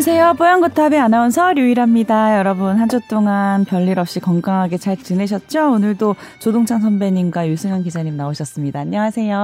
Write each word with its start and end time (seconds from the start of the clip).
안녕하세요. 0.00 0.34
뽀얀거탑의 0.34 1.00
아나운서 1.00 1.52
류일합니다. 1.54 2.38
여러분 2.38 2.76
한 2.78 2.88
주 2.88 3.00
동안 3.10 3.64
별일 3.64 3.98
없이 3.98 4.20
건강하게 4.20 4.78
잘 4.78 4.96
지내셨죠? 4.96 5.72
오늘도 5.72 6.14
조동창 6.38 6.80
선배님과 6.80 7.48
유승현 7.48 7.82
기자님 7.82 8.16
나오셨습니다. 8.16 8.78
안녕하세요. 8.78 9.36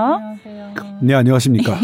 안녕하세요. 0.47 0.99
네, 1.01 1.15
안녕하십니까. 1.15 1.77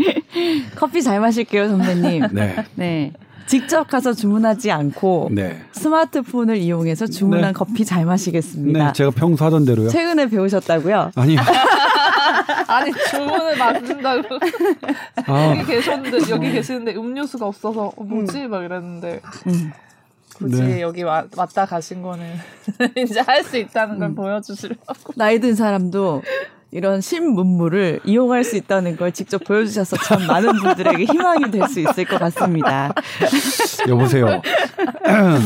커피 0.76 1.02
잘 1.02 1.20
마실게요, 1.20 1.68
선배님. 1.68 2.28
네. 2.32 2.56
네. 2.74 3.12
직접 3.46 3.86
가서 3.86 4.14
주문하지 4.14 4.70
않고 4.72 5.28
네. 5.32 5.58
스마트폰을 5.72 6.56
이용해서 6.56 7.06
주문한 7.06 7.48
네. 7.48 7.52
커피 7.52 7.84
잘 7.84 8.06
마시겠습니다. 8.06 8.86
네, 8.86 8.92
제가 8.94 9.10
평소 9.10 9.44
하던 9.44 9.66
대로요. 9.66 9.90
최근에 9.90 10.26
배우셨다고요? 10.30 11.10
아니, 11.16 11.36
아니 12.68 12.92
주문을 13.10 13.56
맞는다고 13.56 14.38
아, 15.26 15.50
여기 15.56 15.64
계셨는데 15.64 16.30
여기 16.30 16.52
계시는데 16.52 16.94
음료수가 16.94 17.46
없어서 17.46 17.92
어, 17.96 18.02
뭐지 18.04 18.46
막 18.48 18.64
이랬는데 18.64 19.20
음. 19.46 19.72
굳이 20.36 20.62
네. 20.62 20.80
여기 20.82 21.02
와, 21.02 21.24
왔다 21.36 21.64
가신 21.64 22.02
거는 22.02 22.26
이제 22.96 23.20
할 23.20 23.42
수 23.42 23.56
있다는 23.56 23.98
걸 23.98 24.14
보여주시려고 24.14 25.12
나이 25.16 25.38
든 25.40 25.54
사람도 25.54 26.22
이런 26.72 27.00
신문물을 27.00 28.00
이용할 28.04 28.44
수 28.44 28.56
있다는 28.56 28.96
걸 28.96 29.12
직접 29.12 29.42
보여주셔서 29.44 29.96
참 29.96 30.26
많은 30.26 30.52
분들에게 30.60 31.04
희망이 31.04 31.50
될 31.50 31.66
수 31.68 31.80
있을 31.80 32.04
것 32.04 32.18
같습니다. 32.18 32.92
여보세요. 33.88 34.42
아, 35.06 35.38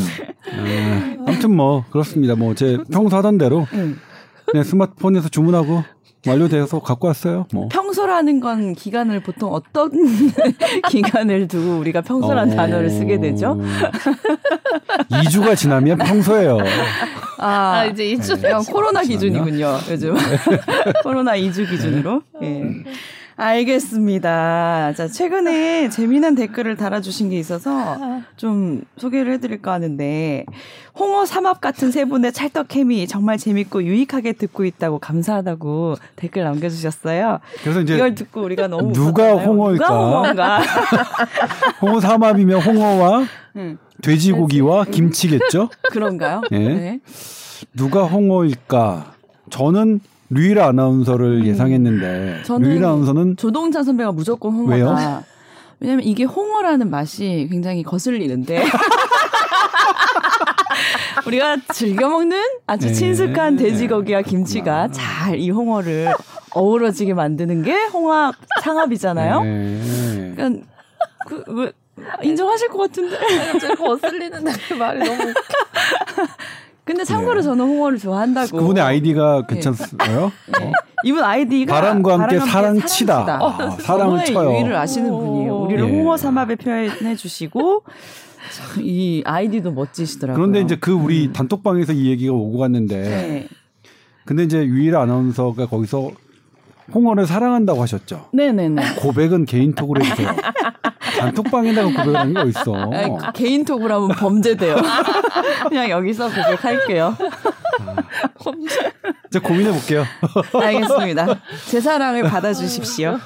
아무튼 1.26 1.54
뭐 1.54 1.84
그렇습니다. 1.90 2.34
뭐 2.34 2.54
제 2.54 2.78
평소 2.92 3.16
하던 3.18 3.38
대로 3.38 3.66
음. 3.74 4.00
그냥 4.46 4.64
스마트폰에서 4.64 5.28
주문하고 5.28 5.84
완료돼서 6.26 6.80
갖고 6.80 7.06
왔어요. 7.08 7.46
뭐. 7.52 7.68
평소라는 7.68 8.40
건 8.40 8.74
기간을 8.74 9.20
보통 9.20 9.52
어떤 9.54 9.90
기간을 10.90 11.48
두고 11.48 11.78
우리가 11.78 12.02
평소란 12.02 12.52
어, 12.52 12.56
단어를 12.56 12.90
쓰게 12.90 13.20
되죠? 13.20 13.58
2주가 15.10 15.56
지나면 15.56 15.98
평소예요. 15.98 16.58
아, 17.38 17.46
아 17.46 17.84
이제 17.86 18.04
이주 18.04 18.36
네. 18.40 18.48
이건 18.48 18.64
코로나 18.64 19.02
기준이군요, 19.02 19.78
요즘. 19.90 20.14
코로나 21.02 21.36
2주 21.36 21.68
기준으로. 21.68 22.22
예. 22.42 22.64
알겠습니다. 23.40 24.92
자, 24.94 25.08
최근에 25.08 25.88
재미난 25.88 26.34
댓글을 26.34 26.76
달아주신 26.76 27.30
게 27.30 27.38
있어서 27.38 27.96
좀 28.36 28.82
소개를 28.98 29.32
해드릴까 29.34 29.72
하는데, 29.72 30.44
홍어 30.98 31.24
삼합 31.24 31.62
같은 31.62 31.90
세 31.90 32.04
분의 32.04 32.34
찰떡 32.34 32.68
케미 32.68 33.06
정말 33.06 33.38
재밌고 33.38 33.84
유익하게 33.84 34.34
듣고 34.34 34.66
있다고 34.66 34.98
감사하다고 34.98 35.96
댓글 36.16 36.44
남겨주셨어요. 36.44 37.38
그래서 37.62 37.80
이제 37.80 37.94
이걸 37.94 38.14
듣고 38.14 38.42
우리가 38.42 38.68
너무 38.68 38.92
누가 38.92 39.32
웃었잖아요. 39.32 39.46
홍어일까? 39.48 39.84
누가 39.86 39.98
홍어인가? 39.98 40.60
홍어 41.80 42.00
삼합이면 42.00 42.60
홍어와 42.60 43.24
응. 43.56 43.78
돼지고기와 44.02 44.84
김치겠죠? 44.84 45.70
그런가요? 45.90 46.42
예. 46.52 46.58
네. 46.58 47.00
누가 47.72 48.04
홍어일까? 48.04 49.14
저는 49.48 50.00
류일 50.30 50.60
아나운서를 50.60 51.44
예상했는데 51.44 52.06
음. 52.06 52.42
저는 52.44 52.68
류일 52.68 52.84
아나운서는 52.84 53.36
조동찬 53.36 53.82
선배가 53.84 54.12
무조건 54.12 54.52
홍어다. 54.52 54.74
왜요? 54.74 55.24
왜냐면 55.80 56.04
이게 56.04 56.24
홍어라는 56.24 56.88
맛이 56.90 57.48
굉장히 57.50 57.82
거슬리는데. 57.82 58.64
우리가 61.26 61.56
즐겨 61.72 62.08
먹는 62.08 62.40
아주 62.66 62.86
네. 62.88 62.92
친숙한 62.92 63.56
돼지고기와 63.56 64.22
김치가 64.22 64.86
그렇구나. 64.88 64.92
잘이 65.24 65.50
홍어를 65.50 66.14
어우러지게 66.54 67.14
만드는 67.14 67.62
게 67.62 67.74
홍합 67.92 68.34
상합이잖아요. 68.62 69.42
네. 69.42 70.32
그러니까 70.34 70.66
그, 71.26 71.44
왜, 71.48 71.72
인정하실 72.22 72.68
것 72.68 72.78
같은데. 72.78 73.16
갑자기 73.52 73.74
거슬리는데 73.74 74.52
그 74.68 74.74
말이 74.74 74.98
너무 75.00 75.22
웃겨. 75.22 75.32
근데 76.90 77.04
참고로 77.04 77.36
네. 77.36 77.42
저는 77.42 77.64
홍어를 77.64 77.98
좋아한다고. 77.98 78.58
그분의 78.58 78.82
아이디가 78.82 79.46
괜찮어요? 79.46 80.24
어? 80.24 80.72
이분 81.04 81.22
아이디가 81.22 81.72
바람과 81.72 82.14
함께 82.14 82.38
바람과 82.38 82.50
사랑 82.50 82.80
치다. 82.80 83.38
아, 83.40 83.70
사랑을 83.80 84.24
쳐요. 84.24 84.50
유의를 84.54 84.74
아시는 84.74 85.08
분이에요. 85.08 85.56
우리를 85.56 85.84
예. 85.86 85.88
홍어 85.88 86.16
삼합에 86.16 86.56
표현해 86.56 87.14
주시고 87.14 87.84
참, 88.52 88.82
이 88.82 89.22
아이디도 89.24 89.70
멋지시더라고요. 89.70 90.34
그런데 90.34 90.60
이제 90.62 90.76
그 90.80 90.90
우리 90.90 91.32
단톡방에서 91.32 91.92
이 91.92 92.10
얘기가 92.10 92.32
오고 92.32 92.58
갔는데 92.58 93.00
네. 93.00 93.48
근데 94.24 94.42
이제 94.42 94.58
유일 94.58 94.96
아나운서가 94.96 95.66
거기서 95.66 96.10
홍어를 96.94 97.26
사랑한다고 97.26 97.82
하셨죠. 97.82 98.28
네네네. 98.32 98.96
고백은 98.96 99.46
개인톡으로 99.46 100.04
해주세요. 100.04 100.34
단톡방에다가 101.18 101.88
고백을 101.88 102.16
하는 102.16 102.34
거 102.34 102.44
있어. 102.46 102.74
아니, 102.92 103.12
개인톡으로 103.34 103.94
하면 103.94 104.08
범죄돼요. 104.16 104.76
그냥 105.68 105.90
여기서 105.90 106.28
고백할게요. 106.28 107.16
이제 109.28 109.38
고민해 109.38 109.72
볼게요. 109.72 110.04
알겠습니다. 110.54 111.40
제 111.68 111.80
사랑을 111.80 112.22
받아주십시오. 112.22 113.18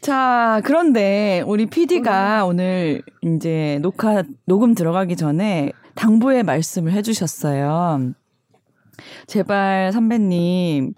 자, 0.00 0.62
그런데 0.64 1.42
우리 1.46 1.66
PD가 1.66 2.44
오늘 2.46 3.02
이제 3.22 3.78
녹화, 3.82 4.22
녹음 4.46 4.74
들어가기 4.74 5.16
전에 5.16 5.72
당부의 5.94 6.42
말씀을 6.42 6.92
해주셨어요. 6.92 8.12
제발 9.26 9.92
선배님, 9.92 10.94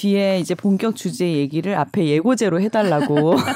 뒤에 0.00 0.38
이제 0.38 0.54
본격 0.54 0.96
주제 0.96 1.30
얘기를 1.30 1.74
앞에 1.76 2.06
예고제로 2.06 2.60
해달라고. 2.60 3.36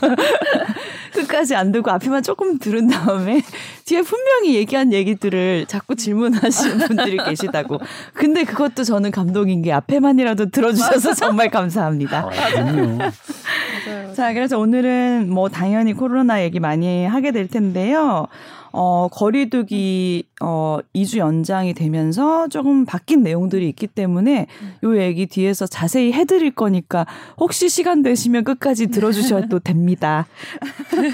끝까지 1.12 1.54
안 1.54 1.72
듣고 1.72 1.90
앞에만 1.90 2.22
조금 2.22 2.58
들은 2.58 2.86
다음에 2.86 3.42
뒤에 3.90 4.02
분명히 4.02 4.54
얘기한 4.54 4.92
얘기들을 4.92 5.66
자꾸 5.66 5.96
질문하시는 5.96 6.78
분들이 6.86 7.16
계시다고. 7.16 7.80
근데 8.14 8.44
그것도 8.44 8.84
저는 8.84 9.10
감동인 9.10 9.62
게 9.62 9.72
앞에만이라도 9.72 10.50
들어주셔서 10.50 11.14
정말 11.14 11.50
감사합니다. 11.50 12.28
아. 12.30 13.10
자, 14.14 14.32
그래서 14.32 14.58
오늘은 14.58 15.28
뭐 15.30 15.48
당연히 15.48 15.92
코로나 15.92 16.42
얘기 16.42 16.60
많이 16.60 17.04
하게 17.04 17.32
될 17.32 17.48
텐데요. 17.48 18.28
어, 18.72 19.08
거리두기, 19.10 20.24
어, 20.40 20.78
2주 20.94 21.18
연장이 21.18 21.74
되면서 21.74 22.48
조금 22.48 22.84
바뀐 22.84 23.22
내용들이 23.22 23.68
있기 23.70 23.88
때문에 23.88 24.46
요 24.84 25.00
얘기 25.00 25.26
뒤에서 25.26 25.66
자세히 25.66 26.12
해 26.12 26.24
드릴 26.24 26.52
거니까 26.52 27.06
혹시 27.38 27.68
시간 27.68 28.02
되시면 28.02 28.44
끝까지 28.44 28.88
들어 28.88 29.10
주셔도 29.10 29.58
됩니다. 29.60 30.26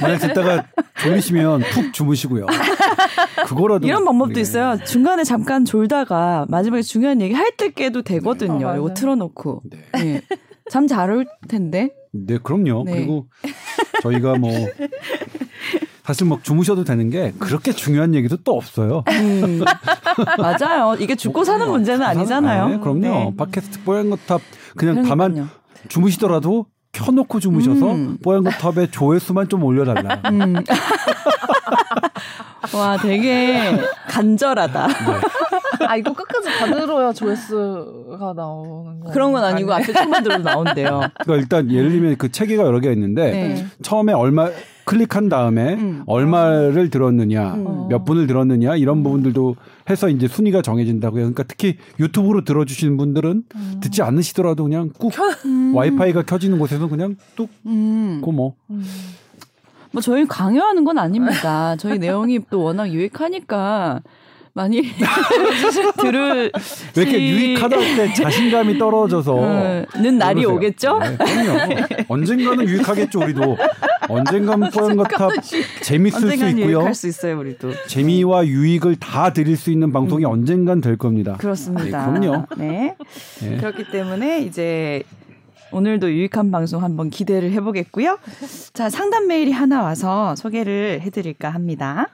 만약 0.03 0.19
듣다가 0.19 0.67
졸리시면 1.01 1.61
푹 1.73 1.93
주무시고요. 1.93 2.47
그거라도 3.47 3.87
이런 3.87 4.05
방법도 4.05 4.33
우리- 4.35 4.41
있어요. 4.41 4.77
중간에 4.85 5.25
잠깐 5.25 5.65
졸다가 5.65 6.47
마지막에 6.49 6.83
중요한 6.83 7.21
얘기 7.21 7.35
할 7.35 7.57
때 7.57 7.71
깨도 7.71 8.03
되거든요. 8.03 8.69
어, 8.69 8.77
이거. 8.77 8.95
틀어놓고. 8.95 9.63
네. 9.71 9.79
네. 10.03 10.23
잠잘 10.71 11.11
올 11.11 11.27
텐데. 11.49 11.91
네, 12.13 12.39
그럼요. 12.43 12.85
네. 12.85 12.93
그리고 12.97 13.27
저희가 14.03 14.37
뭐 14.37 14.51
사실 16.05 16.27
뭐 16.27 16.39
주무셔도 16.43 16.85
되는 16.85 17.09
게 17.11 17.33
그렇게 17.39 17.73
중요한 17.73 18.15
얘기도 18.15 18.37
또 18.39 18.53
없어요. 18.57 19.03
음, 19.09 19.63
맞아요. 20.39 20.97
이게 21.01 21.15
죽고 21.15 21.45
사는 21.45 21.69
문제는 21.69 22.05
아니잖아요. 22.05 22.69
네, 22.69 22.79
그럼요. 22.79 23.01
네. 23.01 23.33
팟캐스트 23.37 23.83
뽀얀 23.85 24.11
거탑 24.11 24.41
그냥 24.77 25.03
다만 25.03 25.33
그러니까요. 25.33 25.59
주무시더라도 25.89 26.67
켜놓고 26.93 27.41
주무셔서 27.41 27.93
음. 27.93 28.19
뽀얀거탑의 28.23 28.91
조회수만 28.91 29.49
좀 29.49 29.63
올려달라. 29.65 30.21
음. 30.31 30.55
와, 32.75 32.97
되게 32.97 33.73
간절하다. 34.09 34.89
아 35.87 35.97
이거 35.97 36.13
끝까지 36.13 36.49
다 36.59 36.67
들어야 36.67 37.13
조회수가 37.13 38.33
나오는 38.35 39.01
거 39.01 39.11
그런 39.11 39.33
건 39.33 39.45
아니고 39.45 39.73
앞에 39.73 39.93
초만 39.93 40.23
들어도 40.23 40.43
나온대요. 40.43 41.03
그러니까 41.23 41.37
일단 41.37 41.71
예를 41.71 41.91
들면 41.91 42.17
그 42.17 42.31
체계가 42.31 42.65
여러 42.65 42.81
개 42.81 42.91
있는데 42.93 43.31
네. 43.31 43.67
처음에 43.83 44.13
얼마 44.13 44.49
클릭한 44.85 45.29
다음에 45.29 45.75
음. 45.75 46.03
얼마를 46.07 46.91
들었느냐, 46.91 47.55
음. 47.55 47.89
몇 47.89 48.05
분을 48.05 48.29
들었느냐 48.29 48.77
이런 48.77 49.03
부분들도 49.03 49.57
해서 49.91 50.09
이제 50.09 50.29
순위가 50.29 50.63
정해진다고요. 50.63 51.23
그러니까 51.23 51.43
특히 51.43 51.77
유튜브로 51.99 52.45
들어주시는 52.45 52.97
분들은 52.97 53.43
음. 53.53 53.81
듣지 53.81 54.03
않으시더라도 54.03 54.63
그냥 54.63 54.91
꾹 54.97 55.13
와이파이가 55.75 56.23
켜지는 56.23 56.61
곳에서 56.61 56.89
그냥 56.89 57.17
뚝 57.35 57.51
음. 57.67 58.21
고 58.23 58.31
뭐. 58.31 58.55
뭐 59.97 60.03
저희 60.03 60.27
강요하는 60.27 60.85
건 60.85 60.99
아닙니다. 60.99 61.75
저희 61.79 61.99
내용이 61.99 62.41
또 62.51 62.61
워낙 62.65 62.93
유익하니까 62.93 64.03
많이 64.53 64.83
들을 66.03 66.53
왜 66.95 67.03
이렇게 67.03 67.19
유익하다 67.19 67.77
할때 67.79 68.13
자신감이 68.13 68.79
떨어져서 68.79 69.35
는 69.97 70.19
날이 70.19 70.43
그러세요. 70.43 70.55
오겠죠? 70.55 70.99
네, 70.99 71.17
그럼요. 71.17 71.85
언젠가는 72.09 72.69
유익하겠죠 72.69 73.21
우리도. 73.21 73.57
언젠가는 74.09 74.69
뽀얀거탑 74.71 75.33
재밌을 75.81 76.21
수 76.21 76.27
언젠간 76.27 76.59
있고요. 76.59 76.93
수 76.93 77.09
있어요, 77.09 77.39
우리도. 77.39 77.71
재미와 77.87 78.47
유익을 78.47 78.97
다 78.97 79.33
드릴 79.33 79.57
수 79.57 79.71
있는 79.71 79.95
방송이 79.95 80.27
언젠간 80.27 80.83
될 80.83 80.99
겁니다. 80.99 81.37
그렇습니다. 81.39 82.07
네, 82.11 82.21
그럼요. 82.21 82.47
네. 82.59 82.97
네. 83.41 83.57
그렇기 83.57 83.91
때문에 83.91 84.41
이제 84.41 85.05
오늘도 85.77 86.11
유익한 86.11 86.51
방송 86.51 86.83
한번 86.83 87.11
기대를 87.11 87.53
해보겠고요. 87.53 88.19
자, 88.73 88.89
상담 88.89 89.27
메일이 89.27 89.53
하나 89.53 89.83
와서 89.83 90.35
소개를 90.35 91.03
해드릴까 91.03 91.51
합니다. 91.51 92.09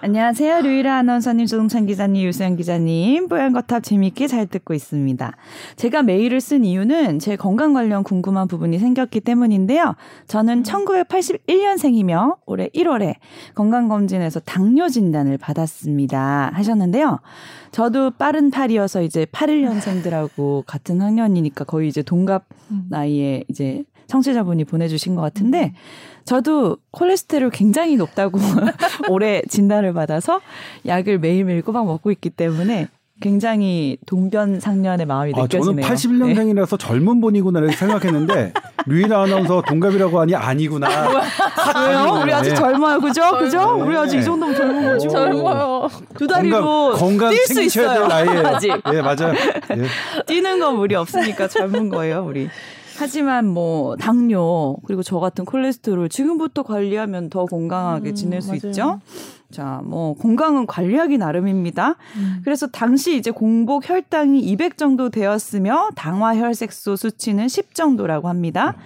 안녕하세요. 0.00 0.60
류일아 0.60 0.98
아나운서님, 0.98 1.46
조동찬 1.46 1.86
기자님, 1.86 2.22
유수연 2.22 2.54
기자님. 2.54 3.26
뽀얀거탑 3.26 3.82
재미있게 3.82 4.28
잘 4.28 4.46
듣고 4.46 4.72
있습니다. 4.72 5.32
제가 5.74 6.04
메일을 6.04 6.40
쓴 6.40 6.64
이유는 6.64 7.18
제 7.18 7.34
건강 7.34 7.72
관련 7.72 8.04
궁금한 8.04 8.46
부분이 8.46 8.78
생겼기 8.78 9.20
때문인데요. 9.20 9.96
저는 10.28 10.62
1981년생이며 10.62 12.36
올해 12.46 12.68
1월에 12.68 13.16
건강검진에서 13.56 14.38
당뇨 14.40 14.88
진단을 14.88 15.36
받았습니다. 15.36 16.52
하셨는데요. 16.54 17.18
저도 17.72 18.12
빠른 18.12 18.52
팔이어서 18.52 19.02
이제 19.02 19.24
81년생들하고 19.24 20.62
같은 20.64 21.00
학년이니까 21.00 21.64
거의 21.64 21.88
이제 21.88 22.02
동갑 22.02 22.44
나이에 22.88 23.42
이제 23.48 23.82
청취자분이 24.08 24.64
보내주신 24.64 25.14
것 25.14 25.20
같은데 25.22 25.72
저도 26.24 26.78
콜레스테롤 26.90 27.50
굉장히 27.50 27.96
높다고 27.96 28.38
올해 29.08 29.42
진단을 29.48 29.92
받아서 29.92 30.40
약을 30.86 31.18
매일매일 31.18 31.62
꼬박 31.62 31.86
먹고 31.86 32.10
있기 32.10 32.30
때문에 32.30 32.88
굉장히 33.20 33.96
동변상련의 34.06 35.06
마음이 35.06 35.32
아, 35.34 35.48
저는 35.48 35.76
느껴지네요. 35.76 35.86
81년생이라서 35.86 36.78
젊은 36.78 37.20
분이구나 37.20 37.72
생각했는데 37.72 38.52
류이나 38.86 39.22
아나운서 39.22 39.60
동갑이라고 39.66 40.20
하니 40.20 40.36
아니구나. 40.36 40.88
왜요? 41.84 42.20
우리 42.22 42.32
아직 42.32 42.54
젊어요, 42.54 43.00
그죠? 43.00 43.22
그죠? 43.38 43.76
네. 43.76 43.82
우리 43.82 43.96
아직 43.96 44.18
이 44.18 44.24
정도면 44.24 44.54
젊은 44.54 44.82
거죠. 44.84 45.08
젊어요. 45.08 45.88
두 46.16 46.26
다리로 46.28 46.92
건강 46.94 47.32
뛸수 47.32 47.62
있어요. 47.64 48.06
나이에. 48.06 48.38
아직 48.44 48.68
예, 48.70 49.02
맞아요. 49.02 49.34
예. 49.72 50.24
뛰는 50.26 50.60
건 50.60 50.76
우리 50.76 50.94
없으니까 50.94 51.48
젊은 51.48 51.88
거예요, 51.88 52.24
우리. 52.24 52.48
하지만 52.98 53.46
뭐 53.46 53.96
당뇨 53.96 54.76
그리고 54.84 55.02
저 55.02 55.20
같은 55.20 55.44
콜레스테롤 55.44 56.08
지금부터 56.08 56.64
관리하면 56.64 57.30
더 57.30 57.46
건강하게 57.46 58.10
음, 58.10 58.14
지낼 58.14 58.42
수 58.42 58.48
맞아요. 58.48 58.60
있죠. 58.64 59.00
자, 59.50 59.80
뭐 59.84 60.14
건강은 60.14 60.66
관리하기 60.66 61.16
나름입니다. 61.16 61.96
음. 62.16 62.40
그래서 62.44 62.66
당시 62.66 63.16
이제 63.16 63.30
공복 63.30 63.88
혈당이 63.88 64.40
200 64.40 64.76
정도 64.76 65.08
되었으며 65.10 65.90
당화 65.94 66.36
혈색소 66.36 66.96
수치는 66.96 67.48
10 67.48 67.74
정도라고 67.74 68.28
합니다. 68.28 68.76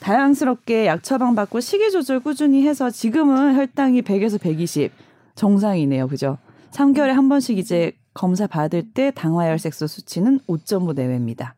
다양스럽게 0.00 0.86
약 0.86 1.02
처방 1.02 1.34
받고 1.34 1.60
식이 1.60 1.90
조절 1.90 2.20
꾸준히 2.20 2.66
해서 2.66 2.88
지금은 2.88 3.56
혈당이 3.56 4.02
100에서 4.02 4.40
120 4.40 4.92
정상이네요. 5.34 6.08
그죠? 6.08 6.38
3개월에 6.70 7.08
한 7.08 7.28
번씩 7.28 7.58
이제 7.58 7.92
검사 8.12 8.46
받을 8.46 8.82
때 8.82 9.12
당화 9.14 9.48
혈색소 9.48 9.86
수치는 9.86 10.40
5.5 10.46 10.94
내외입니다. 10.94 11.54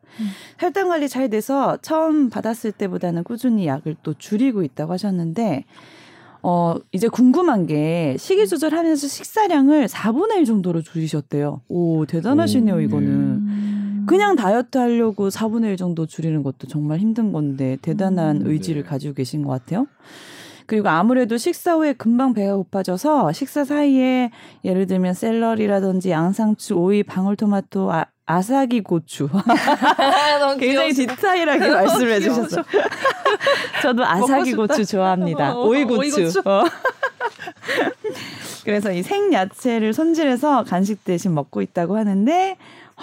혈당 0.59 0.89
관리 0.89 1.09
잘 1.09 1.29
돼서 1.29 1.77
처음 1.81 2.29
받았을 2.29 2.71
때보다는 2.71 3.23
꾸준히 3.23 3.65
약을 3.67 3.95
또 4.03 4.13
줄이고 4.13 4.63
있다고 4.63 4.93
하셨는데 4.93 5.65
어, 6.43 6.75
이제 6.91 7.07
궁금한 7.07 7.65
게 7.65 8.17
식이 8.19 8.47
조절하면서 8.47 9.07
식사량을 9.07 9.87
4분의 9.87 10.35
1 10.39 10.45
정도로 10.45 10.81
줄이셨대요. 10.81 11.61
오, 11.69 12.05
대단하시네요, 12.05 12.75
오, 12.75 12.79
이거는. 12.81 13.07
음. 13.07 14.05
그냥 14.05 14.35
다이어트 14.35 14.77
하려고 14.77 15.29
4분의 15.29 15.69
1 15.69 15.77
정도 15.77 16.05
줄이는 16.05 16.43
것도 16.43 16.67
정말 16.67 16.99
힘든 16.99 17.31
건데 17.31 17.77
대단한 17.81 18.41
음, 18.41 18.47
의지를 18.47 18.83
네. 18.83 18.89
가지고 18.89 19.13
계신 19.13 19.41
것 19.43 19.51
같아요. 19.51 19.87
그리고 20.65 20.89
아무래도 20.89 21.37
식사 21.37 21.73
후에 21.75 21.93
금방 21.93 22.33
배가 22.33 22.55
고파져서 22.55 23.31
식사 23.33 23.63
사이에 23.65 24.31
예를 24.63 24.87
들면 24.87 25.13
샐러리라든지 25.13 26.11
양상추, 26.11 26.75
오이, 26.75 27.03
방울토마토, 27.03 27.91
아, 27.91 28.05
아사기 28.25 28.81
고추 28.81 29.27
너무 30.39 30.57
굉장히. 30.57 30.93
디테일하게 30.93 31.59
귀여워. 31.67 31.81
해주셨어요. 32.15 32.63
저도 33.81 34.05
싶다. 34.45 34.67
고추 34.67 34.85
좋아합니다. 34.85 35.55
어, 35.57 35.65
오이 35.67 35.83
고추. 35.83 35.99
오이 35.99 36.09
고추. 36.25 36.41
어. 36.45 36.63
그래서 38.63 38.93
이 38.93 39.03
생야채를 39.03 39.93
손질해서 39.93 40.63
간식 40.63 41.03
대신 41.03 41.33
먹고 41.33 41.61
있다고 41.61 41.97
하는데 41.97 42.55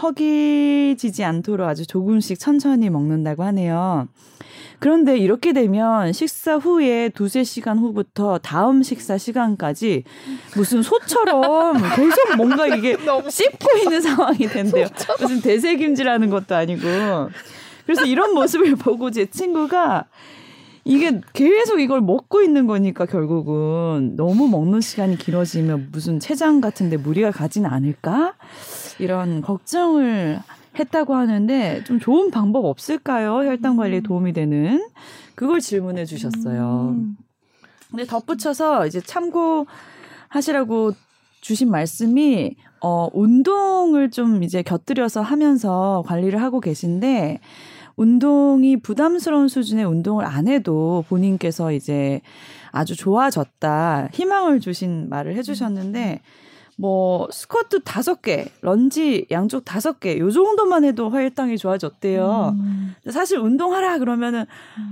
허기지지 0.03 1.23
않도록 1.25 1.69
아주 1.69 1.87
조금씩 1.87 2.39
천천히 2.39 2.89
먹는다고 2.89 3.43
하네요. 3.45 4.09
그런데 4.81 5.19
이렇게 5.19 5.53
되면 5.53 6.13
식사 6.13 6.57
후에 6.57 7.11
두세 7.11 7.45
시간 7.45 7.79
후부터 7.79 8.39
다음 8.39 8.83
식사 8.83 9.19
시간까지 9.19 10.05
무슨 10.57 10.83
소처럼 10.83 11.75
계속 11.95 12.37
뭔가 12.37 12.67
이게 12.67 12.97
씹고 13.29 13.79
있는 13.85 14.01
상황이 14.01 14.39
된대요. 14.49 14.87
무슨 15.21 15.43
대세김질하는 15.43 16.31
것도 16.31 16.57
아니고. 16.57 16.81
그래서 17.85 18.05
이런 18.05 18.35
모습을 18.35 18.77
보고 18.77 19.11
제 19.11 19.27
친구가 19.27 20.07
이게 20.85 21.21
계속 21.35 21.81
이걸 21.81 22.01
먹고 22.01 22.41
있는 22.41 22.67
거니까 22.67 23.05
결국은 23.05 24.17
너무 24.17 24.49
먹는 24.49 24.81
시간이 24.81 25.19
길어지면 25.19 25.91
무슨 25.93 26.21
췌장 26.21 26.61
같은데 26.61 26.97
무리가 26.97 27.31
가지는 27.31 27.69
않을까? 27.69 28.35
이런 28.99 29.43
걱정을 29.43 30.41
했다고 30.79 31.15
하는데 31.15 31.83
좀 31.85 31.99
좋은 31.99 32.31
방법 32.31 32.65
없을까요? 32.65 33.39
혈당 33.47 33.77
관리에 33.77 34.01
도움이 34.01 34.33
되는 34.33 34.87
그걸 35.35 35.61
질문해 35.61 36.05
주셨어요. 36.05 36.95
음. 36.97 37.17
근데 37.91 38.05
덧붙여서 38.05 38.87
이제 38.87 39.01
참고 39.01 39.67
하시라고 40.29 40.93
주신 41.41 41.71
말씀이 41.71 42.55
어 42.81 43.09
운동을 43.13 44.11
좀 44.11 44.43
이제 44.43 44.63
곁들여서 44.63 45.23
하면서 45.23 46.03
관리를 46.07 46.41
하고 46.41 46.61
계신데 46.61 47.41
운동이 47.97 48.79
부담스러운 48.79 49.49
수준의 49.49 49.85
운동을 49.85 50.25
안 50.25 50.49
해도 50.49 51.05
본인께서 51.09 51.73
이제 51.73 52.21
아주 52.71 52.97
좋아졌다 52.97 54.09
희망을 54.13 54.61
주신 54.61 55.09
말을 55.09 55.37
해주셨는데 55.37 56.21
뭐 56.81 57.29
스쿼트 57.31 57.81
다섯 57.85 58.23
개, 58.23 58.47
런지 58.63 59.27
양쪽 59.31 59.67
다섯 59.67 60.01
개, 60.01 60.19
요 60.19 60.31
정도만 60.31 60.83
해도 60.85 61.11
혈당이 61.11 61.59
좋아졌대요. 61.59 62.57
음. 62.59 62.95
사실 63.11 63.39
운동하라 63.39 63.99
그러면은 63.99 64.47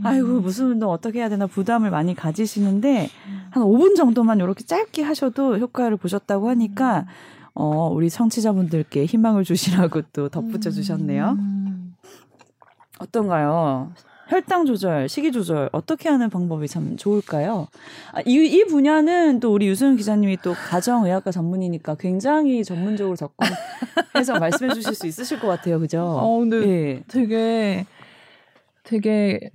아이고 0.05 0.40
무슨 0.40 0.73
운동 0.73 0.90
어떻게 0.90 1.20
해야 1.20 1.31
되나 1.31 1.46
부담을 1.46 1.90
많이 1.90 2.14
가지시는데 2.14 3.08
한 3.50 3.62
5분 3.62 3.96
정도만 3.96 4.38
이렇게 4.38 4.64
짧게 4.64 5.02
하셔도 5.02 5.57
효과를 5.57 5.97
보셨다고 5.97 6.50
하니까 6.50 7.07
어 7.54 7.88
우리 7.90 8.11
청취자분들께 8.11 9.07
희망을 9.07 9.45
주시라고 9.45 10.02
또 10.12 10.28
덧붙여 10.28 10.71
주셨네요. 10.71 11.37
음. 11.38 11.97
어떤가요? 12.99 13.92
혈당 14.28 14.66
조절, 14.66 15.08
식이 15.08 15.32
조절 15.32 15.70
어떻게 15.73 16.08
하는 16.08 16.28
방법이 16.28 16.68
참 16.68 16.97
좋을까요? 16.97 17.66
아, 18.12 18.20
이, 18.26 18.35
이 18.35 18.64
분야는 18.64 19.40
또 19.40 19.52
우리 19.52 19.66
유수영 19.68 19.97
기자님이 19.97 20.38
또 20.42 20.52
가정의학과 20.52 21.30
전문이니까 21.30 21.94
굉장히 21.97 22.62
전문적으로 22.62 23.16
접근해서 23.16 24.38
말씀해 24.38 24.75
주실 24.75 24.94
수 24.94 25.06
있으실 25.06 25.40
것 25.40 25.49
같아요. 25.49 25.80
그죠? 25.80 26.02
어, 26.02 26.38
근데 26.40 26.56
예. 26.68 27.02
되게 27.08 27.87
되게 28.85 29.50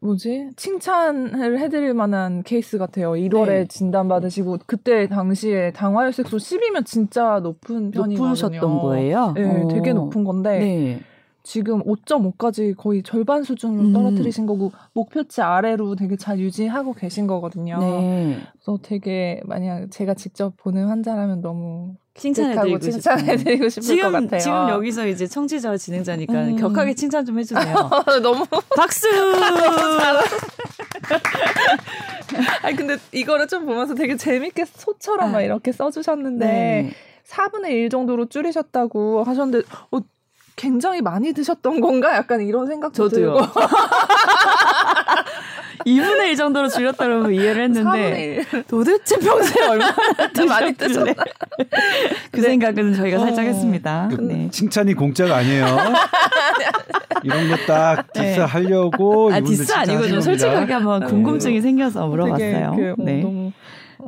뭐지 0.00 0.50
칭찬을 0.56 1.58
해드릴 1.58 1.94
만한 1.94 2.42
케이스 2.42 2.78
같아요. 2.78 3.12
1월에 3.12 3.46
네. 3.46 3.66
진단 3.66 4.08
받으시고 4.08 4.58
그때 4.66 5.06
당시에 5.06 5.72
당화혈색소 5.72 6.38
10이면 6.38 6.86
진짜 6.86 7.38
높은 7.40 7.90
편이거든요. 7.90 8.28
높으셨던 8.28 8.78
거예요? 8.80 9.32
네, 9.36 9.44
어. 9.44 9.68
되게 9.68 9.92
높은 9.92 10.24
건데 10.24 10.58
네. 10.58 11.00
지금 11.42 11.82
5.5까지 11.82 12.76
거의 12.76 13.02
절반 13.02 13.42
수준으로 13.42 13.88
음. 13.88 13.92
떨어뜨리신 13.92 14.46
거고 14.46 14.72
목표치 14.92 15.40
아래로 15.40 15.96
되게 15.96 16.16
잘 16.16 16.38
유지하고 16.38 16.92
계신 16.92 17.26
거거든요. 17.26 17.78
네. 17.78 18.38
그래서 18.52 18.78
되게 18.82 19.40
만약 19.44 19.90
제가 19.90 20.14
직접 20.14 20.56
보는 20.58 20.88
환자라면 20.88 21.40
너무 21.40 21.94
칭찬해드리고 22.14 22.78
칭찬해드리고 22.80 23.68
싶을 23.68 23.82
것 23.82 23.94
지금 23.94 24.12
같아요. 24.12 24.40
지금 24.40 24.68
여기서 24.68 25.06
이제 25.06 25.26
청취자와 25.26 25.78
진행자니까 25.78 26.32
음. 26.32 26.56
격하게 26.56 26.94
칭찬 26.94 27.24
좀 27.24 27.38
해주세요. 27.38 27.64
너무 28.22 28.44
박수. 28.76 29.08
아니 32.62 32.76
근데 32.76 32.96
이거를 33.12 33.48
좀 33.48 33.64
보면서 33.64 33.94
되게 33.94 34.16
재밌게 34.16 34.66
소처럼 34.66 35.32
막 35.32 35.38
아. 35.38 35.42
이렇게 35.42 35.72
써주셨는데 35.72 36.46
네. 36.46 36.90
4분의 37.26 37.70
1 37.70 37.90
정도로 37.90 38.26
줄이셨다고 38.26 39.24
하셨는데 39.24 39.66
어, 39.92 40.00
굉장히 40.60 41.00
많이 41.00 41.32
드셨던 41.32 41.80
건가? 41.80 42.14
약간 42.14 42.42
이런 42.42 42.66
생각도 42.66 43.08
저도요. 43.08 43.32
들고 43.36 43.46
2분의 45.86 46.26
1 46.28 46.36
정도로 46.36 46.68
줄였다고 46.68 47.30
이해를 47.30 47.62
했는데 47.64 48.44
4분의 48.50 48.54
1 48.54 48.64
도대체 48.64 49.16
평소에 49.18 49.66
얼마나 49.66 49.94
많이 50.46 50.74
드셨길래 50.74 51.14
그 52.30 52.42
생각은 52.42 52.92
저희가 52.92 53.18
살짝 53.20 53.46
어. 53.46 53.48
했습니다. 53.48 54.10
그 54.14 54.20
네. 54.20 54.50
칭찬이 54.50 54.92
공짜가 54.92 55.36
아니에요. 55.36 55.64
이런 57.24 57.48
거 57.48 57.75
딱 57.75 58.12
네. 58.12 58.22
diss하려고 58.34 59.32
아 59.32 59.40
디스 59.40 59.72
아니고 59.72 60.08
좀 60.08 60.20
솔직하게. 60.20 60.74
한번 60.74 61.00
네. 61.00 61.06
궁금증이 61.06 61.62
생겨서 61.62 62.06
물어봤어요. 62.06 62.74
그, 62.76 62.90
어, 62.90 62.94
네. 62.98 63.22
너무 63.22 63.46
어, 63.48 63.52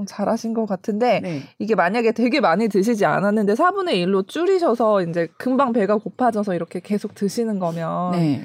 잘하신 0.07 0.55
것 0.55 0.67
같은데 0.67 1.21
네. 1.21 1.41
이게 1.59 1.75
만약에 1.75 2.13
되게 2.13 2.41
많이 2.41 2.69
드시지 2.69 3.05
않았는데 3.05 3.55
4분의 3.55 3.95
1로 4.05 4.27
줄이셔서 4.27 5.03
이제 5.03 5.29
금방 5.39 5.73
배가 5.73 5.97
고파져서 5.97 6.55
이렇게 6.55 6.81
계속 6.81 7.15
드시는 7.15 7.59
거면 7.59 8.13
네. 8.13 8.43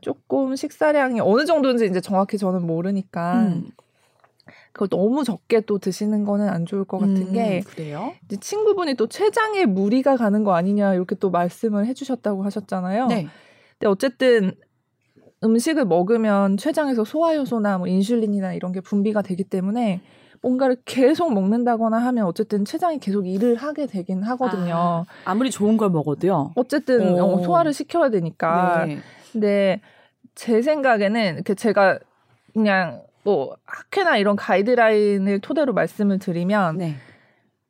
조금 0.00 0.54
식사량이 0.54 1.20
어느 1.20 1.44
정도인지 1.44 1.86
이제 1.86 2.00
정확히 2.00 2.38
저는 2.38 2.66
모르니까 2.66 3.40
음. 3.40 3.70
그걸 4.72 4.88
너무 4.88 5.22
적게 5.24 5.60
또 5.60 5.78
드시는 5.78 6.24
거는 6.24 6.48
안 6.48 6.66
좋을 6.66 6.84
것 6.84 6.98
같은 6.98 7.16
음, 7.16 7.32
게 7.32 7.62
그래요? 7.64 8.12
이제 8.24 8.36
친구분이 8.36 8.94
또 8.94 9.06
췌장에 9.06 9.66
무리가 9.66 10.16
가는 10.16 10.42
거 10.42 10.54
아니냐 10.54 10.94
이렇게 10.94 11.14
또 11.14 11.30
말씀을 11.30 11.86
해주셨다고 11.86 12.42
하셨잖아요. 12.42 13.06
네. 13.06 13.28
근데 13.78 13.86
어쨌든 13.86 14.52
음식을 15.44 15.84
먹으면 15.84 16.56
췌장에서 16.56 17.04
소화효소나 17.04 17.78
뭐 17.78 17.86
인슐린이나 17.86 18.54
이런 18.54 18.72
게 18.72 18.80
분비가 18.80 19.22
되기 19.22 19.44
때문에 19.44 20.00
뭔가를 20.44 20.76
계속 20.84 21.32
먹는다거나 21.32 21.96
하면 21.96 22.26
어쨌든 22.26 22.66
췌장이 22.66 22.98
계속 22.98 23.26
일을 23.26 23.56
하게 23.56 23.86
되긴 23.86 24.22
하거든요. 24.22 25.06
아, 25.08 25.30
아무리 25.30 25.50
좋은 25.50 25.78
걸 25.78 25.88
먹어도요. 25.88 26.52
어쨌든 26.54 27.18
오. 27.18 27.36
어, 27.36 27.42
소화를 27.42 27.72
시켜야 27.72 28.10
되니까. 28.10 28.84
네. 28.84 28.98
근데 29.32 29.80
제 30.34 30.60
생각에는 30.60 31.42
그 31.44 31.54
제가 31.54 31.98
그냥 32.52 33.02
뭐 33.22 33.56
학회나 33.64 34.18
이런 34.18 34.36
가이드라인을 34.36 35.40
토대로 35.40 35.72
말씀을 35.72 36.18
드리면 36.18 36.76
네. 36.76 36.94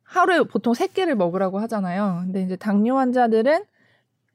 하루에 0.03 0.43
보통 0.43 0.73
세 0.73 0.87
끼를 0.87 1.15
먹으라고 1.15 1.59
하잖아요. 1.59 2.23
근데 2.25 2.41
이제 2.41 2.57
당뇨 2.57 2.97
환자들은 2.97 3.63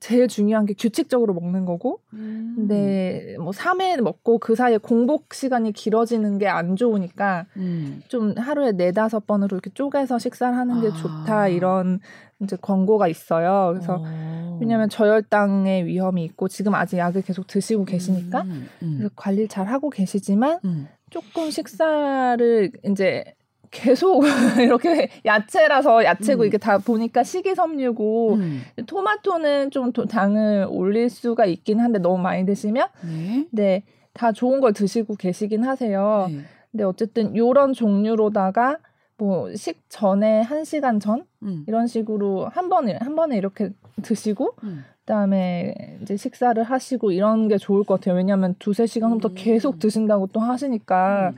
제일 0.00 0.28
중요한 0.28 0.66
게 0.66 0.74
규칙적으로 0.74 1.34
먹는 1.34 1.64
거고, 1.66 2.00
음. 2.14 2.54
근데 2.56 3.36
뭐 3.38 3.52
3회 3.52 4.00
먹고 4.00 4.38
그 4.38 4.54
사이에 4.54 4.78
공복 4.78 5.34
시간이 5.34 5.72
길어지는 5.72 6.38
게 6.38 6.46
안 6.48 6.74
좋으니까 6.74 7.46
음. 7.56 8.02
좀 8.08 8.34
하루에 8.36 8.72
네다섯 8.72 9.26
번으로 9.26 9.56
이렇게 9.56 9.70
쪼개서 9.70 10.18
식사를 10.18 10.56
하는 10.56 10.80
게 10.80 10.88
아. 10.88 10.92
좋다 10.92 11.48
이런 11.48 12.00
이제 12.42 12.56
권고가 12.60 13.06
있어요. 13.08 13.72
그래서 13.74 14.02
어. 14.04 14.58
왜냐하면 14.60 14.88
저혈당의 14.88 15.86
위험이 15.86 16.24
있고 16.24 16.48
지금 16.48 16.74
아직 16.74 16.96
약을 16.98 17.22
계속 17.22 17.46
드시고 17.46 17.84
계시니까 17.84 18.42
음, 18.42 18.68
음, 18.82 19.08
관리를 19.14 19.48
잘 19.48 19.66
하고 19.66 19.90
계시지만 19.90 20.58
음. 20.64 20.88
조금 21.10 21.50
식사를 21.50 22.70
이제 22.84 23.24
계속 23.70 24.22
이렇게 24.60 25.08
야채라서 25.24 26.04
야채고 26.04 26.42
음. 26.42 26.46
이게 26.46 26.58
다 26.58 26.78
보니까 26.78 27.22
식이섬유고 27.22 28.34
음. 28.34 28.62
토마토는 28.86 29.70
좀 29.70 29.92
도- 29.92 30.06
당을 30.06 30.66
올릴 30.68 31.08
수가 31.08 31.44
있긴 31.46 31.80
한데 31.80 31.98
너무 31.98 32.18
많이 32.18 32.44
드시면 32.44 32.88
네. 33.04 33.46
네, 33.52 33.82
다 34.12 34.32
좋은 34.32 34.60
걸 34.60 34.72
드시고 34.72 35.14
계시긴 35.16 35.64
하세요. 35.64 36.26
네. 36.30 36.40
근데 36.72 36.84
어쨌든 36.84 37.36
요런 37.36 37.72
종류로다가 37.72 38.78
뭐 39.18 39.52
식 39.54 39.82
전에 39.88 40.40
한 40.40 40.64
시간 40.64 40.98
전 40.98 41.24
음. 41.42 41.64
이런 41.68 41.86
식으로 41.86 42.48
한 42.48 42.68
번에 42.70 42.96
한 43.00 43.14
번에 43.14 43.36
이렇게 43.36 43.70
드시고 44.02 44.54
음. 44.64 44.84
그다음에 45.00 45.74
이제 46.02 46.16
식사를 46.16 46.60
하시고 46.62 47.12
이런 47.12 47.46
게 47.48 47.58
좋을 47.58 47.84
것 47.84 48.00
같아요. 48.00 48.14
왜냐하면 48.16 48.54
두세 48.58 48.86
시간 48.86 49.10
후부터 49.10 49.28
음. 49.30 49.34
계속 49.36 49.78
드신다고 49.78 50.28
또 50.32 50.40
하시니까 50.40 51.30
음. 51.34 51.36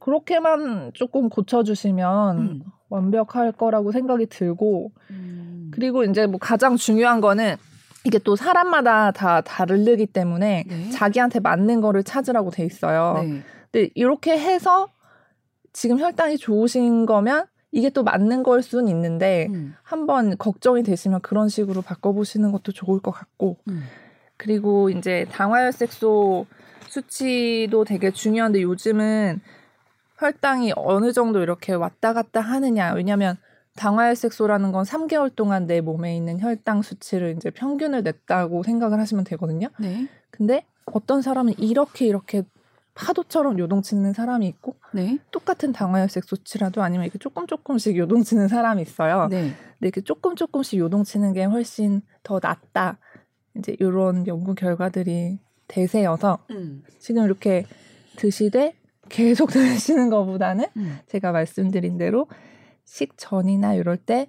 그렇게만 0.00 0.92
조금 0.94 1.28
고쳐주시면 1.28 2.38
음. 2.38 2.62
완벽할 2.88 3.52
거라고 3.52 3.92
생각이 3.92 4.26
들고 4.26 4.92
음. 5.10 5.70
그리고 5.72 6.04
이제 6.04 6.26
뭐 6.26 6.38
가장 6.38 6.76
중요한 6.76 7.20
거는 7.20 7.56
이게 8.04 8.18
또 8.18 8.36
사람마다 8.36 9.10
다 9.10 9.40
다르기 9.40 10.06
때문에 10.06 10.64
네. 10.66 10.90
자기한테 10.90 11.40
맞는 11.40 11.80
거를 11.80 12.02
찾으라고 12.02 12.50
돼 12.50 12.64
있어요. 12.64 13.22
네. 13.22 13.42
근데 13.70 13.90
이렇게 13.94 14.38
해서 14.38 14.88
지금 15.72 15.98
혈당이 15.98 16.38
좋으신 16.38 17.06
거면 17.06 17.46
이게 17.70 17.90
또 17.90 18.02
맞는 18.02 18.44
걸 18.44 18.62
수는 18.62 18.88
있는데 18.88 19.48
음. 19.50 19.74
한번 19.82 20.38
걱정이 20.38 20.82
되시면 20.82 21.20
그런 21.20 21.48
식으로 21.48 21.82
바꿔보시는 21.82 22.50
것도 22.52 22.72
좋을 22.72 23.00
것 23.00 23.10
같고 23.10 23.58
음. 23.68 23.82
그리고 24.38 24.88
이제 24.88 25.26
당화혈색소 25.32 26.46
수치도 26.88 27.84
되게 27.84 28.10
중요한데 28.10 28.62
요즘은 28.62 29.40
혈당이 30.18 30.72
어느 30.76 31.12
정도 31.12 31.40
이렇게 31.40 31.72
왔다 31.72 32.12
갔다 32.12 32.40
하느냐 32.40 32.92
왜냐하면 32.92 33.36
당화혈색소라는 33.76 34.72
건 34.72 34.84
3개월 34.84 35.34
동안 35.34 35.66
내 35.66 35.80
몸에 35.80 36.16
있는 36.16 36.40
혈당 36.40 36.82
수치를 36.82 37.34
이제 37.36 37.50
평균을 37.50 38.02
냈다고 38.02 38.64
생각을 38.64 38.98
하시면 38.98 39.22
되거든요. 39.24 39.68
네. 39.78 40.08
근데 40.30 40.64
어떤 40.86 41.22
사람은 41.22 41.54
이렇게 41.58 42.06
이렇게 42.06 42.42
파도처럼 42.94 43.60
요동치는 43.60 44.12
사람이 44.12 44.48
있고 44.48 44.74
네. 44.92 45.18
똑같은 45.30 45.72
당화혈색 45.72 46.24
수치라도 46.24 46.82
아니면 46.82 47.04
이렇게 47.04 47.20
조금 47.20 47.46
조금씩 47.46 47.96
요동치는 47.96 48.48
사람이 48.48 48.82
있어요. 48.82 49.28
네. 49.28 49.42
근데 49.42 49.56
이렇게 49.82 50.00
조금 50.00 50.34
조금씩 50.34 50.80
요동치는 50.80 51.32
게 51.32 51.44
훨씬 51.44 52.02
더 52.24 52.40
낫다. 52.42 52.98
이제 53.56 53.76
이런 53.78 54.26
연구 54.26 54.56
결과들이 54.56 55.38
대세여서 55.68 56.38
음. 56.50 56.82
지금 56.98 57.24
이렇게 57.24 57.64
드시되 58.16 58.74
계속 59.08 59.50
드시는 59.52 60.10
것보다는 60.10 60.66
음. 60.76 60.98
제가 61.06 61.32
말씀드린 61.32 61.98
대로 61.98 62.26
식전이나 62.84 63.74
이럴 63.74 63.96
때 63.96 64.28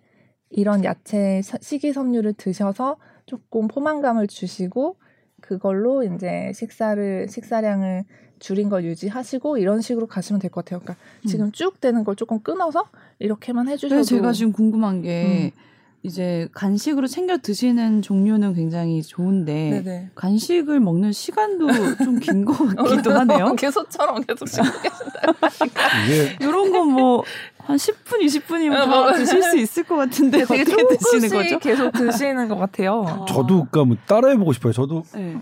이런 0.49 0.83
야채 0.83 1.41
사- 1.43 1.57
식이섬유를 1.61 2.33
드셔서 2.33 2.97
조금 3.25 3.67
포만감을 3.67 4.27
주시고 4.27 4.97
그걸로 5.41 6.03
이제 6.03 6.51
식사를 6.53 7.27
식사량을 7.29 8.03
줄인 8.39 8.69
걸 8.69 8.83
유지하시고 8.85 9.57
이런 9.57 9.81
식으로 9.81 10.07
가시면 10.07 10.39
될 10.39 10.49
것 10.49 10.63
같아요. 10.65 10.79
그러니까 10.79 11.03
지금 11.27 11.51
쭉 11.51 11.79
되는 11.81 12.03
걸 12.03 12.15
조금 12.15 12.39
끊어서 12.41 12.85
이렇게만 13.19 13.67
해주셔도 13.67 13.95
그래서 13.95 14.09
제가 14.15 14.31
지금 14.31 14.51
궁금한 14.53 15.01
게 15.01 15.51
음. 15.55 15.68
이제 16.01 16.47
간식으로 16.53 17.07
챙겨 17.07 17.37
드시는 17.37 18.01
종류는 18.01 18.53
굉장히 18.53 19.01
좋은데 19.03 19.81
네네. 19.83 20.09
간식을 20.15 20.79
먹는 20.79 21.11
시간도 21.11 21.67
좀 22.03 22.19
긴 22.19 22.45
것 22.45 22.53
같기도 22.75 23.11
하네요. 23.11 23.55
개소처럼 23.55 24.23
계속 24.23 24.47
이런 26.39 26.71
건 26.71 26.89
뭐 26.91 27.23
한 27.69 27.77
10분, 27.77 28.19
20분이면 28.25 28.71
어, 28.73 28.85
다 28.85 28.87
뭐. 28.87 29.13
드실 29.13 29.43
수 29.43 29.55
있을 29.57 29.83
것 29.83 29.95
같은데 29.95 30.43
되게 30.43 30.63
어떻게 30.63 30.97
드시는 30.97 31.29
거죠? 31.29 31.59
계속 31.59 31.91
드시는 31.91 32.47
것 32.47 32.55
같아요. 32.55 33.25
저도 33.27 33.67
그러니까 33.69 33.85
뭐 33.85 33.97
따라해 34.07 34.37
보고 34.37 34.53
싶어요. 34.53 34.73
저도 34.73 35.03
네. 35.13 35.37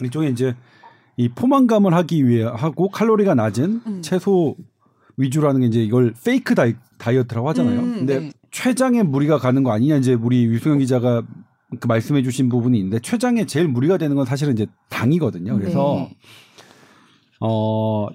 일종의 0.00 0.30
이제 0.32 0.54
이 1.18 1.28
포만감을 1.28 1.92
하기 1.92 2.26
위해 2.26 2.44
하고 2.50 2.88
칼로리가 2.88 3.34
낮은 3.34 3.82
음. 3.86 4.00
채소 4.02 4.56
위주라는 5.18 5.60
게 5.60 5.66
이제 5.66 5.80
이걸 5.82 6.14
페이크 6.24 6.54
다이, 6.54 6.74
다이어트라고 6.96 7.50
하잖아요. 7.50 7.80
음, 7.80 7.94
근데 7.98 8.18
네. 8.20 8.32
췌장에 8.50 9.02
무리가 9.02 9.38
가는 9.38 9.62
거 9.62 9.72
아니냐 9.72 9.96
이제 9.96 10.14
우리 10.14 10.44
유승현 10.44 10.78
기자가 10.78 11.22
그 11.80 11.86
말씀해 11.86 12.22
주신 12.22 12.48
부분이 12.48 12.78
있는데 12.78 12.98
췌장에 13.00 13.46
제일 13.46 13.68
무리가 13.68 13.98
되는 13.98 14.16
건 14.16 14.24
사실은 14.24 14.54
이제 14.54 14.66
당이거든요. 14.88 15.58
그래서 15.58 16.08
네. 16.08 16.16
어. 17.40 18.08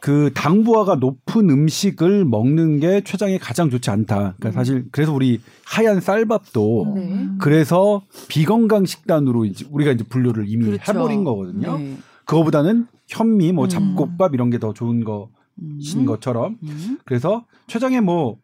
그 0.00 0.32
당부하가 0.34 0.96
높은 0.96 1.48
음식을 1.48 2.24
먹는 2.24 2.80
게 2.80 3.02
췌장에 3.04 3.38
가장 3.38 3.70
좋지 3.70 3.88
않다. 3.88 4.34
그러니까 4.36 4.48
음. 4.48 4.52
사실 4.52 4.88
그래서 4.90 5.12
우리 5.12 5.40
하얀 5.64 6.00
쌀밥도 6.00 6.92
네. 6.96 7.28
그래서 7.38 8.02
비건강 8.26 8.84
식단으로 8.84 9.44
이제 9.44 9.64
우리가 9.70 9.92
이제 9.92 10.02
분류를 10.02 10.46
이미 10.48 10.64
그렇죠. 10.64 10.92
해버린 10.92 11.22
거거든요. 11.22 11.78
네. 11.78 11.96
그거보다는 12.24 12.88
현미, 13.06 13.52
뭐 13.52 13.66
음. 13.66 13.68
잡곡밥 13.68 14.34
이런 14.34 14.50
게 14.50 14.58
더 14.58 14.72
좋은 14.72 15.04
것인 15.04 16.00
음. 16.00 16.04
것처럼. 16.06 16.58
음. 16.62 16.98
그래서 17.04 17.44
췌장에 17.68 18.00
뭐, 18.00 18.38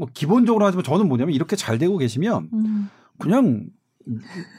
뭐 0.00 0.08
기본적으로 0.14 0.64
하지만 0.64 0.82
저는 0.82 1.06
뭐냐면 1.08 1.34
이렇게 1.34 1.56
잘 1.56 1.76
되고 1.78 1.96
계시면 1.98 2.48
음. 2.54 2.88
그냥 3.18 3.66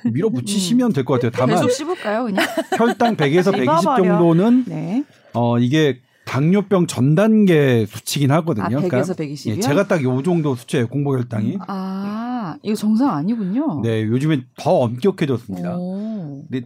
밀어붙이시면 0.05 0.93
될 0.93 1.03
것 1.03 1.15
같아요. 1.15 1.31
다만 1.31 1.55
계속 1.55 1.71
씹을까요, 1.71 2.25
그냥? 2.25 2.45
혈당 2.77 3.15
100에서 3.17 3.51
120 3.51 3.79
씹어버려. 3.81 3.95
정도는 4.19 4.63
네. 4.67 5.03
어 5.33 5.57
이게 5.57 5.99
당뇨병 6.25 6.85
전 6.85 7.15
단계 7.15 7.85
수치긴 7.87 8.31
하거든요. 8.31 8.65
아, 8.77 8.81
100에서 8.81 8.87
그러니까 8.89 9.13
120이요? 9.15 9.47
예, 9.49 9.59
제가 9.59 9.87
딱 9.87 10.03
요 10.03 10.21
정도 10.21 10.53
수치예요. 10.55 10.87
공복 10.87 11.15
혈당이. 11.17 11.57
아, 11.67 12.55
이거 12.61 12.75
정상 12.75 13.09
아니군요. 13.15 13.81
네, 13.81 14.03
요즘에 14.03 14.43
더 14.57 14.71
엄격해졌습니다. 14.75 15.75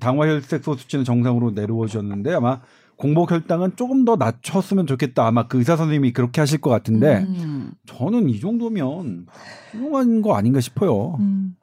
당화혈색소 0.01 0.75
수치는 0.75 1.05
정상으로 1.05 1.51
내려오셨는데 1.51 2.33
아마 2.33 2.59
공복 2.97 3.31
혈당은 3.31 3.75
조금 3.75 4.05
더 4.05 4.15
낮췄으면 4.15 4.87
좋겠다. 4.87 5.25
아마 5.25 5.47
그 5.47 5.57
의사 5.57 5.75
선생님이 5.75 6.13
그렇게 6.13 6.41
하실 6.41 6.61
것 6.61 6.69
같은데 6.69 7.25
음. 7.27 7.71
저는 7.85 8.29
이 8.29 8.39
정도면 8.39 9.27
훌륭한 9.71 10.21
거 10.21 10.35
아닌가 10.35 10.61
싶어요. 10.61 11.17
음. 11.19 11.55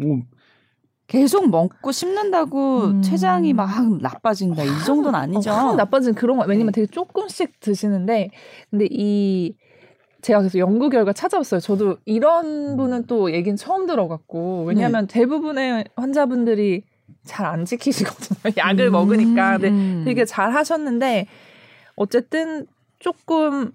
뭐 0.00 0.20
계속 1.06 1.50
먹고 1.50 1.92
씹는다고 1.92 2.84
음. 2.84 3.02
체장이 3.02 3.52
막 3.52 3.70
나빠진다. 4.00 4.64
이 4.64 4.84
정도는 4.84 5.18
아니죠. 5.18 5.50
어, 5.50 5.54
확 5.54 5.76
나빠진 5.76 6.14
그런 6.14 6.36
거 6.36 6.44
왜냐면 6.46 6.72
네. 6.72 6.82
되게 6.82 6.86
조금씩 6.86 7.60
드시는데 7.60 8.30
근데 8.70 8.88
이 8.90 9.54
제가 10.22 10.40
그래서 10.40 10.58
연구 10.58 10.90
결과 10.90 11.12
찾아봤어요. 11.12 11.60
저도 11.60 11.98
이런 12.04 12.76
분은 12.76 13.06
또 13.06 13.32
얘기는 13.32 13.56
처음 13.56 13.86
들어갔고 13.86 14.64
왜냐하면 14.64 15.06
네. 15.06 15.20
대부분의 15.20 15.84
환자분들이 15.94 16.82
잘 17.26 17.46
안 17.46 17.64
지키시거든요. 17.64 18.52
약을 18.56 18.90
먹으니까 18.90 19.58
근데 19.58 19.68
음. 19.68 20.02
되게 20.04 20.24
잘 20.24 20.52
하셨는데 20.52 21.26
어쨌든 21.96 22.66
조금 22.98 23.72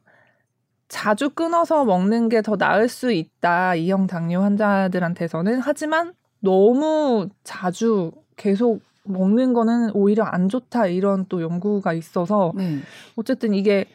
자주 0.88 1.30
끊어서 1.30 1.86
먹는 1.86 2.28
게 2.30 2.42
더 2.42 2.58
나을 2.58 2.88
수 2.90 3.12
있다. 3.12 3.76
이형 3.76 4.08
당뇨 4.08 4.42
환자들한테서는 4.42 5.60
하지만 5.60 6.14
너무 6.40 7.30
자주 7.44 8.12
계속 8.36 8.82
먹는 9.04 9.54
거는 9.54 9.92
오히려 9.94 10.24
안 10.24 10.50
좋다 10.50 10.88
이런 10.88 11.26
또 11.30 11.42
연구가 11.42 11.94
있어서 11.94 12.52
네. 12.56 12.80
어쨌든 13.16 13.54
이게 13.54 13.86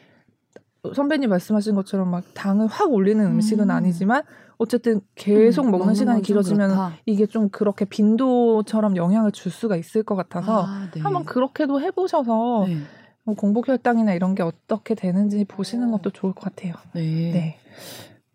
선배님 0.95 1.29
말씀하신 1.29 1.75
것처럼 1.75 2.09
막 2.09 2.23
당을 2.33 2.67
확 2.67 2.91
올리는 2.91 3.23
음식은 3.25 3.65
음. 3.65 3.71
아니지만 3.71 4.23
어쨌든 4.59 5.01
계속 5.15 5.65
음, 5.65 5.71
먹는 5.71 5.93
시간이 5.93 6.21
길어지면 6.21 6.69
그렇다. 6.69 6.93
이게 7.05 7.25
좀 7.25 7.49
그렇게 7.49 7.85
빈도처럼 7.85 8.95
영향을 8.97 9.31
줄 9.31 9.51
수가 9.51 9.75
있을 9.75 10.03
것 10.03 10.15
같아서 10.15 10.63
아, 10.65 10.89
네. 10.93 11.01
한번 11.01 11.25
그렇게도 11.25 11.79
해보셔서 11.81 12.65
네. 12.67 12.77
뭐 13.23 13.35
공복 13.35 13.67
혈당이나 13.67 14.13
이런 14.13 14.33
게 14.35 14.41
어떻게 14.43 14.95
되는지 14.95 15.45
보시는 15.45 15.91
것도 15.91 16.09
좋을 16.11 16.33
것 16.33 16.41
같아요. 16.55 16.73
네. 16.93 17.01
네. 17.01 17.57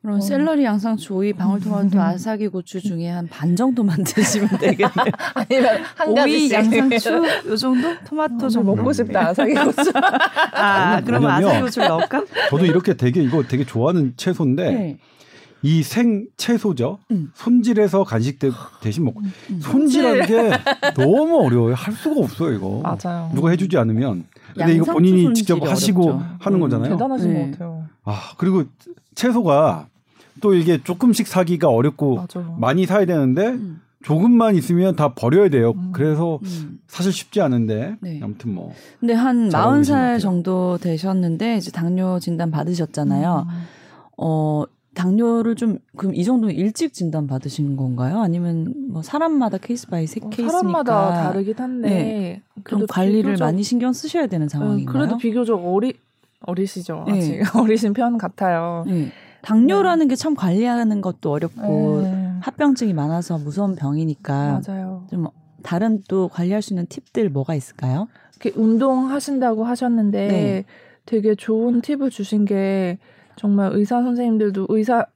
그럼 0.02 0.16
어. 0.16 0.20
샐러리, 0.20 0.64
양상추, 0.64 1.14
오이, 1.14 1.32
방울토마토, 1.32 1.90
음. 1.96 2.00
아사기 2.00 2.48
고추 2.48 2.80
중에 2.80 3.08
한 3.08 3.28
반 3.30 3.54
정도만 3.54 4.02
드시면 4.04 4.48
되겠네요. 4.58 4.90
아니면 5.34 5.82
한 5.96 6.08
오이, 6.08 6.50
양상추 6.52 7.10
요 7.48 7.56
정도? 7.56 7.88
토마토 8.06 8.38
좀 8.38 8.50
정도. 8.50 8.74
먹고 8.74 8.92
싶다 8.92 9.28
아사기 9.28 9.54
고추. 9.54 9.92
아, 10.54 10.94
아니, 10.96 11.04
그러면 11.04 11.30
아사기 11.30 11.60
고추를 11.62 11.88
넣을까? 11.88 12.24
저도 12.50 12.66
이렇게 12.66 12.94
되게 12.94 13.22
이거 13.22 13.44
되게 13.44 13.64
좋아하는 13.64 14.14
채소인데 14.16 14.72
네. 14.72 14.98
이 15.64 15.82
생 15.82 16.26
채소죠. 16.36 16.98
음. 17.12 17.30
손질해서 17.34 18.02
간식 18.04 18.38
대, 18.38 18.50
대신 18.80 19.04
먹고 19.04 19.20
음. 19.20 19.60
손질하는 19.60 20.26
게 20.26 20.50
너무 20.96 21.44
어려워요. 21.46 21.74
할 21.74 21.94
수가 21.94 22.20
없어요 22.20 22.52
이거. 22.54 22.82
맞아요. 22.82 23.30
누가 23.34 23.50
해주지 23.50 23.76
않으면. 23.78 24.24
근데 24.56 24.74
이거 24.74 24.92
본인이 24.92 25.32
직접 25.34 25.62
하시고 25.62 26.02
어렵죠. 26.10 26.26
하는 26.40 26.58
음, 26.58 26.60
거잖아요. 26.60 26.90
대단하신 26.90 27.32
네. 27.32 27.44
것 27.44 27.50
같아요. 27.52 27.84
아 28.04 28.20
그리고 28.38 28.64
채소가 29.14 29.86
또 30.40 30.54
이게 30.54 30.82
조금씩 30.82 31.26
사기가 31.28 31.68
어렵고 31.68 32.16
맞아요. 32.16 32.56
많이 32.58 32.84
사야 32.86 33.04
되는데 33.06 33.48
음. 33.48 33.80
조금만 34.02 34.56
있으면 34.56 34.96
다 34.96 35.14
버려야 35.14 35.48
돼요. 35.48 35.74
음. 35.76 35.90
그래서 35.92 36.40
음. 36.42 36.80
사실 36.88 37.12
쉽지 37.12 37.40
않은데 37.40 37.94
네. 38.00 38.18
아무튼 38.20 38.52
뭐 38.54 38.72
근데 38.98 39.14
한잘 39.14 39.62
어울리신 39.64 39.94
것 39.94 39.98
40살 40.00 40.02
같아요. 40.02 40.18
정도 40.18 40.78
되셨는데 40.78 41.56
이제 41.58 41.70
당뇨 41.70 42.18
진단 42.18 42.50
받으셨잖아요. 42.50 43.46
음. 43.48 43.64
어, 44.18 44.64
당뇨를 44.94 45.54
좀 45.56 45.78
그럼 45.96 46.14
이 46.14 46.22
정도 46.24 46.50
일찍 46.50 46.92
진단 46.92 47.26
받으신 47.26 47.76
건가요? 47.76 48.20
아니면 48.20 48.74
뭐 48.90 49.02
사람마다 49.02 49.58
case 49.58 49.86
by 49.88 50.06
세 50.06 50.20
어, 50.22 50.28
case니까 50.28 50.52
사람마다 50.58 51.12
다르긴 51.14 51.54
한데 51.58 51.88
네. 51.88 52.42
좀 52.54 52.62
그래도 52.80 52.86
관리를 52.88 53.32
비교적- 53.34 53.44
많이 53.44 53.62
신경 53.62 53.92
쓰셔야 53.92 54.26
되는 54.26 54.46
음, 54.46 54.48
상황인가요? 54.48 54.92
그래도 54.92 55.16
비교적 55.16 55.54
어리 55.66 55.94
어리시죠. 56.44 57.04
네. 57.06 57.16
아직 57.18 57.40
어리신 57.56 57.92
편 57.94 58.18
같아요. 58.18 58.84
네. 58.86 59.08
당뇨라는 59.42 60.08
게 60.08 60.14
참 60.14 60.34
관리하는 60.34 61.00
것도 61.00 61.30
어렵고 61.32 62.02
네. 62.02 62.28
합병증이 62.40 62.92
많아서 62.92 63.38
무서운 63.38 63.74
병이니까 63.76 64.60
맞아요. 64.66 65.06
좀 65.10 65.26
다른 65.62 66.02
또 66.08 66.28
관리할 66.28 66.60
수 66.62 66.72
있는 66.74 66.86
팁들 66.86 67.28
뭐가 67.30 67.54
있을까요? 67.54 68.08
운동하신다고 68.56 69.64
하셨는데 69.64 70.26
네. 70.28 70.64
되게 71.06 71.34
좋은 71.34 71.80
팁을 71.80 72.10
주신 72.10 72.44
게 72.44 72.98
정말 73.36 73.72
의사 73.74 74.02
선생님들도 74.02 74.66
의사 74.68 75.06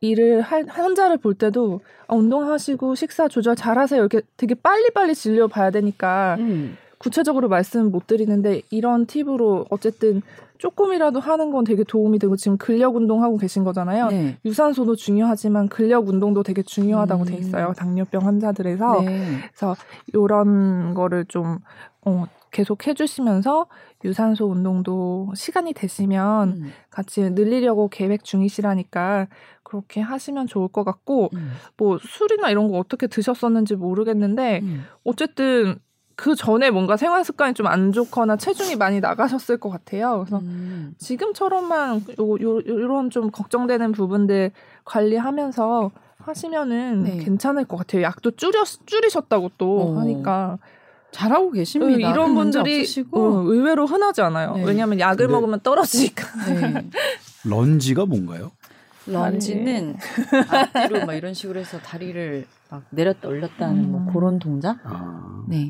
일을 0.00 0.40
할 0.40 0.64
환자를 0.68 1.18
볼 1.18 1.34
때도 1.34 1.80
아, 2.08 2.14
운동하시고 2.14 2.96
식사 2.96 3.28
조절 3.28 3.54
잘하세요 3.54 4.00
이렇게 4.00 4.20
되게 4.36 4.54
빨리빨리 4.54 5.14
진료 5.14 5.46
봐야 5.48 5.70
되니까 5.70 6.36
음. 6.40 6.76
구체적으로 6.98 7.48
말씀 7.48 7.90
못 7.90 8.06
드리는데 8.06 8.62
이런 8.70 9.06
팁으로 9.06 9.66
어쨌든 9.70 10.22
조금이라도 10.58 11.18
하는 11.18 11.50
건 11.50 11.64
되게 11.64 11.82
도움이 11.82 12.20
되고 12.20 12.36
지금 12.36 12.56
근력 12.56 12.94
운동하고 12.94 13.36
계신 13.36 13.64
거잖아요. 13.64 14.06
네. 14.10 14.38
유산소도 14.44 14.94
중요하지만 14.94 15.68
근력 15.68 16.08
운동도 16.08 16.44
되게 16.44 16.62
중요하다고 16.62 17.24
음. 17.24 17.26
돼 17.26 17.36
있어요. 17.36 17.72
당뇨병 17.76 18.24
환자들에서. 18.24 19.02
네. 19.02 19.38
그래서 19.48 19.74
이런 20.14 20.94
거를 20.94 21.24
좀 21.24 21.58
어, 22.04 22.26
계속 22.52 22.86
해주시면서 22.86 23.66
유산소 24.04 24.46
운동도 24.46 25.32
시간이 25.34 25.72
되시면 25.72 26.48
음. 26.48 26.72
같이 26.90 27.22
늘리려고 27.30 27.88
계획 27.88 28.24
중이시라니까 28.24 29.28
그렇게 29.62 30.00
하시면 30.00 30.46
좋을 30.46 30.68
것 30.68 30.84
같고 30.84 31.30
음. 31.34 31.52
뭐 31.76 31.98
술이나 32.00 32.50
이런 32.50 32.70
거 32.70 32.78
어떻게 32.78 33.06
드셨었는지 33.06 33.76
모르겠는데 33.76 34.60
음. 34.62 34.84
어쨌든 35.04 35.78
그 36.14 36.34
전에 36.34 36.70
뭔가 36.70 36.96
생활 36.96 37.24
습관이 37.24 37.54
좀 37.54 37.66
안 37.66 37.92
좋거나 37.92 38.36
체중이 38.36 38.76
많이 38.76 39.00
나가셨을 39.00 39.56
것 39.58 39.70
같아요. 39.70 40.18
그래서 40.18 40.38
음. 40.40 40.94
지금처럼만 40.98 42.04
요, 42.20 42.32
요, 42.40 42.60
요런 42.66 43.10
좀 43.10 43.30
걱정되는 43.30 43.92
부분들 43.92 44.50
관리하면서 44.84 45.90
하시면은 46.18 47.02
네. 47.04 47.16
괜찮을 47.18 47.64
것 47.64 47.76
같아요. 47.76 48.02
약도 48.02 48.30
줄여 48.30 48.64
줄이셨다고 48.86 49.52
또 49.58 49.80
어. 49.80 49.98
하니까 50.00 50.58
잘하고 51.12 51.50
계십니다. 51.52 52.08
어, 52.08 52.12
이런 52.12 52.34
분들이. 52.34 52.84
어, 53.12 53.20
의외로 53.46 53.86
흔하지 53.86 54.22
않아요. 54.22 54.54
네. 54.56 54.64
왜냐하면 54.64 54.98
약을 54.98 55.26
근데- 55.26 55.32
먹으면 55.32 55.60
떨어지니까. 55.60 56.26
네. 56.48 56.90
런지가 57.44 58.06
뭔가요? 58.06 58.50
런지는 59.06 59.96
앞뒤로 60.48 61.06
막 61.06 61.14
이런 61.14 61.34
식으로 61.34 61.58
해서 61.60 61.78
다리를 61.78 62.46
막 62.70 62.82
내렸다 62.90 63.28
올렸다 63.28 63.66
하는 63.66 63.90
뭐 63.90 64.00
음. 64.00 64.12
그런 64.12 64.38
동작? 64.38 64.78
아, 64.84 65.42
네. 65.48 65.68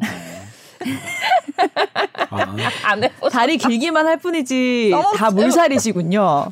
아, 2.30 2.46
안 2.84 3.02
해. 3.04 3.10
다리 3.30 3.56
길기만 3.56 4.06
할 4.06 4.18
뿐이지 4.18 4.92
다 5.16 5.30
물살이시군요. 5.30 6.46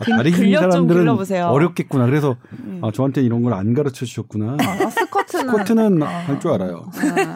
다리 0.00 0.32
긴 0.32 0.54
사람들은. 0.56 1.08
어렵겠구나. 1.08 2.06
그래서 2.06 2.36
음. 2.52 2.80
아, 2.82 2.90
저한테 2.92 3.22
이런 3.22 3.42
걸 3.42 3.52
안 3.54 3.72
가르쳐 3.74 4.04
주셨구나. 4.04 4.56
아, 4.58 4.90
스쿼트는 4.90 5.46
스쿼트는 5.52 6.02
아. 6.02 6.06
할줄 6.06 6.50
알아요. 6.50 6.90
아, 6.96 7.34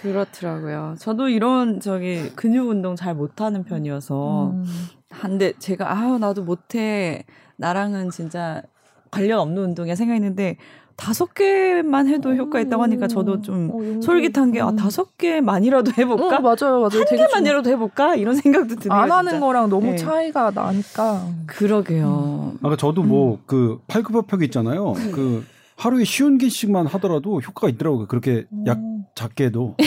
그렇더라고요. 0.00 0.96
저도 0.98 1.28
이런 1.28 1.80
저기 1.80 2.30
근육 2.36 2.68
운동 2.68 2.96
잘 2.96 3.14
못하는 3.14 3.64
편이어서 3.64 4.50
음. 4.50 4.64
한데 5.10 5.52
제가 5.58 5.96
아유 5.96 6.18
나도 6.18 6.42
못해 6.44 7.24
나랑은 7.56 8.10
진짜 8.10 8.62
관련 9.10 9.40
없는 9.40 9.62
운동이야 9.62 9.94
생각했는데 9.94 10.58
다섯 10.96 11.34
개만 11.34 12.08
해도 12.08 12.34
효과 12.34 12.58
있다고 12.58 12.82
하니까 12.82 13.06
저도 13.06 13.42
좀 13.42 13.70
어, 13.70 14.00
솔깃한 14.00 14.52
게 14.52 14.60
아, 14.62 14.70
음. 14.70 14.76
다섯 14.76 15.16
개만이라도 15.18 15.92
해볼까 15.96 16.38
어, 16.38 16.40
맞아요, 16.40 16.80
맞아요. 16.80 17.04
한 17.06 17.16
개만이라도 17.16 17.70
해볼까 17.70 18.16
이런 18.16 18.34
생각도 18.34 18.76
드네요. 18.76 18.98
안 18.98 19.10
하는 19.12 19.32
진짜. 19.32 19.46
거랑 19.46 19.68
너무 19.68 19.90
네. 19.90 19.96
차이가 19.96 20.50
나니까. 20.50 21.26
그러게요. 21.46 22.54
아까 22.62 22.76
저도 22.76 23.02
뭐그 23.02 23.80
팔굽혀펴기 23.88 24.46
있잖아요. 24.46 24.94
그 25.12 25.44
하루에 25.76 26.04
쉬운 26.04 26.38
개씩만 26.38 26.86
하더라도 26.86 27.40
효과가 27.40 27.68
있더라고요. 27.70 28.06
그렇게 28.06 28.46
약 28.66 28.78
음. 28.78 29.04
작게도. 29.14 29.76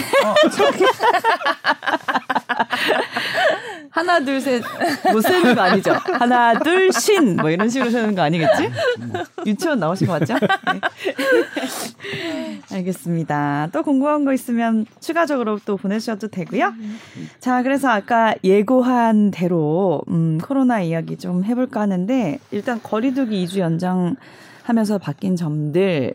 하나 3.91 4.19
둘셋뭐 4.23 5.21
세는 5.23 5.55
거 5.55 5.61
아니죠? 5.61 5.93
하나 5.93 6.57
둘 6.59 6.91
신 6.93 7.35
뭐 7.37 7.49
이런 7.49 7.69
식으로 7.69 7.89
세는 7.89 8.15
거 8.15 8.21
아니겠지? 8.21 8.69
유치원 9.45 9.79
나오신 9.79 10.07
거 10.07 10.13
맞죠? 10.13 10.35
네. 10.35 10.39
알겠습니다. 12.71 13.69
또 13.71 13.83
궁금한 13.83 14.25
거 14.25 14.33
있으면 14.33 14.85
추가적으로 14.99 15.59
또 15.65 15.75
보내주셔도 15.77 16.27
되고요. 16.27 16.73
자, 17.39 17.63
그래서 17.63 17.89
아까 17.89 18.35
예고한 18.43 19.31
대로 19.31 20.01
음, 20.09 20.37
코로나 20.41 20.81
이야기 20.81 21.17
좀 21.17 21.43
해볼까 21.43 21.81
하는데 21.81 22.39
일단 22.51 22.79
거리두기 22.81 23.43
2주 23.45 23.59
연장 23.59 24.15
하면서 24.69 24.97
바뀐 24.99 25.35
점들 25.35 26.13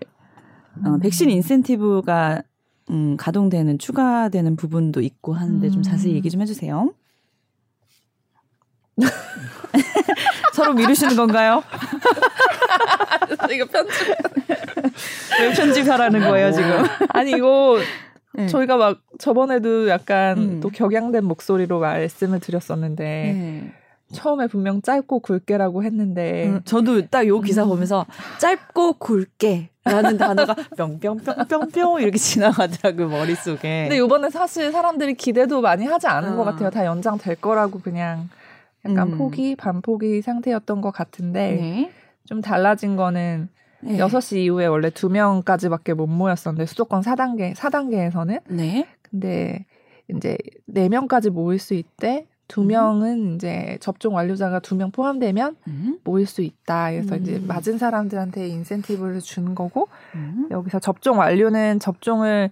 어, 0.85 0.99
백신 1.03 1.29
인센티브가 1.29 2.43
음, 2.91 3.17
가동되는 3.17 3.79
추가되는 3.81 4.55
부분도 4.57 5.01
있고 5.01 5.35
하는데 5.35 5.69
좀 5.71 5.81
음. 5.81 5.83
자세히 5.83 6.15
얘기 6.15 6.31
좀 6.31 6.41
해주세요. 6.41 6.93
서로 10.55 10.75
미루시는 10.75 11.17
건가요? 11.17 11.65
이거 13.53 13.65
편집. 13.67 14.09
왜 15.41 15.53
편집하라는 15.53 16.21
거예요 16.21 16.53
지금? 16.53 16.85
아니 17.09 17.33
이거 17.33 17.79
네. 18.35 18.47
저희가 18.47 18.77
막 18.77 19.01
저번에도 19.19 19.89
약간 19.89 20.39
음. 20.39 20.61
또 20.61 20.69
격양된 20.69 21.25
목소리로 21.25 21.81
말씀을 21.81 22.39
드렸었는데 22.39 23.05
네. 23.05 23.73
처음에 24.15 24.47
분명 24.47 24.81
짧고 24.81 25.21
굵게라고 25.21 25.85
했는데 25.85 26.49
음, 26.49 26.61
저도 26.65 27.07
딱요 27.09 27.39
음. 27.39 27.43
기사 27.43 27.65
보면서 27.65 28.07
짧고 28.39 28.95
굵게라는 28.95 30.17
단어가 30.17 30.55
뿅뿅뿅뿅뿅 30.77 32.01
이렇게 32.01 32.19
지나가더라고요 32.19 33.09
머릿속에. 33.09 33.89
근데 33.89 34.03
이번에 34.03 34.31
사실 34.31 34.73
사람들이 34.73 35.15
기대도 35.15 35.61
많이 35.61 35.85
하지 35.85 36.07
않은 36.07 36.33
어. 36.33 36.37
것 36.37 36.45
같아요. 36.45 36.71
다 36.71 36.85
연장될 36.85 37.37
거라고 37.37 37.81
그냥 37.81 38.29
약간 38.89 39.13
음. 39.13 39.19
포기 39.19 39.57
반포기 39.57 40.23
상태였던 40.23 40.81
것 40.81 40.91
같은데 40.91 41.53
네. 41.53 41.93
좀 42.27 42.41
달라진 42.41 42.97
거는 42.97 43.49
네. 43.81 43.99
6시 43.99 44.39
이후에 44.39 44.67
원래 44.67 44.89
2명까지밖에 44.89 45.95
못 45.95 46.07
모였었는데 46.07 46.67
수도권 46.67 47.03
4단계 47.03 47.55
4단계에서는 47.55 48.41
네. 48.49 48.87
근데 49.03 49.67
이제 50.09 50.37
4명까지 50.73 51.31
모일 51.31 51.59
수 51.59 51.75
있대. 51.75 52.27
두 52.49 52.63
음. 52.63 52.67
명은 52.69 53.35
이제 53.37 53.79
접종 53.81 54.15
완료자가 54.15 54.59
두 54.61 54.75
명 54.75 54.91
포함되면 54.91 55.57
음. 55.67 55.99
모일 56.05 56.27
수 56.27 56.43
있다. 56.43 56.91
그래서 56.91 57.17
이제 57.17 57.37
음. 57.37 57.47
맞은 57.47 57.79
사람들한테 57.79 58.49
인센티브를 58.49 59.21
준 59.21 59.55
거고 59.55 59.89
음. 60.15 60.49
여기서 60.51 60.79
접종 60.79 61.19
완료는 61.19 61.81
접종을 61.81 62.51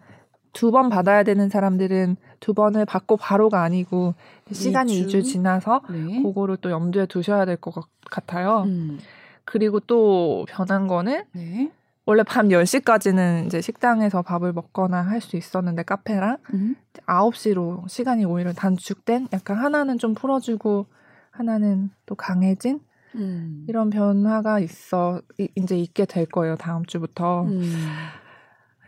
두 0.54 0.70
번 0.70 0.88
받아야 0.90 1.22
되는 1.22 1.48
사람들은 1.48 2.16
두 2.40 2.52
번을 2.52 2.84
받고 2.84 3.16
바로가 3.16 3.62
아니고 3.62 4.14
시간이 4.50 4.98
이 4.98 5.06
2주, 5.06 5.10
주? 5.10 5.22
지나서 5.22 5.80
네. 5.90 6.20
그거를 6.22 6.58
또 6.58 6.70
염두에 6.70 7.06
두셔야 7.06 7.44
될 7.46 7.56
것 7.56 7.74
같아요. 8.10 8.64
음. 8.66 8.98
그리고 9.44 9.80
또 9.80 10.44
변한 10.48 10.86
거는 10.88 11.24
네. 11.32 11.70
원래 12.04 12.22
밤 12.24 12.48
10시까지는 12.48 13.46
이제 13.46 13.60
식당에서 13.60 14.22
밥을 14.22 14.52
먹거나 14.52 15.02
할 15.02 15.20
수 15.20 15.36
있었는데 15.36 15.84
카페랑 15.84 16.38
음. 16.54 16.74
9시로 17.06 17.88
시간이 17.88 18.24
오히려 18.24 18.52
단축된 18.52 19.28
약간 19.32 19.56
하나는 19.58 19.98
좀 19.98 20.14
풀어주고 20.14 20.86
하나는 21.30 21.90
또 22.06 22.14
강해진 22.16 22.80
음. 23.14 23.64
이런 23.68 23.90
변화가 23.90 24.58
있어 24.60 25.20
이, 25.38 25.48
이제 25.54 25.78
있게 25.78 26.04
될 26.06 26.26
거예요 26.26 26.56
다음 26.56 26.84
주부터 26.86 27.44
음. 27.44 27.62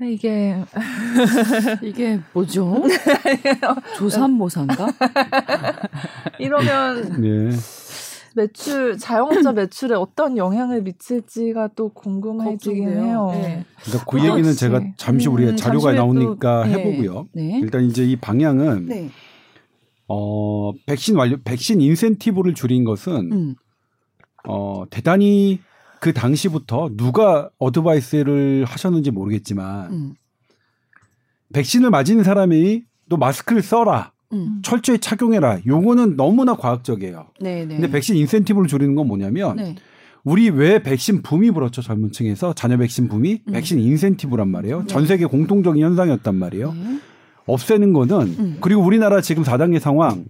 이게 0.02 0.56
이게 1.82 2.18
뭐죠? 2.32 2.82
조삼모사인가? 3.96 4.88
이러면 6.40 7.20
네. 7.22 7.50
매출 8.34 8.98
자영업자 8.98 9.52
매출에 9.52 9.94
어떤 9.94 10.36
영향을 10.36 10.82
미칠지가 10.82 11.70
또 11.76 11.88
궁금해지긴. 11.90 12.88
해요. 12.88 13.30
네. 13.32 13.64
그러니까 13.82 14.04
그 14.04 14.10
그렇지. 14.18 14.28
얘기는 14.28 14.52
제가 14.52 14.82
잠시 14.96 15.28
우리가 15.28 15.52
음, 15.52 15.56
자료가 15.56 15.90
후에 15.90 15.96
또, 15.96 16.02
나오니까 16.02 16.68
예. 16.68 16.72
해보고요. 16.72 17.28
네. 17.32 17.60
일단 17.62 17.84
이제 17.84 18.04
이 18.04 18.16
방향은 18.16 18.86
네. 18.86 19.10
어 20.08 20.72
백신 20.86 21.16
완료 21.16 21.38
백신 21.42 21.80
인센티브를 21.80 22.54
줄인 22.54 22.84
것은 22.84 23.32
음. 23.32 23.54
어 24.46 24.84
대단히 24.90 25.60
그 26.00 26.12
당시부터 26.12 26.90
누가 26.96 27.48
어드바이스를 27.58 28.64
하셨는지 28.66 29.10
모르겠지만 29.10 29.92
음. 29.92 30.14
백신을 31.52 31.90
맞은 31.90 32.22
사람이 32.24 32.82
또 33.08 33.16
마스크를 33.16 33.62
써라 33.62 34.13
음. 34.34 34.60
철저히 34.62 34.98
착용해라 34.98 35.60
요거는 35.66 36.16
너무나 36.16 36.54
과학적이에요. 36.56 37.26
네, 37.40 37.64
네. 37.64 37.76
근데 37.76 37.90
백신 37.90 38.16
인센티브를 38.16 38.68
줄이는 38.68 38.94
건 38.94 39.06
뭐냐면 39.06 39.56
네. 39.56 39.74
우리 40.24 40.48
왜 40.50 40.82
백신 40.82 41.22
붐이 41.22 41.50
불었죠 41.50 41.82
젊은 41.82 42.10
층에서 42.12 42.52
자녀 42.54 42.76
백신 42.76 43.08
붐이 43.08 43.40
음. 43.46 43.52
백신 43.52 43.78
인센티브란 43.78 44.48
말이에요. 44.48 44.80
네. 44.80 44.86
전 44.86 45.06
세계 45.06 45.26
공통적인 45.26 45.82
현상이었단 45.82 46.34
말이에요. 46.34 46.72
네. 46.72 46.98
없애는 47.46 47.92
거는 47.92 48.16
음. 48.38 48.56
그리고 48.60 48.82
우리나라 48.82 49.20
지금 49.20 49.42
4단계 49.42 49.78
상황 49.78 50.24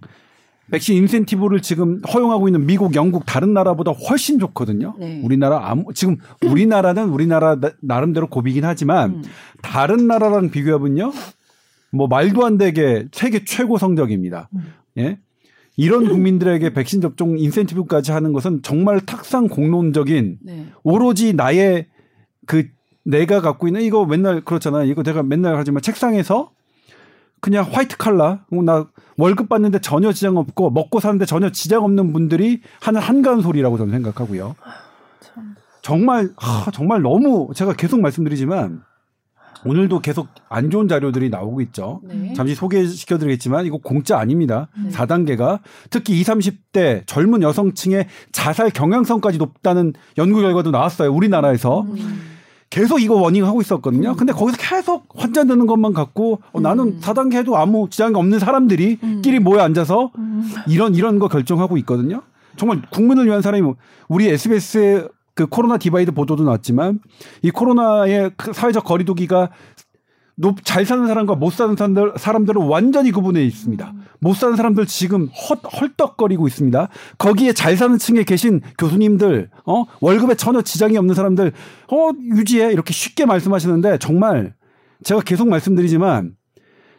백신 0.70 0.96
인센티브를 0.96 1.60
지금 1.60 2.00
허용하고 2.12 2.48
있는 2.48 2.64
미국, 2.66 2.94
영국 2.94 3.26
다른 3.26 3.52
나라보다 3.52 3.90
훨씬 3.92 4.38
좋거든요. 4.38 4.94
네. 4.98 5.20
우리나라 5.22 5.68
아무 5.70 5.84
지금 5.94 6.16
우리나라는 6.42 7.10
우리나라 7.10 7.60
나- 7.60 7.72
나름대로 7.82 8.28
고비긴 8.28 8.64
하지만 8.64 9.10
음. 9.10 9.22
다른 9.62 10.06
나라랑 10.06 10.50
비교해보면요. 10.50 11.12
뭐 11.94 12.08
말도 12.08 12.44
안 12.44 12.58
되게 12.58 13.06
세계 13.12 13.44
최고 13.44 13.78
성적입니다. 13.78 14.48
음. 14.54 14.72
예? 14.98 15.18
이런 15.76 16.08
국민들에게 16.08 16.72
백신 16.72 17.00
접종 17.00 17.38
인센티브까지 17.38 18.12
하는 18.12 18.32
것은 18.32 18.62
정말 18.62 19.00
탁상 19.00 19.48
공론적인 19.48 20.38
네. 20.42 20.66
오로지 20.82 21.32
나의 21.34 21.86
그 22.46 22.68
내가 23.04 23.40
갖고 23.40 23.66
있는 23.66 23.82
이거 23.82 24.06
맨날 24.06 24.44
그렇잖아요. 24.44 24.84
이거 24.84 25.02
내가 25.02 25.22
맨날 25.22 25.56
하지만 25.56 25.82
책상에서 25.82 26.52
그냥 27.40 27.66
화이트 27.70 27.96
칼라 27.96 28.44
어, 28.50 28.62
나 28.62 28.88
월급 29.18 29.48
받는데 29.48 29.80
전혀 29.80 30.12
지장 30.12 30.36
없고 30.36 30.70
먹고 30.70 31.00
사는데 31.00 31.26
전혀 31.26 31.50
지장 31.50 31.84
없는 31.84 32.12
분들이 32.12 32.60
하는 32.80 33.00
한가한 33.00 33.40
소리라고 33.42 33.76
저는 33.76 33.92
생각하고요. 33.92 34.54
참. 35.20 35.54
정말 35.82 36.30
하, 36.36 36.70
정말 36.70 37.02
너무 37.02 37.50
제가 37.54 37.74
계속 37.74 38.00
말씀드리지만 38.00 38.82
오늘도 39.64 40.00
계속 40.00 40.28
안 40.48 40.70
좋은 40.70 40.88
자료들이 40.88 41.30
나오고 41.30 41.60
있죠. 41.62 42.00
네. 42.04 42.32
잠시 42.34 42.54
소개시켜 42.54 43.18
드리겠지만 43.18 43.66
이거 43.66 43.78
공짜 43.78 44.18
아닙니다. 44.18 44.68
네. 44.82 44.90
4단계가 44.90 45.60
특히 45.90 46.20
20, 46.20 46.34
30대 46.34 47.06
젊은 47.06 47.42
여성층의 47.42 48.06
자살 48.32 48.70
경향성까지 48.70 49.38
높다는 49.38 49.94
연구 50.18 50.40
결과도 50.40 50.70
나왔어요. 50.70 51.12
우리나라에서. 51.12 51.82
음. 51.82 52.30
계속 52.70 53.00
이거 53.00 53.14
워닝하고 53.14 53.60
있었거든요. 53.60 54.16
근데 54.16 54.32
거기서 54.32 54.58
계속 54.58 55.06
환자 55.14 55.44
드는 55.44 55.68
것만 55.68 55.92
갖고 55.92 56.40
어, 56.52 56.60
나는 56.60 56.84
음. 56.84 57.00
4단계 57.00 57.34
해도 57.36 57.56
아무 57.56 57.88
지장이 57.88 58.16
없는 58.16 58.40
사람들이 58.40 58.98
음. 59.00 59.22
끼리 59.22 59.38
모여 59.38 59.60
앉아서 59.60 60.10
음. 60.18 60.50
이런 60.66 60.96
이런 60.96 61.20
거 61.20 61.28
결정하고 61.28 61.76
있거든요. 61.78 62.22
정말 62.56 62.82
국민을 62.90 63.26
위한 63.26 63.42
사람이 63.42 63.62
뭐 63.62 63.76
우리 64.08 64.28
SBS의 64.28 65.08
그 65.34 65.46
코로나 65.46 65.76
divide 65.78 66.12
보도도 66.12 66.44
나왔지만 66.44 67.00
이 67.42 67.50
코로나의 67.50 68.32
그 68.36 68.52
사회적 68.52 68.84
거리두기가 68.84 69.50
높, 70.36 70.64
잘 70.64 70.84
사는 70.84 71.06
사람과 71.06 71.36
못 71.36 71.52
사는 71.52 71.76
사람들, 71.76 72.14
사람들은 72.16 72.62
완전히 72.62 73.12
구분해 73.12 73.44
있습니다. 73.44 73.92
못 74.20 74.34
사는 74.34 74.56
사람들 74.56 74.86
지금 74.86 75.28
헛, 75.28 75.60
헐떡거리고 75.80 76.48
있습니다. 76.48 76.88
거기에 77.18 77.52
잘 77.52 77.76
사는 77.76 77.96
층에 77.98 78.24
계신 78.24 78.60
교수님들, 78.78 79.50
어, 79.64 79.84
월급에 80.00 80.34
전혀 80.34 80.62
지장이 80.62 80.96
없는 80.96 81.14
사람들, 81.14 81.52
어, 81.92 82.10
유지해. 82.36 82.72
이렇게 82.72 82.92
쉽게 82.92 83.26
말씀하시는데 83.26 83.98
정말 83.98 84.54
제가 85.04 85.20
계속 85.20 85.48
말씀드리지만 85.48 86.34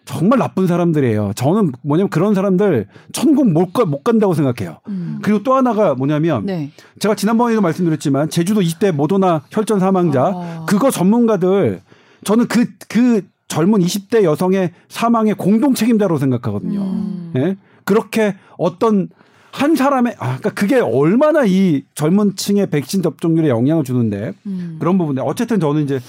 정말 0.06 0.40
나쁜 0.40 0.68
사람들이에요. 0.68 1.34
저는 1.36 1.72
뭐냐면 1.82 2.10
그런 2.10 2.34
사람들 2.34 2.88
천국 3.12 3.52
못, 3.52 3.74
가, 3.74 3.86
못 3.86 4.04
간다고 4.04 4.34
생각해요. 4.34 4.80
음. 4.88 5.20
그리고 5.22 5.44
또 5.44 5.56
하나가 5.56 5.96
뭐냐면 5.96 6.46
네. 6.46 6.72
제가 7.00 7.16
지난번에도 7.16 7.62
말씀드렸지만 7.62 8.30
제주도 8.30 8.62
20대 8.62 8.92
모더나 8.92 9.44
혈전 9.50 9.80
사망자 9.80 10.32
아. 10.34 10.66
그거 10.68 10.92
전문가들 10.92 11.82
저는 12.24 12.48
그, 12.48 12.68
그 12.88 13.24
젊은 13.48 13.80
20대 13.80 14.24
여성의 14.24 14.72
사망의 14.90 15.36
공동 15.36 15.74
책임자로 15.74 16.18
생각하거든요. 16.18 16.82
음. 16.82 17.34
예? 17.36 17.58
그렇게 17.84 18.36
어떤 18.58 19.10
한 19.52 19.76
사람의, 19.76 20.16
아, 20.20 20.38
그러니까 20.38 20.50
그게 20.50 20.80
얼마나 20.80 21.46
이 21.46 21.84
젊은 21.96 22.36
층의 22.36 22.70
백신 22.70 23.02
접종률에 23.02 23.48
영향을 23.48 23.86
주는데 23.86 24.34
음. 24.48 24.76
그런 24.80 24.98
부분에 24.98 25.22
어쨌든 25.24 25.62
저는 25.62 25.84
이제 25.84 26.00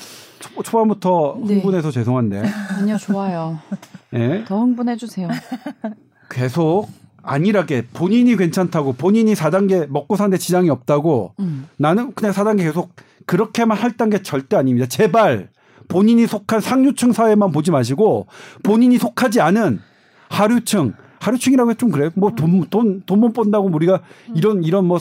초, 0.41 0.63
초반부터 0.63 1.39
네. 1.47 1.55
흥분해서 1.55 1.91
죄송한데 1.91 2.43
아니요, 2.79 2.97
좋아요. 2.99 3.59
예? 4.15 4.45
더 4.47 4.59
흥분해 4.61 4.97
주세요. 4.97 5.29
계속 6.31 6.89
안일하게 7.23 7.87
본인이 7.93 8.37
괜찮다고 8.37 8.93
본인이 8.95 9.35
4단계 9.35 9.87
먹고 9.89 10.17
사는데 10.17 10.39
지장이 10.39 10.71
없다고 10.71 11.35
음. 11.41 11.69
나는 11.77 12.13
그냥 12.15 12.33
4단계 12.33 12.59
계속 12.59 12.91
그렇게만 13.27 13.77
할 13.77 13.97
단계 13.97 14.23
절대 14.23 14.57
아닙니다. 14.57 14.87
제발 14.87 15.49
본인이 15.89 16.27
속한 16.27 16.61
상류층 16.61 17.13
사회만 17.13 17.51
보지 17.53 17.71
마시고 17.71 18.27
본인이 18.63 18.99
속하지 18.99 19.41
않은 19.41 19.81
하류층 20.29 20.95
하류층이라고 21.21 21.75
좀 21.75 21.91
그래. 21.91 22.11
뭐 22.15 22.31
돈 22.31 22.67
돈 22.71 23.03
돈못 23.07 23.33
번다고 23.33 23.69
우리가 23.69 24.03
이런 24.35 24.63
이런 24.63 24.85
뭐 24.87 24.99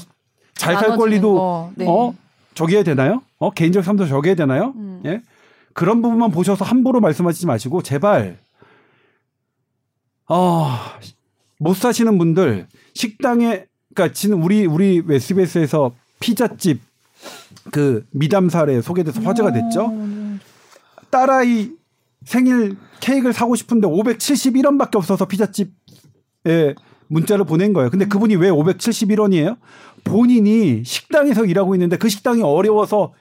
잘 0.55 0.75
살 0.77 0.95
권리도 0.97 1.33
거, 1.35 1.71
네. 1.75 1.85
어 1.87 2.13
저기 2.55 2.75
해야 2.75 2.83
되나요? 2.83 3.21
어 3.37 3.51
개인적 3.51 3.83
삶도 3.83 4.07
저기 4.07 4.29
해야 4.29 4.35
되나요? 4.35 4.73
음. 4.75 5.01
예 5.05 5.21
그런 5.73 6.01
부분만 6.01 6.31
보셔서 6.31 6.65
함부로 6.65 6.99
말씀하시지 7.01 7.45
마시고 7.45 7.83
제발 7.83 8.39
어 10.27 10.69
못 11.59 11.75
사시는 11.75 12.17
분들 12.17 12.67
식당에 12.93 13.65
그러니까 13.93 14.13
지금 14.13 14.43
우리 14.43 14.65
우리 14.65 15.03
SBS에서 15.09 15.93
피자집 16.19 16.81
그 17.71 18.05
미담 18.11 18.49
사례 18.49 18.81
소개돼서 18.81 19.21
화제가 19.21 19.51
됐죠. 19.51 19.87
음. 19.87 20.39
딸아이 21.09 21.71
생일 22.25 22.75
케이크를 22.99 23.33
사고 23.33 23.55
싶은데 23.55 23.87
571원밖에 23.87 24.95
없어서 24.95 25.25
피자집에 25.25 26.75
문자를 27.15 27.45
보낸 27.45 27.73
거예요. 27.73 27.89
근데 27.89 28.05
그분이 28.05 28.35
왜 28.35 28.49
571원이에요? 28.49 29.57
본인이 30.03 30.83
식당에서 30.83 31.45
일하고 31.45 31.75
있는데 31.75 31.97
그 31.97 32.09
식당이 32.09 32.41
어려워서 32.41 33.13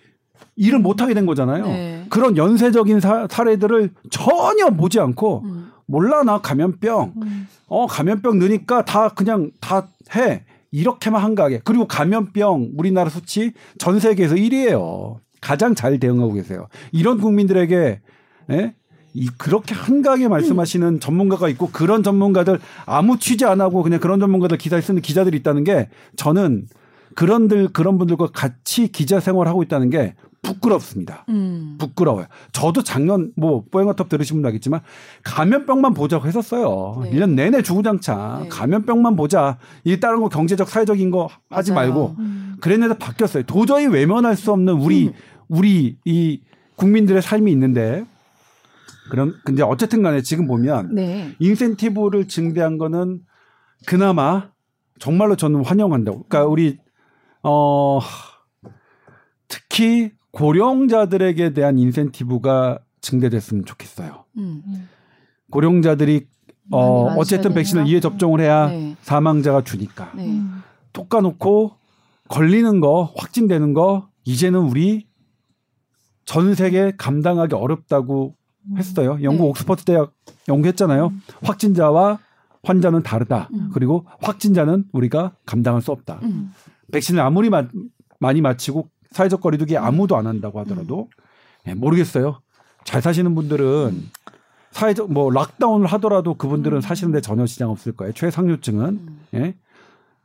일을 0.57 0.79
못 0.79 1.01
하게 1.01 1.15
된 1.15 1.27
거잖아요. 1.27 1.65
네. 1.67 2.07
그런 2.11 2.37
연쇄적인 2.37 3.01
사, 3.01 3.27
사례들을 3.31 3.91
전혀 4.11 4.71
보지 4.71 5.01
않고 5.01 5.43
음. 5.45 5.71
몰라 5.87 6.23
나 6.23 6.39
감염병 6.39 7.15
음. 7.23 7.49
어 7.67 7.87
감염병 7.87 8.39
느니까 8.39 8.85
다 8.85 9.09
그냥 9.09 9.51
다 9.61 9.89
해 10.15 10.45
이렇게만 10.71 11.23
한가하게 11.23 11.61
그리고 11.65 11.87
감염병 11.87 12.73
우리나라 12.77 13.09
수치 13.09 13.53
전 13.79 14.01
세계에서 14.01 14.35
1위예요 14.35 15.17
가장 15.41 15.75
잘 15.75 15.99
대응하고 15.99 16.33
계세요 16.33 16.69
이런 16.93 17.21
국민들에게 17.21 18.01
예? 18.51 18.75
이 19.15 19.29
그렇게 19.39 19.75
한가하게 19.75 20.29
말씀하시는 20.29 20.99
전문가가 21.01 21.49
있고 21.49 21.71
그런 21.71 22.03
전문가들 22.03 22.59
아무 22.85 23.19
취재 23.19 23.47
안 23.47 23.61
하고 23.61 23.83
그냥 23.83 24.01
그런 24.01 24.19
전문가들 24.19 24.59
기사에 24.59 24.81
쓰는 24.81 25.01
기자들이 25.01 25.37
있다는 25.39 25.63
게 25.63 25.89
저는 26.17 26.67
그런들 27.15 27.69
그런 27.69 27.97
분들과 27.97 28.29
같이 28.33 28.89
기자 28.89 29.21
생활 29.21 29.47
하고 29.47 29.63
있다는 29.63 29.89
게 29.89 30.15
부끄럽습니다. 30.43 31.25
음. 31.31 31.77
부끄러워요. 31.79 32.27
저도 32.53 32.83
작년 32.83 33.33
뭐 33.37 33.65
뽀얀거탑 33.71 34.09
들으신 34.09 34.37
분도 34.37 34.49
알겠지만 34.49 34.81
감염병만 35.23 35.95
보자고 35.95 36.27
했었어요. 36.27 37.01
네. 37.05 37.11
일 37.11 37.21
1년 37.21 37.31
내내 37.31 37.63
주구장창 37.63 38.43
네. 38.43 38.49
감염병만 38.49 39.17
보자. 39.17 39.59
이 39.85 39.99
다른 40.01 40.21
거 40.21 40.29
경제적 40.29 40.69
사회적인 40.69 41.11
거 41.11 41.31
하지 41.49 41.73
맞아요. 41.73 41.89
말고 41.89 42.17
음. 42.19 42.57
그랬는데 42.61 42.99
바뀌었어요. 42.99 43.45
도저히 43.45 43.87
외면할 43.87 44.37
수 44.37 44.53
없는 44.53 44.75
우리 44.75 45.09
음. 45.09 45.13
우리 45.49 45.97
이 46.05 46.41
국민들의 46.77 47.23
삶이 47.23 47.51
있는데 47.53 48.05
그런 49.11 49.35
근데 49.45 49.63
어쨌든 49.63 50.03
간에 50.03 50.23
지금 50.23 50.47
보면 50.47 50.95
네. 50.95 51.35
인센티브를 51.39 52.29
증대한 52.29 52.79
거는 52.79 53.21
그나마 53.87 54.51
정말로 54.99 55.37
저는 55.37 55.65
환영한다고. 55.65 56.25
그러니까 56.29 56.51
우리 56.51 56.79
어 57.43 58.01
특히 59.49 60.13
고령자들에게 60.31 61.53
대한 61.53 61.79
인센티브가 61.79 62.79
증대됐으면 63.01 63.65
좋겠어요. 63.65 64.25
음. 64.39 64.89
고령자들이 65.51 66.27
어 66.71 67.15
어쨌든? 67.19 67.53
백신을 67.53 67.87
이에 67.89 68.01
접종을 68.01 68.41
해야 68.41 68.69
네. 68.69 68.97
사망자가 69.03 69.63
주니까 69.63 70.13
네. 70.15 70.27
음. 70.27 70.63
톡 70.93 71.09
까놓고 71.09 71.73
걸리는 72.29 72.81
거 72.81 73.13
확진되는 73.17 73.75
거 73.75 74.09
이제는 74.25 74.61
우리 74.61 75.07
전 76.25 76.55
세계 76.55 76.93
감당하기 76.97 77.55
어렵다고 77.55 78.35
했어요. 78.77 79.19
영국 79.23 79.45
네. 79.45 79.49
옥스퍼드 79.51 79.85
대학 79.85 80.13
연구했잖아요. 80.49 81.13
확진자와 81.43 82.19
환자는 82.63 83.03
다르다. 83.03 83.49
음. 83.53 83.71
그리고 83.75 84.07
확진자는 84.23 84.85
우리가 84.93 85.33
감당할 85.47 85.83
수 85.83 85.93
없다. 85.93 86.21
음. 86.23 86.53
백신을 86.93 87.21
아무리 87.21 87.51
마- 87.51 87.69
많이 88.21 88.41
맞히고 88.41 88.89
사회적 89.11 89.41
거리두기 89.41 89.77
아무도 89.77 90.17
안 90.17 90.27
한다고 90.27 90.61
하더라도 90.61 91.09
예, 91.67 91.75
모르겠어요. 91.75 92.41
잘 92.85 93.01
사시는 93.03 93.35
분들은 93.35 94.11
사회적 94.71 95.13
뭐 95.13 95.31
lockdown을 95.31 95.87
하더라도 95.87 96.35
그분들은 96.35 96.81
사시는데 96.81 97.21
전혀 97.21 97.47
지장 97.47 97.71
없을 97.71 97.93
거예요. 97.93 98.13
최상류층은 98.13 98.85
음. 98.87 99.21
예, 99.35 99.55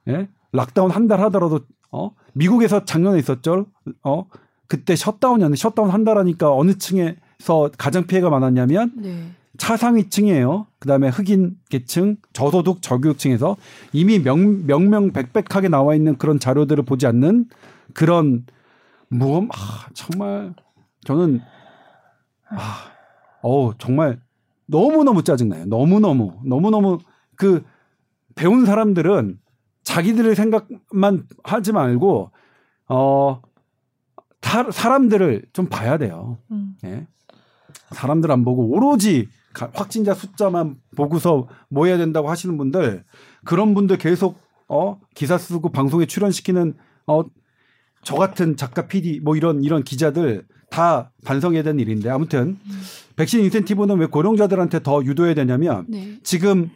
예, 0.08 0.28
lockdown 0.52 0.92
한 0.92 1.08
달 1.08 1.20
하더라도 1.22 1.62
어 1.92 2.12
미국에서 2.34 2.86
작년에 2.86 3.20
있었죠. 3.20 3.68
어 4.04 4.26
그때 4.68 4.96
shutdown이었는데 4.96 5.58
shutdown 5.58 5.90
한달 5.90 6.18
하니까 6.18 6.54
어느 6.56 6.78
층에서 6.78 7.70
가장 7.78 8.06
피해가 8.06 8.30
많았냐면 8.30 8.92
네. 8.98 9.32
차상위층이에요. 9.58 10.68
그다음에 10.80 11.10
흑인 11.10 11.58
계층, 11.70 12.18
저소득 12.34 12.82
저교육층에서 12.82 13.58
이미 13.92 14.20
명, 14.20 14.66
명명백백하게 14.66 15.70
나와 15.70 15.96
있는 15.96 16.18
그런 16.18 16.40
자료들을 16.40 16.84
보지 16.86 17.08
않는 17.08 17.46
그런 17.94 18.46
무엄 19.08 19.50
아, 19.52 19.88
정말 19.94 20.54
저는 21.06 21.42
아, 22.52 22.92
어 23.42 23.72
정말 23.78 24.20
너무 24.66 25.04
너무 25.04 25.24
짜증나요. 25.24 25.66
너무 25.66 26.00
너무 26.00 26.34
너무 26.44 26.70
너무 26.70 27.00
그 27.36 27.64
배운 28.36 28.66
사람들은 28.66 29.40
자기들의 29.84 30.36
생각만 30.36 31.26
하지 31.44 31.72
말고 31.72 32.32
어 32.90 33.42
타, 34.40 34.70
사람들을 34.72 35.46
좀 35.54 35.68
봐야 35.68 35.98
돼요. 35.98 36.38
음. 36.52 36.76
예. 36.86 37.08
사람들 37.92 38.32
안 38.32 38.44
보고 38.44 38.68
오로지 38.70 39.28
가- 39.54 39.72
확진자 39.74 40.14
숫자만 40.14 40.76
보고서 40.96 41.48
뭐 41.70 41.86
해야 41.88 41.98
된다고 41.98 42.30
하시는 42.30 42.58
분들 42.58 43.04
그런 43.46 43.74
분들 43.74 43.98
계속 43.98 44.40
어 44.68 45.00
기사 45.16 45.38
쓰고 45.38 45.72
방송에 45.72 46.06
출연시키는 46.06 46.76
어 47.08 47.24
저 48.02 48.16
같은 48.16 48.56
작가 48.56 48.88
PD 48.88 49.20
뭐 49.20 49.36
이런 49.36 49.62
이런 49.62 49.84
기자들 49.84 50.46
다 50.70 51.12
반성해야 51.26 51.64
되는 51.64 51.80
일인데 51.82 52.10
아무튼 52.10 52.58
백신 53.18 53.42
인센티브는 53.44 53.98
왜 53.98 54.06
고령자들한테 54.06 54.82
더 54.84 55.04
유도해야 55.04 55.34
되냐면 55.34 55.84
네. 55.90 56.18
지금 56.24 56.70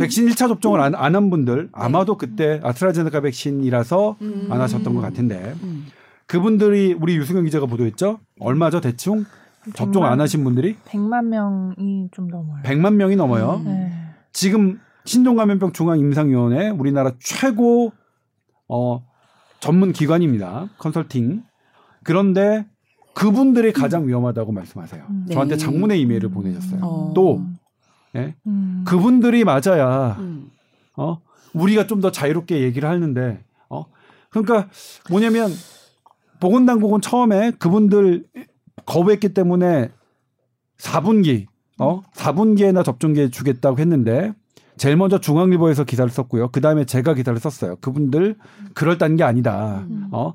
백신 0.00 0.26
1차 0.30 0.48
접종을 0.48 0.80
안한 0.80 1.28
분들 1.28 1.68
아마도 1.72 2.16
그때 2.16 2.58
아스트라제네카 2.62 3.20
백신이라서 3.20 4.16
음. 4.22 4.46
안 4.48 4.62
하셨던 4.62 4.94
것 4.94 5.02
같은데 5.02 5.54
음. 5.62 5.88
그분들이 6.26 6.94
우리 6.98 7.16
유승현 7.16 7.44
기자가 7.44 7.66
보도했죠 7.66 8.20
얼마죠 8.40 8.80
대충 8.80 9.26
접종 9.74 10.04
안 10.04 10.20
하신 10.20 10.42
분들이 10.44 10.76
100만 10.86 11.26
명이 11.26 12.08
좀 12.12 12.28
넘어요. 12.28 12.62
100만 12.64 12.94
명이 12.94 13.16
넘어요. 13.16 13.60
음. 13.60 13.64
네. 13.64 13.92
지금 14.32 14.80
신종감염병 15.04 15.72
중앙임상위원회 15.72 16.70
우리나라 16.70 17.12
최고 17.20 17.92
어 18.68 19.04
전문 19.60 19.92
기관입니다. 19.92 20.68
컨설팅. 20.78 21.42
그런데 22.04 22.66
그분들이 23.14 23.72
가장 23.72 24.06
위험하다고 24.08 24.52
말씀하세요. 24.52 25.04
음. 25.08 25.26
저한테 25.30 25.56
네. 25.56 25.64
장문의 25.64 26.00
이메일을 26.00 26.30
보내셨어요. 26.30 26.80
어. 26.82 27.12
또 27.14 27.44
예? 28.16 28.34
음. 28.46 28.84
그분들이 28.86 29.44
맞아야 29.44 30.16
음. 30.18 30.50
어 30.96 31.20
우리가 31.54 31.86
좀 31.86 32.00
더 32.00 32.10
자유롭게 32.10 32.62
얘기를 32.62 32.88
하는데 32.88 33.44
어 33.68 33.84
그러니까 34.30 34.68
뭐냐면 35.10 35.50
보건당국은 36.40 37.00
처음에 37.00 37.52
그분들 37.52 38.24
거부했기 38.86 39.34
때문에 39.34 39.90
4분기 40.78 41.46
어 41.78 42.02
4분기에나 42.14 42.84
접종기에 42.84 43.30
주겠다고 43.30 43.78
했는데 43.78 44.32
제일 44.76 44.96
먼저 44.96 45.18
중앙일보에서 45.18 45.84
기사를 45.84 46.10
썼고요. 46.10 46.48
그 46.48 46.60
다음에 46.60 46.84
제가 46.84 47.14
기사를 47.14 47.38
썼어요. 47.38 47.76
그분들 47.76 48.36
그럴다는 48.74 49.16
게 49.16 49.24
아니다. 49.24 49.84
음. 49.88 50.08
어 50.12 50.34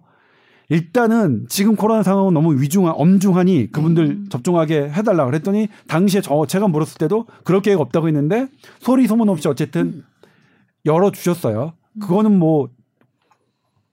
일단은 0.69 1.45
지금 1.49 1.75
코로나 1.75 2.03
상황은 2.03 2.33
너무 2.33 2.59
위중한 2.61 2.93
엄중하니 2.95 3.71
그분들 3.71 4.03
음. 4.03 4.27
접종하게 4.29 4.89
해달라 4.89 5.25
그랬더니 5.25 5.69
당시에 5.87 6.21
저 6.21 6.45
제가 6.45 6.67
물었을 6.67 6.97
때도 6.97 7.25
그럴 7.43 7.61
계획 7.61 7.79
없다고 7.79 8.07
했는데 8.07 8.47
소리 8.79 9.07
소문 9.07 9.29
없이 9.29 9.47
어쨌든 9.47 10.03
열어 10.85 11.11
주셨어요. 11.11 11.73
그거는 12.01 12.37
뭐 12.37 12.69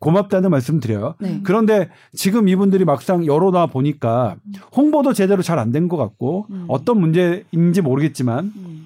고맙다는 0.04 0.50
말씀 0.50 0.80
드려요. 0.80 1.14
네. 1.18 1.40
그런데 1.42 1.88
지금 2.12 2.48
이분들이 2.48 2.84
막상 2.84 3.24
열어놔 3.26 3.66
보니까 3.66 4.36
홍보도 4.76 5.12
제대로 5.12 5.42
잘 5.42 5.58
안 5.58 5.72
된 5.72 5.88
것 5.88 5.96
같고 5.96 6.46
음. 6.50 6.64
어떤 6.68 7.00
문제인지 7.00 7.80
모르겠지만 7.82 8.52
음. 8.54 8.84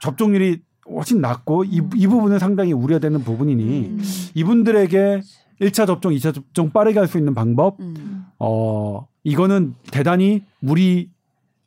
접종률이 0.00 0.60
훨씬 0.88 1.20
낮고 1.20 1.64
이, 1.64 1.80
이 1.96 2.06
부분은 2.06 2.38
상당히 2.38 2.72
우려되는 2.72 3.24
부분이니 3.24 3.62
음. 3.88 4.02
이분들에게 4.34 5.20
1차 5.60 5.86
접종, 5.86 6.12
2차 6.12 6.34
접종 6.34 6.70
빠르게 6.70 6.98
할 6.98 7.08
수 7.08 7.18
있는 7.18 7.34
방법 7.34 7.80
음. 7.80 8.24
어 8.38 9.06
이거는 9.24 9.74
대단히 9.90 10.42
우리 10.62 11.08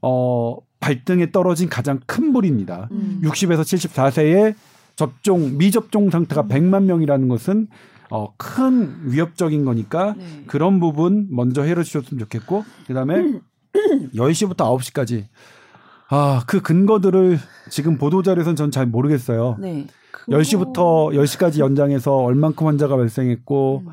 어 0.01 0.57
발등에 0.79 1.31
떨어진 1.31 1.67
가장 1.69 1.99
큰 2.05 2.31
불입니다. 2.33 2.87
음. 2.91 3.19
60에서 3.23 3.61
74세의 3.61 4.53
접종 4.95 5.57
미접종 5.57 6.09
상태가 6.11 6.43
100만 6.43 6.83
명이라는 6.83 7.27
것은 7.27 7.67
어, 8.09 8.33
큰 8.37 8.95
위협적인 9.11 9.65
거니까 9.65 10.15
네. 10.17 10.43
그런 10.47 10.79
부분 10.79 11.27
먼저 11.31 11.61
해결해 11.61 11.83
주셨으면 11.83 12.19
좋겠고 12.19 12.63
그다음에 12.87 13.39
10시부터 14.15 14.57
9시까지 14.57 15.25
아, 16.09 16.43
그 16.47 16.61
근거들을 16.61 17.37
지금 17.69 17.97
보도 17.97 18.21
자료에서는 18.23 18.55
전 18.55 18.71
잘 18.71 18.85
모르겠어요. 18.85 19.57
네. 19.59 19.87
10시부터 20.29 21.13
10시까지 21.13 21.59
연장해서 21.59 22.15
얼만큼 22.15 22.65
환자가 22.67 22.95
발생했고 22.97 23.83
음. 23.87 23.91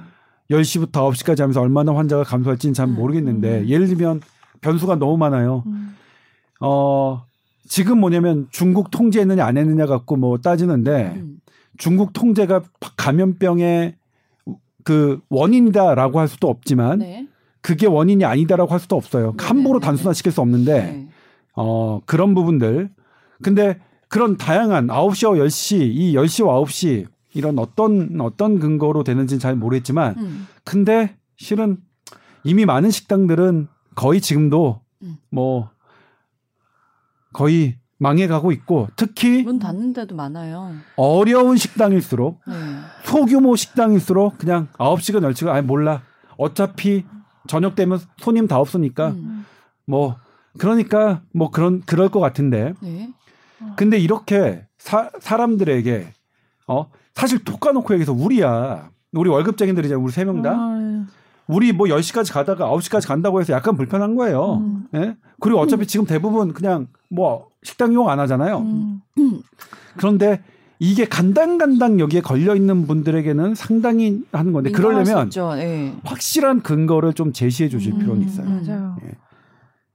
10시부터 0.50 0.92
9시까지 0.92 1.40
하면서 1.40 1.61
얼마나 1.61 1.94
환자가 1.94 2.22
감소할지는 2.24 2.74
잘 2.74 2.87
음, 2.88 2.94
모르겠는데 2.94 3.61
음. 3.61 3.68
예를 3.68 3.87
들면 3.88 4.20
변수가 4.61 4.96
너무 4.96 5.16
많아요. 5.16 5.62
음. 5.66 5.96
어, 6.61 7.24
지금 7.66 7.98
뭐냐면 7.98 8.46
중국 8.50 8.90
통제했느냐 8.90 9.44
안 9.44 9.57
했느냐 9.57 9.87
갖고 9.87 10.16
뭐 10.16 10.38
따지는데 10.38 11.14
음. 11.16 11.38
중국 11.79 12.12
통제가 12.12 12.62
감염병의 12.96 13.96
그 14.85 15.20
원인이다라고 15.31 16.20
할 16.20 16.29
수도 16.29 16.49
없지만 16.49 17.01
네. 17.01 17.27
그게 17.61 17.87
원인이 17.87 18.25
아니다라고 18.25 18.70
할 18.70 18.79
수도 18.79 18.97
없어요. 18.97 19.35
네, 19.37 19.44
함부로 19.44 19.81
단순화시킬 19.81 20.31
수 20.31 20.40
없는데 20.42 20.83
네. 20.83 21.09
어, 21.55 22.01
그런 22.05 22.35
부분들. 22.35 22.90
근데 23.42 23.81
그런 24.09 24.37
다양한 24.37 24.88
9시와 24.88 25.44
10시, 25.47 25.81
이 25.81 26.14
10시와 26.14 26.64
9시 26.64 27.07
이런 27.33 27.59
어떤 27.59 28.20
어떤 28.20 28.61
근거로 28.61 29.03
되는지는 29.03 29.40
잘 29.40 29.57
모르겠지만 29.57 30.14
음. 30.18 30.47
근데 30.62 31.16
실은 31.37 31.79
이미 32.44 32.64
많은 32.64 32.90
식당들은 32.90 33.66
거의 33.97 34.20
지금도 34.20 34.83
음. 35.03 35.16
뭐 35.31 35.70
거의 37.33 37.77
망해가고 38.09 38.53
있고 38.53 38.88
특히 38.97 39.43
문 39.43 39.59
닫는 39.59 39.95
데도 39.95 40.14
많아요. 40.14 40.73
어려운 40.97 41.57
식당일수록 41.57 42.40
네. 42.47 42.55
소규모 43.05 43.57
식당일수록 43.57 44.37
그냥 44.38 44.69
9시간 44.79 45.21
10시간 45.33 45.49
아예 45.49 45.62
몰라. 45.62 46.03
어차피 46.37 47.05
저녁 47.47 47.75
되면 47.75 47.99
손님 48.19 48.47
다 48.47 48.59
없으니까 48.59 49.09
음. 49.11 49.47
뭐 49.87 50.17
그러니까 50.59 51.23
뭐 51.33 51.51
그런 51.51 51.83
그럴 51.87 52.11
것 52.11 52.21
같은데 52.21 52.75
네. 52.81 53.11
근데 53.77 53.99
이렇게 53.99 54.67
사, 54.79 55.11
사람들에게 55.21 56.12
어 56.69 56.90
사실 57.14 57.43
톡 57.45 57.59
까놓고 57.61 57.95
얘기해서 57.95 58.12
우리야 58.12 58.90
우리 59.12 59.31
월급쟁이들이잖아 59.31 60.01
우리 60.01 60.12
세 60.12 60.25
명 60.25 60.43
다 60.43 60.51
아유, 60.53 61.05
우리 61.47 61.73
뭐 61.73 61.87
10시까지 61.87 62.33
가다가 62.33 62.69
9시까지 62.71 63.07
간다고 63.09 63.40
해서 63.40 63.53
약간 63.53 63.77
불편한 63.77 64.14
거예요. 64.17 64.55
음. 64.61 64.88
예? 64.95 65.17
그리고 65.40 65.59
어차피 65.61 65.87
지금 65.87 66.07
대부분 66.07 66.53
그냥 66.55 66.88
뭐 67.11 67.49
식당 67.64 67.92
이용 67.92 68.09
안 68.09 68.20
하잖아요. 68.20 68.59
음. 68.59 69.03
그런데 69.98 70.40
이게 70.79 71.05
간당간당 71.05 71.98
여기에 71.98 72.20
걸려 72.20 72.55
있는 72.55 72.87
분들에게는 72.87 73.57
상당히 73.57 74.22
하는 74.31 74.53
건데 74.53 74.70
그러려면. 74.70 75.31
네. 75.57 75.94
확실한 76.05 76.62
근거를 76.62 77.12
좀 77.14 77.33
제시해 77.33 77.68
주실 77.68 77.94
음, 77.94 77.98
필요는 77.98 78.22
있어요. 78.22 78.46
음. 78.46 78.64
맞아요. 78.66 78.96
예. 79.05 79.12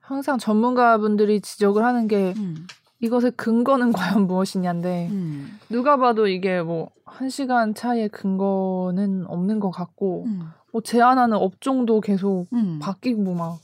항상 0.02 0.38
전문가분들이 0.38 1.42
지적을 1.42 1.84
하는 1.84 2.08
게 2.08 2.34
음. 2.36 2.68
이것의 3.00 3.32
근거는 3.38 3.92
과연 3.94 4.28
무엇이냐인데 4.28 5.08
음. 5.12 5.60
누가 5.70 5.96
봐도 5.96 6.28
이게 6.28 6.62
뭐 6.62 6.90
한 7.10 7.30
시간 7.30 7.74
차이의 7.74 8.10
근거는 8.10 9.26
없는 9.28 9.60
것 9.60 9.72
같고 9.72 10.26
음. 10.26 10.50
뭐 10.72 10.82
제안하는 10.82 11.38
업종도 11.38 12.02
계속 12.02 12.48
음. 12.54 12.80
바뀌고 12.80 13.34
막 13.34 13.60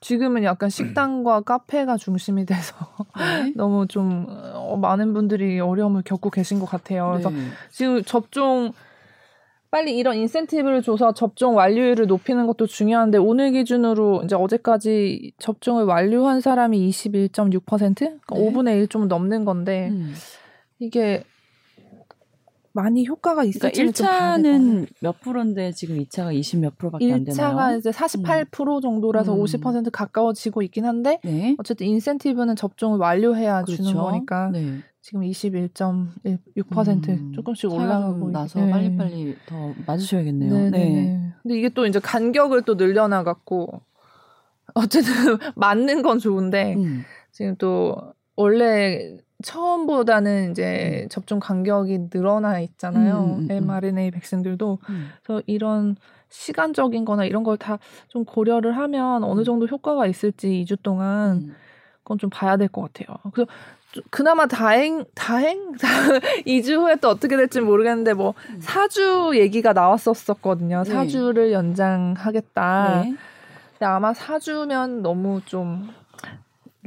지금은 0.00 0.44
약간 0.44 0.70
식당과 0.70 1.42
카페가 1.42 1.96
중심이 1.96 2.46
돼서 2.46 2.74
네. 3.18 3.52
너무 3.56 3.86
좀 3.86 4.26
어, 4.28 4.76
많은 4.76 5.12
분들이 5.12 5.60
어려움을 5.60 6.02
겪고 6.02 6.30
계신 6.30 6.58
것 6.58 6.66
같아요. 6.66 7.10
그래서 7.12 7.30
네. 7.30 7.36
지금 7.70 8.02
접종 8.02 8.72
빨리 9.70 9.96
이런 9.96 10.16
인센티브를 10.16 10.82
줘서 10.82 11.14
접종 11.14 11.56
완료율을 11.56 12.06
높이는 12.06 12.46
것도 12.48 12.66
중요한데 12.66 13.18
오늘 13.18 13.52
기준으로 13.52 14.22
이제 14.24 14.34
어제까지 14.34 15.32
접종을 15.38 15.84
완료한 15.84 16.40
사람이 16.40 16.88
21.6% 16.88 17.94
그러니까 17.94 18.34
네. 18.34 18.40
5분의 18.40 18.80
1 18.80 18.88
좀 18.88 19.06
넘는 19.06 19.44
건데 19.44 19.90
음. 19.90 20.12
이게 20.80 21.22
많이 22.72 23.06
효과가 23.06 23.42
그러니까 23.42 23.68
봐야 23.68 23.72
될것 23.72 23.94
1차는 23.94 24.86
몇 25.00 25.20
프로인데 25.20 25.72
지금 25.72 25.98
2차가 25.98 26.32
20 26.34 26.60
몇 26.60 26.78
프로밖에 26.78 27.12
안 27.12 27.24
되나요? 27.24 27.56
1차가 27.56 27.78
이제 27.78 27.90
48% 27.90 28.80
정도라서 28.82 29.34
음. 29.34 29.42
50% 29.42 29.90
가까워지고 29.90 30.62
있긴 30.62 30.84
한데 30.84 31.18
네. 31.24 31.56
어쨌든 31.58 31.86
인센티브는 31.88 32.54
접종을 32.56 32.98
완료해야 32.98 33.64
주는 33.64 33.78
그렇죠. 33.92 33.98
거니까 34.02 34.50
네. 34.52 34.78
지금 35.02 35.22
21.6% 35.22 37.08
음, 37.08 37.32
조금씩 37.34 37.72
올라가고 37.72 38.30
나서 38.30 38.60
있- 38.60 38.64
네. 38.66 38.70
빨리빨리 38.70 39.36
더 39.46 39.72
맞으셔야겠네요. 39.86 40.52
네, 40.52 40.70
네. 40.70 40.70
네. 40.70 40.88
네. 40.94 41.32
근데 41.42 41.58
이게 41.58 41.68
또 41.70 41.86
이제 41.86 41.98
간격을 41.98 42.62
또 42.62 42.74
늘려나갔고 42.74 43.80
어쨌든 44.74 45.12
맞는 45.56 46.02
건 46.02 46.18
좋은데 46.18 46.74
음. 46.76 47.02
지금 47.32 47.56
또 47.58 47.96
원래 48.36 49.16
처음보다는 49.42 50.50
이제 50.52 51.06
접종 51.10 51.38
간격이 51.40 52.08
늘어나 52.12 52.60
있잖아요. 52.60 53.36
음, 53.38 53.38
음, 53.40 53.48
음. 53.50 53.50
mRNA 53.50 54.10
백신들도 54.12 54.78
음. 54.88 55.10
그래서 55.22 55.42
이런 55.46 55.96
시간적인 56.28 57.04
거나 57.04 57.24
이런 57.24 57.42
걸 57.42 57.56
다 57.56 57.78
좀 58.08 58.24
고려를 58.24 58.76
하면 58.76 59.24
어느 59.24 59.40
음. 59.40 59.44
정도 59.44 59.66
효과가 59.66 60.06
있을지 60.06 60.48
2주 60.64 60.76
동안 60.82 61.36
음. 61.38 61.56
그건 62.02 62.18
좀 62.18 62.30
봐야 62.30 62.56
될 62.56 62.68
것 62.68 62.82
같아요. 62.92 63.16
그래서 63.32 63.50
좀 63.92 64.04
그나마 64.10 64.46
다행, 64.46 65.04
다행? 65.16 65.72
2주 66.46 66.76
후에 66.82 66.96
또 66.96 67.08
어떻게 67.08 67.36
될지 67.36 67.60
모르겠는데 67.60 68.14
뭐 68.14 68.34
음. 68.50 68.60
4주 68.62 69.36
얘기가 69.36 69.72
나왔었었거든요. 69.72 70.84
네. 70.84 70.92
4주를 70.94 71.50
연장하겠다. 71.52 73.00
네. 73.04 73.14
근데 73.72 73.86
아마 73.86 74.12
4주면 74.12 75.00
너무 75.02 75.40
좀 75.46 75.88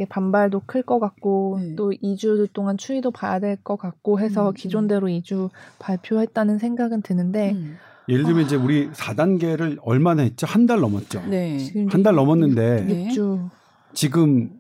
반발도 0.10 0.64
클 0.66 0.84
것 0.84 1.00
같고 1.00 1.60
네. 1.62 1.76
또 1.76 1.92
2주 1.92 2.52
동안 2.54 2.78
추이도 2.78 3.12
봐야 3.12 3.40
될 3.40 3.58
것 3.64 3.78
같고 3.78 4.20
해서 4.20 4.50
음, 4.50 4.54
기존대로 4.54 5.08
2주 5.08 5.50
발표했다는 5.80 6.58
생각은 6.60 7.02
드는데 7.02 7.52
음. 7.52 7.78
예를 8.10 8.26
들면 8.26 8.44
이제 8.46 8.56
우리 8.58 8.90
4단계를 8.90 9.78
얼마나 9.84 10.24
했죠? 10.24 10.46
한 10.48 10.66
달 10.68 10.80
넘었죠. 10.82 11.22
네. 11.28 11.58
지금 11.58 11.88
한달 11.90 12.16
넘었는데 12.16 12.86
네. 12.86 13.08
6주 13.10 13.50
지금 13.94 14.60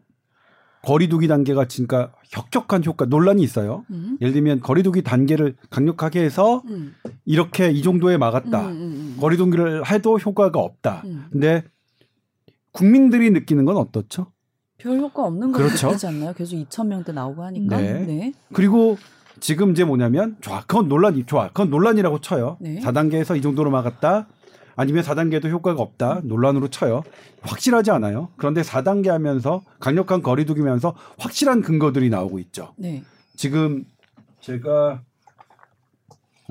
거리두기 0.83 1.27
단계가 1.29 1.65
진짜 1.67 2.11
혁혁한 2.29 2.83
효과 2.85 3.05
논란이 3.05 3.41
있어요. 3.41 3.85
음. 3.89 4.17
예를 4.21 4.33
들면 4.33 4.59
거리두기 4.59 5.01
단계를 5.01 5.55
강력하게 5.69 6.21
해서 6.21 6.61
음. 6.69 6.93
이렇게 7.25 7.71
이 7.71 7.81
정도에 7.81 8.17
막았다. 8.17 8.61
음, 8.67 8.71
음, 8.71 8.81
음. 8.81 9.17
거리두기를 9.19 9.89
해도 9.89 10.17
효과가 10.17 10.59
없다. 10.59 11.01
음. 11.05 11.25
근데 11.31 11.63
국민들이 12.73 13.29
느끼는 13.31 13.63
건 13.65 13.77
어떻죠? 13.77 14.32
별 14.83 14.99
효과 14.99 15.23
없는 15.23 15.53
거 15.53 15.59
그렇죠. 15.59 15.89
같지 15.89 16.05
않나요? 16.07 16.33
계속 16.33 16.57
2천 16.57 16.87
명대 16.87 17.13
나오고 17.13 17.41
하니까. 17.43 17.77
네. 17.77 18.05
네. 18.05 18.33
그리고 18.51 18.97
지금 19.39 19.71
이제 19.71 19.85
뭐냐면 19.85 20.35
좋아. 20.41 20.59
그건 20.61 20.89
논란이 20.89 21.25
좋아. 21.25 21.47
그건 21.47 21.69
논란이라고 21.69 22.19
쳐요. 22.19 22.57
네. 22.59 22.79
4단계에서 22.81 23.37
이 23.37 23.41
정도로 23.41 23.71
막았다. 23.71 24.27
아니면 24.75 25.03
4단계도 25.03 25.49
효과가 25.49 25.81
없다. 25.81 26.21
논란으로 26.25 26.67
쳐요. 26.67 27.03
확실하지 27.41 27.91
않아요. 27.91 28.29
그런데 28.35 28.61
4단계 28.61 29.07
하면서 29.07 29.63
강력한 29.79 30.21
거리두기면서 30.21 30.95
확실한 31.17 31.61
근거들이 31.61 32.09
나오고 32.09 32.39
있죠. 32.39 32.73
네. 32.75 33.03
지금 33.37 33.85
제가 34.41 35.01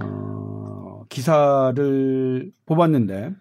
어, 0.02 1.02
기사를 1.10 2.50
뽑았는데 2.64 3.32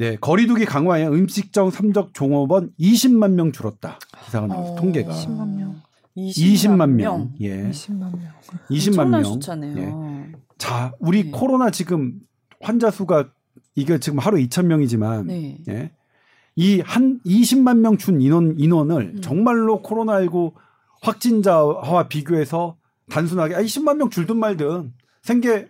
네 0.00 0.16
거리두기 0.16 0.64
강화에 0.64 1.06
음식점 1.06 1.70
삼적 1.70 2.14
종업원 2.14 2.70
20만 2.80 3.32
명 3.32 3.52
줄었다 3.52 3.98
기사가 4.24 4.46
나왔어요 4.46 4.72
어, 4.72 4.76
통계가 4.80 5.12
20만 5.12 5.54
명. 5.56 5.80
20만 6.16 6.90
명, 6.92 7.32
예, 7.42 7.70
20만 7.70 7.98
명. 8.00 8.20
20만 8.70 8.98
엄청난 8.98 9.10
명. 9.10 9.24
숫자네요. 9.24 9.76
예. 9.78 10.32
자, 10.58 10.92
우리 10.98 11.24
네. 11.24 11.30
코로나 11.30 11.70
지금 11.70 12.14
환자 12.60 12.90
수가 12.90 13.28
이게 13.74 13.98
지금 13.98 14.18
하루 14.18 14.38
2천 14.38 14.64
명이지만 14.66 15.26
네. 15.26 15.58
예. 15.68 15.92
이 16.56 16.80
한 16.80 17.20
20만 17.24 17.78
명 17.78 17.96
준 17.98 18.20
인원 18.22 18.54
인원을 18.58 19.12
음. 19.16 19.20
정말로 19.20 19.82
코로나19 19.82 20.52
확진자와 21.02 22.08
비교해서 22.08 22.76
단순하게 23.10 23.54
아 23.54 23.62
20만 23.62 23.96
명 23.96 24.08
줄든 24.10 24.36
말든 24.38 24.92
생계 25.22 25.68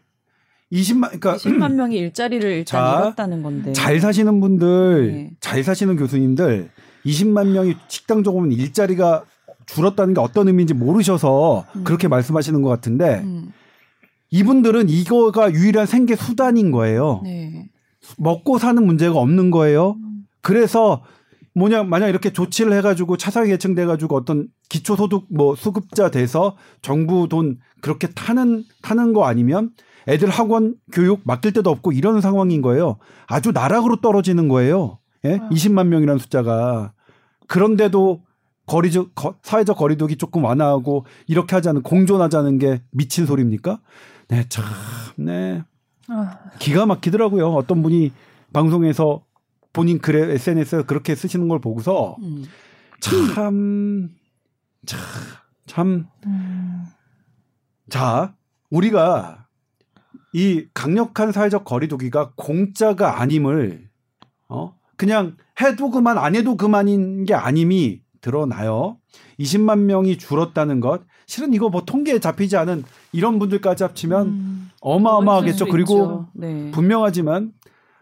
20만 0.73 1.07
그러니까 1.09 1.37
20만 1.37 1.73
명이 1.75 1.97
일자리를 1.97 2.49
일단 2.51 2.65
자, 2.65 3.01
잃었다는 3.01 3.43
건데. 3.43 3.73
잘 3.73 4.01
사시는 4.01 4.41
분들, 4.41 5.13
네. 5.13 5.31
잘 5.41 5.63
사시는 5.65 5.97
교수님들 5.97 6.71
20만 7.05 7.49
명이 7.49 7.77
식당 7.89 8.23
조금은 8.23 8.53
일자리가 8.53 9.25
줄었다는 9.67 10.15
게 10.15 10.21
어떤 10.21 10.49
의미인지 10.49 10.75
모르셔서 10.75 11.65
음. 11.77 11.85
그렇게 11.85 12.09
말씀하시는 12.09 12.61
것 12.63 12.69
같은데 12.69 13.21
음. 13.21 13.53
이분들은 14.31 14.89
이거가 14.89 15.53
유일한 15.53 15.87
생계 15.87 16.17
수단인 16.17 16.71
거예요. 16.71 17.21
네. 17.25 17.69
먹고 18.17 18.59
사는 18.59 18.85
문제가 18.85 19.19
없는 19.19 19.51
거예요. 19.51 19.97
음. 19.99 20.25
그래서 20.41 21.03
뭐냐 21.55 21.83
만약 21.83 22.09
이렇게 22.09 22.33
조치를 22.33 22.73
해가지고 22.75 23.17
차상위 23.17 23.49
계층 23.51 23.75
돼가지고 23.75 24.17
어떤 24.17 24.49
기초소득 24.69 25.27
뭐 25.31 25.57
수급자 25.57 26.11
돼서 26.11 26.57
정부 26.81 27.29
돈 27.29 27.59
그렇게 27.81 28.09
타는 28.09 28.65
타는 28.83 29.13
거 29.13 29.25
아니면 29.25 29.71
애들 30.11 30.29
학원 30.29 30.75
교육 30.93 31.21
맡길 31.25 31.53
데도 31.53 31.71
없고 31.71 31.93
이런 31.93 32.21
상황인 32.21 32.63
거예요. 32.63 32.97
아주 33.27 33.53
나락으로 33.53 34.01
떨어지는 34.01 34.49
거예요. 34.49 34.99
예? 35.25 35.37
아. 35.41 35.49
20만 35.51 35.87
명이라는 35.87 36.19
숫자가 36.19 36.93
그런데도 37.47 38.23
거리적 38.67 39.15
거- 39.15 39.35
사회적 39.43 39.77
거리두기 39.77 40.17
조금 40.17 40.45
완화하고 40.45 41.05
이렇게 41.27 41.55
하자는 41.57 41.83
공존하자는 41.83 42.59
게 42.59 42.83
미친 42.91 43.27
소리입니까? 43.27 43.81
네, 44.29 44.45
참, 44.49 44.65
네. 45.17 45.63
아, 46.09 46.39
기가 46.59 46.87
막히더라고요. 46.87 47.49
어떤 47.55 47.83
분이 47.83 48.13
방송에서 48.53 49.23
본인 49.73 49.99
글에 50.01 50.33
SNS에 50.35 50.83
그렇게 50.83 51.15
쓰시는 51.15 51.49
걸 51.49 51.61
보고서 51.61 52.17
음. 52.21 52.45
참, 53.01 54.11
참, 54.87 54.99
참, 55.67 56.07
음. 56.27 56.85
자, 57.89 58.35
우리가 58.71 59.47
이 60.33 60.67
강력한 60.75 61.33
사회적 61.33 61.65
거리두기가 61.65 62.33
공짜가 62.37 63.21
아님을, 63.21 63.89
어, 64.49 64.75
그냥 64.97 65.37
해도 65.61 65.91
그만, 65.91 66.19
안 66.19 66.37
해도 66.37 66.57
그만인 66.57 67.25
게 67.25 67.35
아님이 67.35 68.03
드러나요. 68.21 68.99
20만 69.39 69.81
명이 69.81 70.19
줄었다는 70.19 70.81
것. 70.81 71.03
실은 71.27 71.55
이거 71.55 71.69
뭐 71.71 71.85
통계에 71.85 72.19
잡히지 72.19 72.57
않은 72.57 72.85
이런 73.13 73.39
분들까지 73.39 73.85
합치면 73.85 74.27
음. 74.27 74.71
어마어마하겠죠. 74.81 75.67
그리고. 75.67 76.27
네. 76.35 76.71
분명하지만 76.73 77.53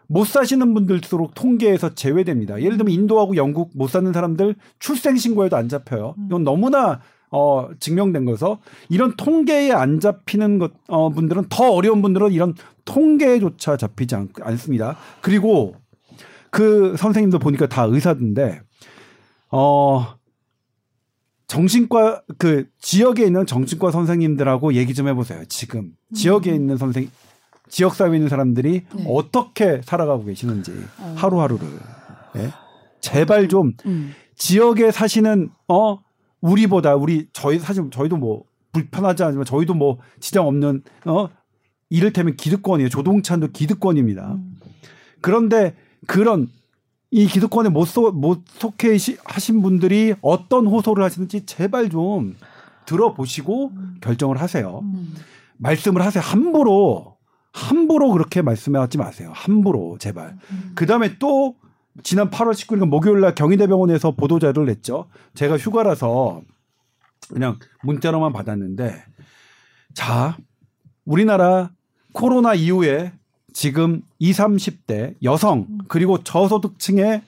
못 0.07 0.25
사시는 0.27 0.73
분들수록 0.73 1.35
통계에서 1.35 1.93
제외됩니다. 1.93 2.59
예를 2.61 2.77
들면 2.77 2.91
인도하고 2.91 3.35
영국 3.35 3.71
못 3.75 3.89
사는 3.89 4.11
사람들 4.11 4.55
출생 4.79 5.15
신고에도 5.15 5.55
안 5.55 5.69
잡혀요. 5.69 6.15
이건 6.27 6.43
너무나 6.43 6.99
어 7.31 7.69
증명된 7.79 8.25
거서 8.25 8.59
이런 8.89 9.15
통계에 9.15 9.71
안 9.71 9.99
잡히는 9.99 10.57
것 10.57 10.71
어, 10.87 11.09
분들은 11.09 11.45
더 11.49 11.71
어려운 11.71 12.01
분들은 12.01 12.31
이런 12.31 12.55
통계조차 12.85 13.77
잡히지 13.77 14.15
않, 14.15 14.29
않습니다. 14.41 14.97
그리고 15.21 15.75
그 16.49 16.95
선생님도 16.97 17.39
보니까 17.39 17.67
다 17.67 17.83
의사인데 17.83 18.61
어 19.51 20.15
정신과 21.47 22.23
그 22.37 22.67
지역에 22.79 23.25
있는 23.25 23.45
정신과 23.45 23.91
선생님들하고 23.91 24.73
얘기 24.73 24.93
좀 24.93 25.07
해보세요. 25.07 25.43
지금 25.47 25.91
지역에 26.13 26.53
있는 26.53 26.77
선생 26.77 27.09
지역 27.69 27.95
사회에 27.95 28.15
있는 28.15 28.29
사람들이 28.29 28.83
네. 28.95 29.05
어떻게 29.07 29.81
살아가고 29.83 30.25
계시는지 30.25 30.73
어. 30.99 31.13
하루하루를 31.17 31.67
예? 32.37 32.51
제발 32.99 33.47
좀 33.47 33.73
음. 33.85 34.13
지역에 34.35 34.91
사시는 34.91 35.49
어 35.67 35.99
우리보다 36.41 36.95
우리 36.95 37.27
저희 37.33 37.59
사실 37.59 37.89
저희도 37.91 38.17
뭐 38.17 38.43
불편하지 38.71 39.23
않지만 39.23 39.45
저희도 39.45 39.73
뭐 39.73 39.97
지장 40.19 40.47
없는 40.47 40.83
어 41.05 41.29
이를테면 41.89 42.35
기득권이에요. 42.35 42.89
조동찬도 42.89 43.47
기득권입니다. 43.51 44.33
음. 44.33 44.59
그런데 45.21 45.75
그런 46.07 46.47
이 47.11 47.25
기득권에 47.25 47.69
못, 47.69 47.85
소, 47.85 48.11
못 48.11 48.43
속해 48.47 48.97
시- 48.99 49.17
하신 49.25 49.61
분들이 49.63 50.13
어떤 50.21 50.67
호소를 50.67 51.03
하시는지 51.03 51.45
제발 51.47 51.89
좀 51.89 52.35
들어보시고 52.85 53.71
결정을 54.01 54.39
하세요. 54.39 54.81
음. 54.83 55.15
말씀을 55.57 56.03
하세요. 56.03 56.23
함부로 56.23 57.17
함부로 57.51 58.11
그렇게 58.11 58.41
말씀하지 58.43 58.99
마세요. 58.99 59.31
함부로 59.33 59.97
제발. 59.99 60.37
그 60.75 60.85
다음에 60.85 61.17
또 61.17 61.55
지난 62.03 62.29
8월 62.29 62.51
19일 62.51 62.85
목요일 62.85 63.21
날 63.21 63.35
경희대병원에서 63.35 64.11
보도 64.11 64.39
자료를 64.39 64.67
냈죠. 64.67 65.07
제가 65.35 65.57
휴가라서 65.57 66.41
그냥 67.31 67.57
문자로만 67.83 68.33
받았는데 68.33 69.03
자 69.93 70.37
우리나라 71.05 71.71
코로나 72.13 72.53
이후에 72.53 73.13
지금 73.53 74.01
20, 74.19 74.45
30대 74.45 75.15
여성 75.23 75.67
그리고 75.87 76.23
저소득층의 76.23 77.21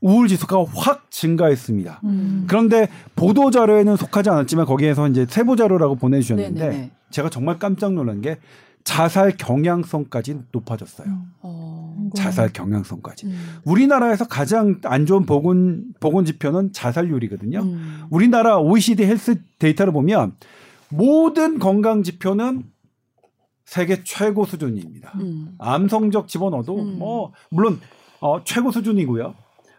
우울 0.00 0.28
지수가 0.28 0.64
확 0.74 1.10
증가했습니다. 1.10 2.00
음. 2.04 2.44
그런데 2.46 2.88
보도 3.16 3.50
자료에는 3.50 3.96
속하지 3.96 4.28
않았지만 4.28 4.66
거기에서 4.66 5.08
이제 5.08 5.26
세부 5.28 5.56
자료라고 5.56 5.96
보내 5.96 6.20
주셨는데 6.20 6.60
네네네. 6.60 6.90
제가 7.10 7.30
정말 7.30 7.58
깜짝 7.58 7.94
놀란 7.94 8.20
게 8.20 8.38
자살 8.84 9.34
경향성까지 9.36 10.40
높아졌어요. 10.52 11.08
어. 11.40 11.73
자살 12.14 12.52
경향성까지. 12.52 13.26
음. 13.26 13.58
우리나라에서 13.64 14.26
가장 14.26 14.80
안 14.84 15.06
좋은 15.06 15.26
보건 15.26 15.84
보건 16.00 16.24
지표는 16.24 16.72
자살률이거든요. 16.72 17.60
음. 17.60 18.02
우리나라 18.10 18.58
OECD 18.58 19.04
헬스 19.04 19.42
데이터를 19.58 19.92
보면 19.92 20.36
모든 20.88 21.58
건강 21.58 22.02
지표는 22.02 22.64
세계 23.64 24.02
최고 24.04 24.44
수준입니다. 24.44 25.12
음. 25.20 25.54
암 25.58 25.88
성적 25.88 26.28
집어넣어도 26.28 26.76
음. 26.76 26.98
뭐 26.98 27.32
물론 27.50 27.80
어, 28.20 28.44
최고 28.44 28.70
수준이고요. 28.70 29.34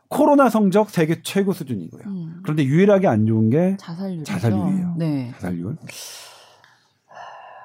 코로나 0.08 0.50
성적 0.50 0.90
세계 0.90 1.22
최고 1.22 1.54
수준이고요. 1.54 2.04
음. 2.06 2.40
그런데 2.44 2.64
유일하게 2.64 3.08
안 3.08 3.26
좋은 3.26 3.50
게 3.50 3.78
자살률 3.80 4.24
자살률이에요. 4.24 4.96
네. 4.98 5.32
자살률. 5.34 5.78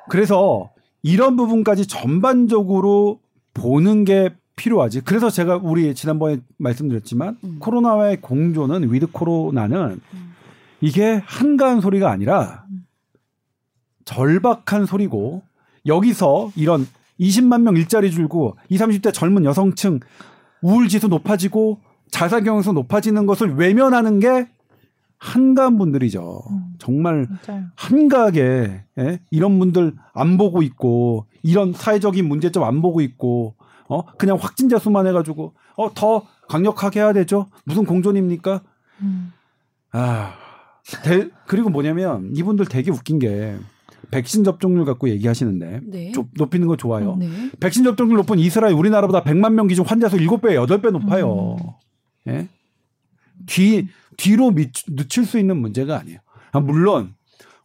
그래서 0.09 0.71
이런 1.03 1.37
부분까지 1.37 1.87
전반적으로 1.87 3.21
보는 3.55 4.05
게 4.05 4.31
필요하지. 4.61 5.01
그래서 5.01 5.31
제가 5.31 5.57
우리 5.63 5.95
지난번에 5.95 6.39
말씀드렸지만 6.59 7.39
음. 7.45 7.57
코로나와의 7.61 8.21
공존은 8.21 8.93
위드 8.93 9.09
코로나는 9.11 10.01
음. 10.13 10.35
이게 10.83 11.23
한가한 11.25 11.81
소리가 11.81 12.11
아니라 12.11 12.65
절박한 14.05 14.85
소리고 14.87 15.43
여기서 15.87 16.51
이런 16.57 16.87
20만 17.19 17.63
명 17.63 17.77
일자리 17.77 18.11
줄고 18.11 18.57
20, 18.69 18.87
30대 18.87 19.15
젊은 19.15 19.45
여성층 19.45 20.01
우울 20.63 20.89
지수 20.89 21.09
높아지고 21.09 21.81
자살 22.11 22.45
경향성 22.45 22.75
높아지는 22.75 23.25
것을 23.25 23.55
외면하는 23.55 24.21
게 24.21 24.47
한가한 25.17 25.79
분들이죠. 25.79 26.43
음. 26.51 26.75
정말 26.79 27.27
맞아요. 27.47 27.65
한가하게 27.77 28.85
예? 28.99 29.21
이런 29.31 29.59
분들 29.59 29.95
안 30.13 30.37
보고 30.37 30.63
있고 30.63 31.27
이런 31.43 31.73
사회적인 31.73 32.27
문제점 32.27 32.65
안 32.65 32.83
보고 32.83 33.01
있고 33.01 33.55
어 33.91 34.05
그냥 34.16 34.38
확진자 34.41 34.78
수만 34.78 35.07
해가지고 35.07 35.55
어 35.76 35.91
더 35.95 36.22
강력하게 36.49 37.01
해야 37.01 37.12
되죠 37.12 37.47
무슨 37.64 37.84
공존입니까 37.84 38.62
음. 39.03 39.32
아 39.93 40.34
대- 41.05 41.28
그리고 41.47 41.68
뭐냐면 41.70 42.30
이분들 42.34 42.66
되게 42.66 42.91
웃긴 42.91 43.18
게 43.18 43.57
백신 44.11 44.43
접종률 44.45 44.84
갖고 44.84 45.09
얘기하시는데 45.09 45.80
네. 45.84 46.12
좀 46.12 46.28
높이는 46.36 46.66
거 46.66 46.76
좋아요 46.76 47.16
네. 47.16 47.28
백신 47.61 47.84
접종률 47.84 48.16
높은 48.18 48.38
이스라엘 48.38 48.74
우리나라보다 48.74 49.22
100만 49.22 49.53
명 49.55 49.66
기준 49.68 49.84
환자 49.86 50.09
수 50.09 50.16
7배 50.16 50.55
8배 50.66 50.91
높아요 50.91 51.57
예? 52.28 52.49
뒤 53.47 53.88
뒤로 54.16 54.51
미, 54.51 54.70
늦출 54.88 55.24
수 55.24 55.38
있는 55.38 55.57
문제가 55.59 55.99
아니에요 55.99 56.18
아, 56.53 56.61
물론 56.61 57.14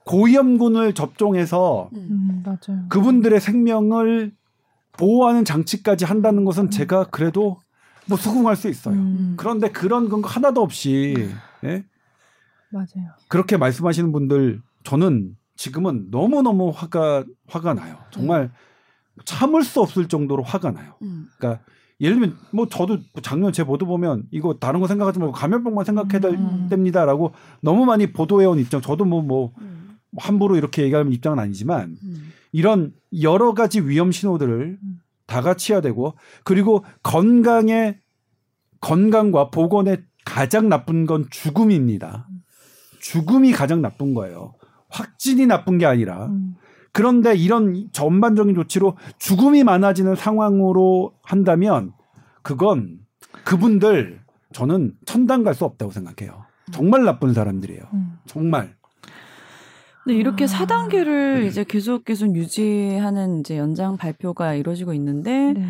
고위험군을 0.06 0.94
접종해서 0.94 1.90
음. 1.94 2.08
음, 2.12 2.44
맞아요. 2.46 2.86
그분들의 2.90 3.40
생명을 3.42 4.32
보호하는 4.98 5.46
장치까지 5.46 6.06
한다는 6.06 6.46
것은 6.46 6.70
제가 6.70 7.06
그래도 7.06 7.60
뭐 8.08 8.18
수긍할 8.18 8.56
수 8.56 8.70
있어요. 8.70 8.96
음, 8.96 9.34
그런데 9.38 9.70
그런 9.70 10.10
건 10.10 10.24
하나도 10.24 10.62
없이 10.62 11.30
예? 11.64 11.84
맞아요. 12.72 13.12
그렇게 13.28 13.58
말씀하시는 13.58 14.12
분들 14.12 14.62
저는 14.84 15.36
지금은 15.56 16.12
너무 16.12 16.42
너무 16.42 16.70
화가 16.70 17.26
화가 17.48 17.74
나요. 17.74 17.98
정말 18.12 18.52
참을 19.24 19.64
수 19.64 19.82
없을 19.82 20.08
정도로 20.08 20.44
화가 20.44 20.72
나요. 20.72 20.96
음. 21.02 21.28
그러니까 21.38 21.64
예를 22.02 22.20
들면 22.20 22.38
뭐 22.52 22.68
저도 22.68 23.00
작년 23.22 23.54
제 23.54 23.64
보도 23.64 23.86
보면 23.86 24.24
이거 24.32 24.56
다른 24.60 24.82
거 24.82 24.88
생각하지 24.88 25.20
말고 25.20 25.32
감염병만 25.34 25.86
생각해야 25.86 26.20
될 26.20 26.32
음. 26.34 26.68
됩니다라고 26.70 27.34
너무 27.62 27.86
많이 27.86 28.12
보도해온 28.12 28.60
입장. 28.60 28.82
저도 28.82 29.06
뭐뭐 29.06 29.54
음. 29.62 29.98
함부로 30.18 30.56
이렇게 30.58 30.84
얘기하는 30.84 31.12
입장은 31.14 31.40
아니지만 31.40 31.98
음. 32.04 32.34
이런 32.56 32.94
여러 33.22 33.54
가지 33.54 33.82
위험 33.82 34.14
신호들을 34.14 34.78
음. 34.82 35.00
다 35.26 35.42
같이 35.42 35.74
해야 35.74 35.82
되고 35.82 36.16
그리고 36.46 36.86
건강에 37.04 38.00
건강과 38.80 39.50
보건에 39.50 39.98
가장 40.24 40.70
나쁜 40.70 41.06
건 41.06 41.26
죽음입니다. 41.30 42.30
죽음이 43.02 43.52
가장 43.52 43.82
나쁜 43.82 44.14
거예요. 44.14 44.54
확진이 44.88 45.48
나쁜 45.48 45.78
게 45.78 45.86
아니라 45.86 46.28
음, 46.28 46.56
그런데 46.94 47.36
이런 47.36 47.90
전반적인 47.92 48.56
조치로 48.56 48.96
죽음이 49.20 49.66
많아지는 49.66 50.16
상황으로 50.16 51.14
한다면 51.24 51.92
그건 52.42 53.00
그분들 53.44 54.22
저는 54.54 54.94
천당 55.06 55.44
갈 55.44 55.56
수 55.56 55.66
없다고 55.66 55.92
생각해요. 55.92 56.46
정말 56.72 57.04
나쁜 57.04 57.34
사람들이에요. 57.34 57.84
음. 57.94 58.18
정말. 58.26 58.75
근데 60.06 60.20
이렇게 60.20 60.46
아. 60.46 60.48
4단계를 60.48 61.42
네. 61.42 61.48
이제 61.48 61.64
계속 61.64 62.06
계속 62.06 62.36
유지하는 62.36 63.40
이제 63.40 63.58
연장 63.58 63.98
발표가 63.98 64.54
이루어지고 64.54 64.94
있는데 64.94 65.54
네. 65.54 65.66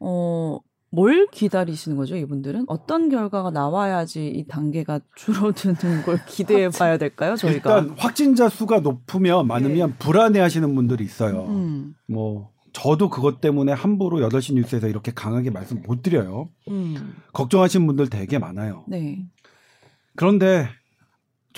어, 0.00 0.58
뭘 0.90 1.28
기다리시는 1.30 1.96
거죠, 1.96 2.16
이분들은? 2.16 2.64
어떤 2.66 3.08
결과가 3.08 3.50
나와야지 3.50 4.26
이 4.26 4.46
단계가 4.48 5.00
줄어드는 5.16 6.02
걸 6.02 6.18
기대해 6.26 6.68
봐야 6.70 6.98
될까요, 6.98 7.36
저희가? 7.36 7.78
일단 7.78 7.96
확진자 7.96 8.48
수가 8.48 8.80
높으면 8.80 9.46
많으면 9.46 9.94
불안해 9.98 10.40
하시는 10.40 10.74
분들이 10.74 11.04
있어요. 11.04 11.44
음. 11.46 11.94
뭐 12.08 12.50
저도 12.72 13.10
그것 13.10 13.40
때문에 13.40 13.72
함부로 13.72 14.18
8시 14.28 14.54
뉴스에서 14.54 14.88
이렇게 14.88 15.12
강하게 15.12 15.50
말씀 15.50 15.82
못 15.82 16.02
드려요. 16.02 16.48
음. 16.68 17.14
걱정하시는 17.32 17.86
분들 17.86 18.08
되게 18.10 18.38
많아요. 18.38 18.84
네. 18.88 19.24
그런데 20.16 20.68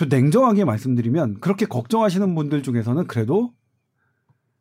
저 0.00 0.06
냉정하게 0.06 0.64
말씀드리면 0.64 1.40
그렇게 1.40 1.66
걱정하시는 1.66 2.34
분들 2.34 2.62
중에서는 2.62 3.06
그래도 3.06 3.52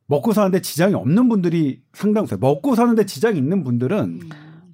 먹고 0.07 0.33
사는데 0.33 0.59
지장이 0.59 0.95
없는 0.95 1.29
분들이 1.29 1.81
상당수요. 1.93 2.39
먹고 2.39 2.75
사는데 2.75 3.05
지장이 3.05 3.37
있는 3.37 3.63
분들은 3.63 4.19
음. 4.21 4.29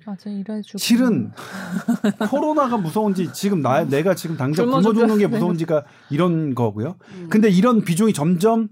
맞아 0.07 0.27
일해주고. 0.31 0.79
실은 0.79 1.31
코로나가 2.31 2.77
무서운지 2.77 3.31
지금 3.31 3.61
나 3.61 3.83
내가 3.83 4.15
지금 4.15 4.37
당장 4.37 4.65
굶어 4.65 4.81
죽는 4.81 5.19
게. 5.19 5.27
무서운지가 5.27 5.85
이런 6.09 6.55
거고요. 6.55 6.95
음. 7.11 7.27
근데 7.29 7.47
이런 7.47 7.83
비중이 7.83 8.13
점점 8.13 8.69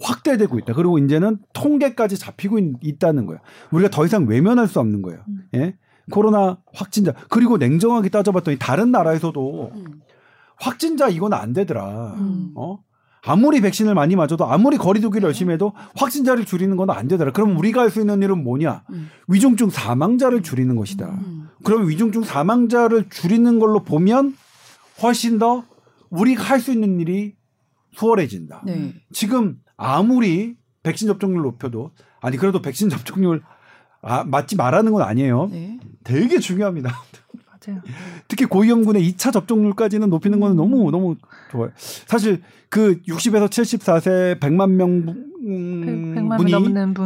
확대되고 0.00 0.58
있다. 0.58 0.72
그리고 0.72 0.98
이제는 0.98 1.38
통계까지 1.52 2.18
잡히고 2.18 2.58
있, 2.82 2.98
다는 2.98 3.26
거예요. 3.26 3.40
우리가 3.70 3.90
더 3.90 4.04
이상 4.04 4.26
외면할 4.26 4.66
수 4.66 4.80
없는 4.80 5.02
거예요. 5.02 5.20
음. 5.28 5.44
예? 5.54 5.76
코로나 6.10 6.58
확진자 6.74 7.12
그리고 7.30 7.58
냉정하게 7.58 8.08
따져봤더니 8.08 8.58
다른 8.58 8.90
나라에서도 8.90 9.70
음. 9.72 10.00
확진자 10.56 11.08
이건 11.08 11.32
안 11.32 11.52
되더라. 11.52 12.14
음. 12.18 12.52
어? 12.54 12.78
아무리 13.28 13.60
백신을 13.60 13.94
많이 13.94 14.14
맞아도 14.14 14.46
아무리 14.46 14.76
거리두기를 14.76 15.26
열심히 15.26 15.52
해도 15.52 15.72
확진자를 15.96 16.44
줄이는 16.44 16.76
건 16.76 16.90
안 16.90 17.08
되더라. 17.08 17.32
그럼 17.32 17.56
우리가 17.58 17.80
할 17.82 17.90
수 17.90 18.00
있는 18.00 18.22
일은 18.22 18.44
뭐냐? 18.44 18.84
음. 18.90 19.08
위중증 19.26 19.68
사망자를 19.70 20.42
줄이는 20.42 20.76
것이다. 20.76 21.06
음. 21.08 21.48
그러면 21.64 21.88
위중증 21.88 22.22
사망자를 22.22 23.08
줄이는 23.10 23.58
걸로 23.58 23.82
보면 23.82 24.36
훨씬 25.02 25.38
더 25.38 25.64
우리가 26.10 26.42
할 26.44 26.60
수 26.60 26.70
있는 26.72 27.00
일이 27.00 27.34
수월해진다. 27.94 28.62
네. 28.66 28.94
지금 29.12 29.56
아무리 29.76 30.56
백신 30.84 31.08
접종률 31.08 31.42
높여도 31.42 31.90
아니 32.20 32.36
그래도 32.36 32.62
백신 32.62 32.88
접종률 32.90 33.42
아, 34.02 34.22
맞지 34.22 34.54
말라는 34.54 34.92
건 34.92 35.02
아니에요. 35.02 35.48
네. 35.50 35.80
되게 36.04 36.38
중요합니다. 36.38 36.90
맞아요. 37.66 37.82
특히 38.28 38.44
고위험군의 38.44 39.12
2차 39.12 39.32
접종률까지는 39.32 40.08
높이는 40.10 40.40
거는 40.40 40.54
음. 40.54 40.56
너무 40.56 40.90
너무 40.90 41.16
좋아요. 41.50 41.70
사실 41.76 42.42
그 42.68 43.00
60에서 43.02 43.48
74세 43.48 44.40
100만 44.40 44.70
명 44.70 44.90
음, 45.46 46.14
100만 46.16 46.36
분이 46.38 46.50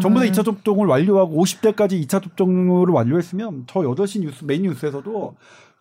전부 0.00 0.20
다 0.20 0.26
2차 0.26 0.44
접종을 0.44 0.86
완료하고 0.86 1.42
50대까지 1.44 2.02
2차 2.06 2.22
접종을 2.22 2.88
완료했으면 2.88 3.64
저 3.66 3.80
8시 3.80 4.20
뉴스 4.20 4.44
메인 4.44 4.62
뉴스에서도 4.62 5.36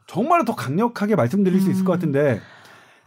정말 0.07 0.43
더 0.45 0.55
강력하게 0.55 1.15
말씀드릴 1.15 1.61
수 1.61 1.69
있을 1.71 1.85
것 1.85 1.93
음. 1.93 1.95
같은데 1.95 2.41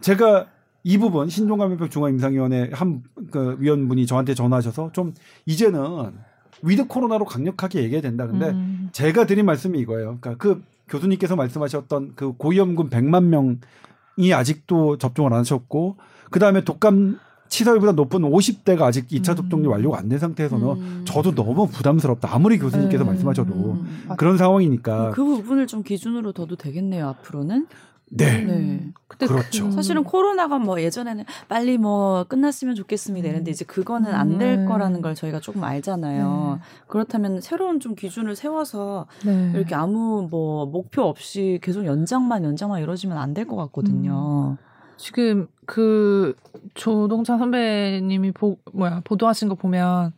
제가 0.01 0.47
이 0.85 0.97
부분 0.97 1.29
신종감염병 1.29 1.89
중앙임상위원회 1.89 2.71
한 2.73 3.03
그 3.33 3.57
위원분이 3.59 4.05
저한테 4.05 4.35
전화하셔서 4.35 4.91
좀 4.91 5.13
이제는 5.47 6.13
위드 6.61 6.87
코로나로 6.87 7.25
강력하게 7.25 7.79
얘기해야 7.79 8.01
된다. 8.01 8.27
근데 8.27 8.49
음. 8.51 8.89
제가 8.91 9.25
드린 9.25 9.45
말씀이 9.45 9.79
이거예요. 9.79 10.19
그러니까 10.21 10.35
그 10.37 10.63
교수님께서 10.93 11.35
말씀하셨던 11.35 12.13
그 12.15 12.33
고위험군 12.37 12.89
100만 12.89 13.23
명이 13.25 14.33
아직도 14.33 14.97
접종을 14.99 15.33
안 15.33 15.39
하셨고 15.39 15.97
그 16.29 16.39
다음에 16.39 16.63
독감 16.63 17.19
치사율보다 17.49 17.91
높은 17.91 18.21
50대가 18.21 18.81
아직 18.83 19.07
2차 19.09 19.29
음. 19.31 19.35
접종이 19.35 19.67
완료가 19.67 19.99
안 19.99 20.09
된 20.09 20.17
상태에서는 20.17 20.67
음. 20.67 21.01
저도 21.05 21.35
너무 21.35 21.67
부담스럽다. 21.67 22.33
아무리 22.33 22.57
교수님께서 22.57 23.03
네. 23.03 23.09
말씀하셔도 23.11 23.53
음. 23.53 24.03
그런 24.17 24.37
상황이니까 24.37 25.11
그 25.11 25.23
부분을 25.23 25.67
좀 25.67 25.83
기준으로 25.83 26.31
둬도 26.31 26.55
되겠네요 26.55 27.07
앞으로는. 27.09 27.67
네. 28.15 28.43
네. 28.43 28.91
근데 29.07 29.25
그렇죠. 29.27 29.65
그- 29.65 29.71
사실은 29.71 30.03
코로나가 30.03 30.57
뭐 30.59 30.79
예전에는 30.81 31.23
빨리 31.47 31.77
뭐 31.77 32.23
끝났으면 32.25 32.75
좋겠습니다 32.75 33.27
이랬는데 33.27 33.51
이제 33.51 33.65
그거는 33.65 34.13
안될 34.13 34.59
음. 34.59 34.65
거라는 34.67 35.01
걸 35.01 35.15
저희가 35.15 35.39
조금 35.39 35.63
알잖아요. 35.63 36.59
네. 36.59 36.65
그렇다면 36.87 37.41
새로운 37.41 37.79
좀 37.79 37.95
기준을 37.95 38.35
세워서 38.35 39.07
네. 39.25 39.51
이렇게 39.55 39.75
아무 39.75 40.27
뭐 40.29 40.65
목표 40.65 41.03
없이 41.03 41.59
계속 41.61 41.85
연장만 41.85 42.43
연장만 42.43 42.81
이루어지면 42.81 43.17
안 43.17 43.33
될 43.33 43.45
것 43.47 43.55
같거든요. 43.55 44.57
지금 44.97 45.47
그 45.65 46.35
조동찬 46.75 47.39
선배님이 47.39 48.31
보, 48.31 48.57
뭐야 48.73 49.01
보도하신 49.03 49.49
거 49.49 49.55
보면 49.55 50.13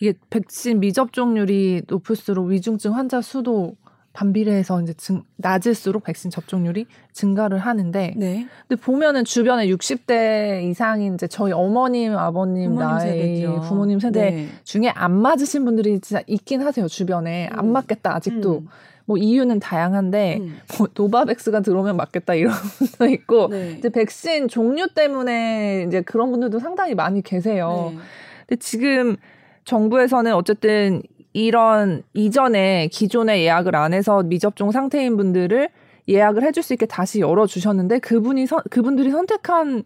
이게 0.00 0.12
백신 0.30 0.80
미접종률이 0.80 1.82
높을수록 1.88 2.48
위중증 2.48 2.94
환자 2.94 3.20
수도 3.22 3.74
반비례해서 4.16 4.80
이제 4.80 4.94
증, 4.94 5.22
낮을수록 5.36 6.04
백신 6.04 6.30
접종률이 6.30 6.86
증가를 7.12 7.58
하는데 7.58 8.14
네. 8.16 8.48
근데 8.66 8.80
보면은 8.80 9.24
주변에 9.24 9.66
60대 9.68 10.62
이상인 10.64 11.14
이제 11.14 11.28
저희 11.28 11.52
어머님 11.52 12.16
아버님 12.16 12.70
부모님 12.70 12.78
나이 12.78 13.00
세대죠. 13.00 13.60
부모님 13.68 14.00
세대 14.00 14.30
네. 14.30 14.48
중에 14.64 14.88
안 14.88 15.12
맞으신 15.12 15.66
분들이 15.66 16.00
진짜 16.00 16.22
있긴 16.26 16.62
하세요 16.62 16.88
주변에 16.88 17.48
안 17.52 17.66
음. 17.66 17.72
맞겠다 17.72 18.14
아직도 18.14 18.58
음. 18.60 18.68
뭐 19.04 19.18
이유는 19.18 19.60
다양한데 19.60 20.38
음. 20.40 20.58
뭐 20.78 20.88
노바백스가 20.94 21.60
들어오면 21.60 21.98
맞겠다 21.98 22.34
이런 22.34 22.54
분도 22.78 23.12
있고 23.12 23.48
네. 23.48 23.76
이제 23.78 23.90
백신 23.90 24.48
종류 24.48 24.88
때문에 24.88 25.84
이제 25.86 26.00
그런 26.00 26.30
분들도 26.30 26.58
상당히 26.58 26.94
많이 26.94 27.20
계세요. 27.20 27.92
네. 27.92 27.98
근데 28.46 28.56
지금 28.60 29.16
정부에서는 29.64 30.32
어쨌든 30.34 31.02
이런 31.36 32.02
이전에 32.14 32.88
기존에 32.88 33.42
예약을 33.42 33.76
안 33.76 33.92
해서 33.92 34.22
미접종 34.22 34.70
상태인 34.70 35.18
분들을 35.18 35.68
예약을 36.08 36.42
해줄 36.42 36.62
수 36.62 36.72
있게 36.72 36.86
다시 36.86 37.20
열어주셨는데 37.20 37.98
그분이 37.98 38.46
선, 38.46 38.60
그분들이 38.70 39.10
선택한 39.10 39.84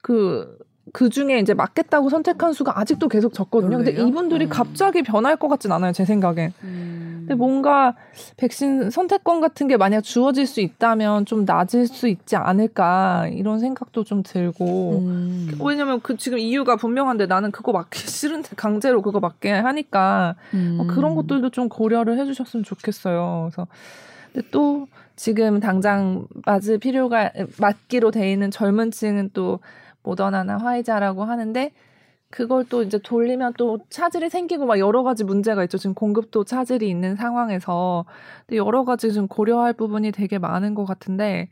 그, 0.00 0.56
그 0.92 1.08
중에 1.08 1.38
이제 1.38 1.54
맞겠다고 1.54 2.08
선택한 2.08 2.52
수가 2.52 2.78
아직도 2.80 3.08
계속 3.08 3.32
적거든요. 3.32 3.78
근데? 3.78 3.92
이분들이 3.92 4.46
음. 4.46 4.50
갑자기 4.50 5.02
변할 5.02 5.36
것 5.36 5.48
같진 5.48 5.70
않아요, 5.70 5.92
제 5.92 6.04
생각엔. 6.04 6.52
음. 6.64 7.16
근데 7.20 7.36
뭔가 7.36 7.94
백신 8.36 8.90
선택권 8.90 9.40
같은 9.40 9.68
게 9.68 9.76
만약 9.76 10.00
주어질 10.00 10.44
수 10.44 10.60
있다면 10.60 11.24
좀 11.24 11.44
낮을 11.44 11.86
수 11.86 12.08
있지 12.08 12.34
않을까 12.34 13.28
이런 13.32 13.60
생각도 13.60 14.02
좀 14.02 14.24
들고 14.24 14.98
음. 14.98 15.58
왜냐면 15.64 16.00
그 16.02 16.16
지금 16.16 16.38
이유가 16.38 16.74
분명한데 16.74 17.26
나는 17.26 17.52
그거 17.52 17.70
맞기 17.70 18.00
싫은데 18.10 18.50
강제로 18.56 19.02
그거 19.02 19.20
맞게 19.20 19.52
하니까 19.52 20.34
음. 20.54 20.74
뭐 20.78 20.86
그런 20.88 21.14
것들도 21.14 21.50
좀 21.50 21.68
고려를 21.68 22.18
해주셨으면 22.18 22.64
좋겠어요. 22.64 23.50
그래서 23.50 23.68
근데 24.32 24.48
또 24.50 24.88
지금 25.14 25.60
당장 25.60 26.26
맞을 26.44 26.78
필요가 26.78 27.30
맞기로 27.58 28.10
돼 28.10 28.32
있는 28.32 28.50
젊은 28.50 28.90
층은 28.90 29.30
또 29.32 29.60
모더나나 30.02 30.58
화이자라고 30.58 31.24
하는데 31.24 31.72
그걸 32.30 32.64
또 32.68 32.82
이제 32.82 32.98
돌리면 32.98 33.54
또 33.58 33.78
차질이 33.90 34.30
생기고 34.30 34.66
막 34.66 34.78
여러 34.78 35.02
가지 35.02 35.24
문제가 35.24 35.64
있죠. 35.64 35.78
지금 35.78 35.94
공급도 35.94 36.44
차질이 36.44 36.88
있는 36.88 37.16
상황에서 37.16 38.06
근데 38.46 38.56
여러 38.58 38.84
가지 38.84 39.12
좀 39.12 39.28
고려할 39.28 39.74
부분이 39.74 40.12
되게 40.12 40.38
많은 40.38 40.74
것 40.74 40.84
같은데 40.86 41.50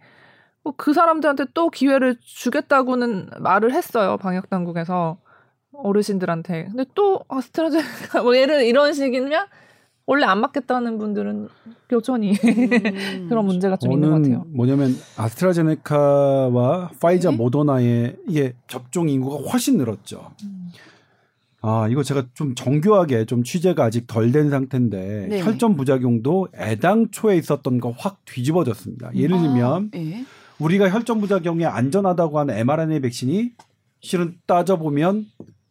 뭐 0.64 0.74
그 0.76 0.92
사람들한테 0.92 1.46
또 1.54 1.70
기회를 1.70 2.16
주겠다고는 2.20 3.30
말을 3.40 3.72
했어요. 3.72 4.16
방역 4.18 4.50
당국에서 4.50 5.18
어르신들한테. 5.72 6.66
근데 6.66 6.84
또 6.94 7.20
아스트라제네카 7.28 8.22
뭐 8.22 8.36
예를 8.36 8.62
이런 8.64 8.92
식이면 8.92 9.46
원래 10.10 10.26
안 10.26 10.40
맞겠다는 10.40 10.98
분들은 10.98 11.48
여전히 11.92 12.32
음. 12.32 13.26
그런 13.30 13.46
문제가 13.46 13.76
좀 13.76 13.92
있는 13.92 14.10
것 14.10 14.16
같아요. 14.16 14.44
뭐냐면 14.48 14.96
아스트라제네카와 15.16 16.90
파이자 17.00 17.30
네? 17.30 17.36
모더나의 17.36 18.16
이게 18.26 18.54
접종 18.66 19.08
인구가 19.08 19.36
훨씬 19.48 19.76
늘었죠. 19.78 20.32
아 21.62 21.86
이거 21.88 22.02
제가 22.02 22.24
좀 22.34 22.56
정교하게 22.56 23.24
좀 23.26 23.44
취재가 23.44 23.84
아직 23.84 24.08
덜 24.08 24.32
된 24.32 24.50
상태인데 24.50 25.26
네. 25.30 25.42
혈전 25.44 25.76
부작용도 25.76 26.48
애당초에 26.56 27.36
있었던 27.36 27.78
거 27.78 27.94
확 27.96 28.24
뒤집어졌습니다. 28.24 29.14
예를 29.14 29.36
아, 29.36 29.42
들면 29.42 29.90
예. 29.94 30.24
우리가 30.58 30.90
혈전 30.90 31.20
부작용에 31.20 31.64
안전하다고 31.66 32.36
하는 32.36 32.56
mRNA 32.56 33.00
백신이 33.00 33.52
실은 34.00 34.34
따져 34.48 34.76
보면 34.76 35.26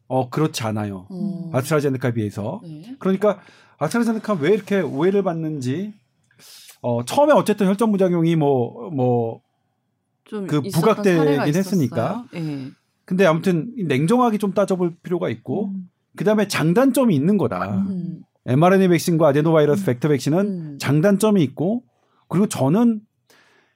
어 0.08 0.30
그렇지 0.30 0.64
않아요. 0.64 1.08
어. 1.10 1.50
아스트라제네카에 1.52 2.14
비해서. 2.14 2.62
네. 2.64 2.96
그러니까 3.00 3.40
아스트라제네카 3.80 4.34
왜 4.34 4.52
이렇게 4.54 4.82
오해를 4.82 5.24
받는지 5.24 5.94
어 6.82 7.04
처음에 7.04 7.34
어쨌든 7.34 7.68
혈전 7.68 7.92
부작용이 7.92 8.36
뭐뭐좀그 8.36 9.42
부각되긴 10.74 11.56
했으니까. 11.56 12.26
예. 12.36 12.68
근데 13.06 13.26
아무튼 13.26 13.74
냉정하게 13.76 14.38
좀 14.38 14.54
따져볼 14.54 14.98
필요가 15.02 15.30
있고 15.30 15.70
음. 15.70 15.90
그다음에 16.16 16.48
장단점이 16.48 17.16
있는 17.16 17.38
거다. 17.38 17.78
음. 17.90 18.22
mRNA 18.46 18.88
백신과 18.90 19.30
아데노바이러스 19.30 19.86
벡터 19.86 20.10
백신은 20.10 20.40
음. 20.40 20.78
장단점이 20.80 21.42
있고 21.44 21.84
그리고 22.28 22.48
저는 22.48 23.02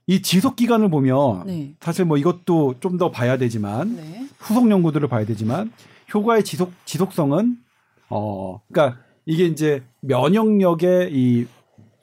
이 0.06 0.22
지속 0.22 0.56
기간을 0.56 0.90
보면 0.90 1.46
네. 1.48 1.76
사실 1.80 2.06
뭐 2.06 2.18
이것도 2.18 2.76
좀 2.80 2.98
더 2.98 3.10
봐야 3.10 3.38
되지만 3.38 3.96
네. 3.96 4.28
후속 4.38 4.70
연구들을 4.70 5.08
봐야 5.08 5.26
되지만 5.26 5.72
효과의 6.14 6.44
지속 6.44 6.72
지속성은 6.86 7.58
어 8.10 8.62
그러니까 8.72 9.00
이게 9.26 9.46
이제 9.46 9.84
면역력의 10.02 11.10
이 11.14 11.46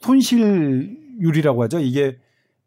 손실률이라고 0.01 1.63
하죠. 1.65 1.79
이게 1.81 2.17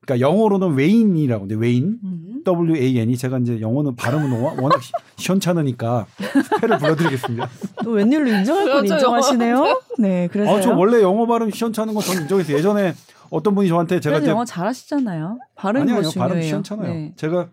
그러니까 0.01 0.27
영어로는 0.27 0.75
wane이라고 0.75 1.45
하는데 1.45 1.55
wane 1.61 1.97
음. 2.03 2.41
W 2.43 2.75
A 2.75 2.99
N 2.99 3.07
E 3.07 3.15
제가 3.15 3.39
이제 3.39 3.61
영어는 3.61 3.95
발음은 3.95 4.31
워낙, 4.61 4.81
시- 4.83 4.91
시원찮으니까 5.15 6.05
spell을 6.43 6.77
불러드리겠습니다. 6.77 7.49
또 7.83 7.91
웬일로 7.91 8.27
인정할 8.27 8.65
건. 8.65 8.85
인정하시네요. 8.85 9.81
네, 9.99 10.27
그래서 10.31 10.57
아, 10.57 10.59
저 10.61 10.75
원래 10.75 11.01
영어 11.01 11.25
발음 11.25 11.49
시원찮은 11.51 11.93
거 11.93 12.01
저는 12.01 12.23
인정해서 12.23 12.51
예전에 12.53 12.93
어떤 13.29 13.55
분이 13.55 13.69
저한테 13.69 14.01
제가 14.01 14.17
이제 14.19 14.29
영어 14.29 14.43
잘하시잖아요. 14.43 15.39
발음이 15.55 15.81
아니 15.83 15.91
뭐 15.91 15.99
아니요 15.99 16.09
중요해요. 16.11 16.29
발음 16.29 16.41
시원찮아요. 16.43 16.93
네. 16.93 17.13
제가 17.15 17.49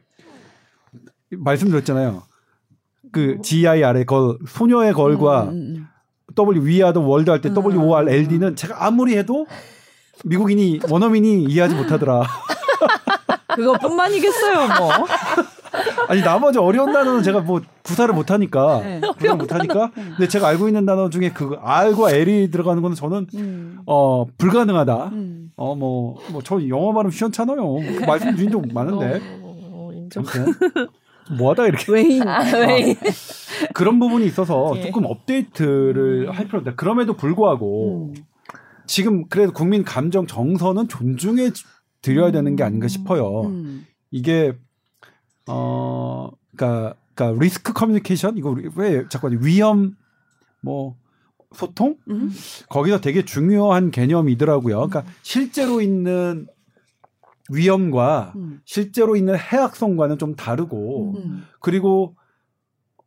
말씀드렸잖아요. 1.30 2.22
그 3.12 3.38
G 3.42 3.66
I 3.66 3.82
R의 3.84 4.04
걸 4.06 4.38
소녀의 4.48 4.92
걸과 4.92 5.44
음, 5.44 5.48
음, 5.50 5.54
음. 5.76 5.86
W 6.34 6.62
We 6.64 6.74
Are 6.76 6.92
the 6.92 7.04
World 7.06 7.30
할때 7.30 7.48
음, 7.48 7.54
W 7.54 7.82
O 7.88 7.94
R 7.96 8.08
L 8.10 8.28
D는 8.28 8.56
제가 8.56 8.84
아무리 8.86 9.16
해도 9.16 9.46
미국인이 10.24 10.80
원어민이 10.90 11.44
이해하지 11.44 11.74
못하더라. 11.74 12.22
그것뿐만이겠어요, 13.54 14.68
뭐. 14.78 14.90
아니 16.08 16.20
나머지 16.22 16.58
어려운 16.58 16.92
단어는 16.92 17.22
제가 17.22 17.40
뭐 17.40 17.60
구사를 17.82 18.12
못 18.12 18.30
하니까 18.30 18.80
네. 18.82 19.00
구사를 19.00 19.36
못하니까 19.36 19.92
근데 19.94 20.26
제가 20.28 20.48
알고 20.48 20.66
있는 20.68 20.84
단어 20.84 21.08
중에 21.10 21.30
그 21.32 21.56
R과 21.62 22.10
L이 22.10 22.50
들어가는 22.50 22.82
거는 22.82 22.96
저는 22.96 23.26
음. 23.34 23.78
어 23.86 24.24
불가능하다. 24.36 25.04
음. 25.12 25.52
어뭐 25.56 26.16
뭐 26.30 26.42
저 26.44 26.68
영어 26.68 26.92
발음 26.92 27.10
시원찮아요. 27.10 27.74
그 27.76 28.04
말씀 28.06 28.34
드린 28.34 28.50
적 28.50 28.62
많은데 28.72 29.20
어, 29.42 29.90
인정. 29.94 30.24
아무튼 30.26 30.54
뭐하다 31.38 31.66
이렇게 31.68 31.92
웨인. 31.92 32.22
아, 32.26 32.42
왜? 32.56 32.96
그런 33.74 33.98
부분이 33.98 34.24
있어서 34.26 34.72
예. 34.76 34.82
조금 34.82 35.04
업데이트를 35.04 36.30
할 36.30 36.46
필요가 36.46 36.70
있다. 36.70 36.74
그럼에도 36.76 37.14
불구하고 37.14 38.12
음. 38.14 38.14
지금 38.86 39.28
그래도 39.28 39.52
국민 39.52 39.84
감정 39.84 40.26
정서는 40.26 40.88
존중해 40.88 41.50
드려야 42.02 42.30
되는 42.30 42.56
게 42.56 42.62
아닌가 42.62 42.88
싶어요. 42.88 43.42
음. 43.42 43.86
이게 44.10 44.52
어 45.46 46.30
그러니까 46.56 46.94
그러니까 47.14 47.42
리스크 47.42 47.72
커뮤니케이션 47.72 48.36
이거 48.36 48.56
왜 48.76 49.06
자꾸? 49.08 49.28
위험 49.40 49.94
뭐 50.60 50.96
소통 51.52 51.96
음. 52.08 52.30
거기서 52.68 53.00
되게 53.00 53.24
중요한 53.24 53.90
개념이더라고요. 53.90 54.88
그러니까 54.88 55.04
실제로 55.22 55.80
있는 55.80 56.46
위험과 57.50 58.32
음. 58.36 58.60
실제로 58.64 59.16
있는 59.16 59.36
해악성과는 59.36 60.18
좀 60.18 60.36
다르고 60.36 61.14
음. 61.16 61.44
그리고 61.60 62.16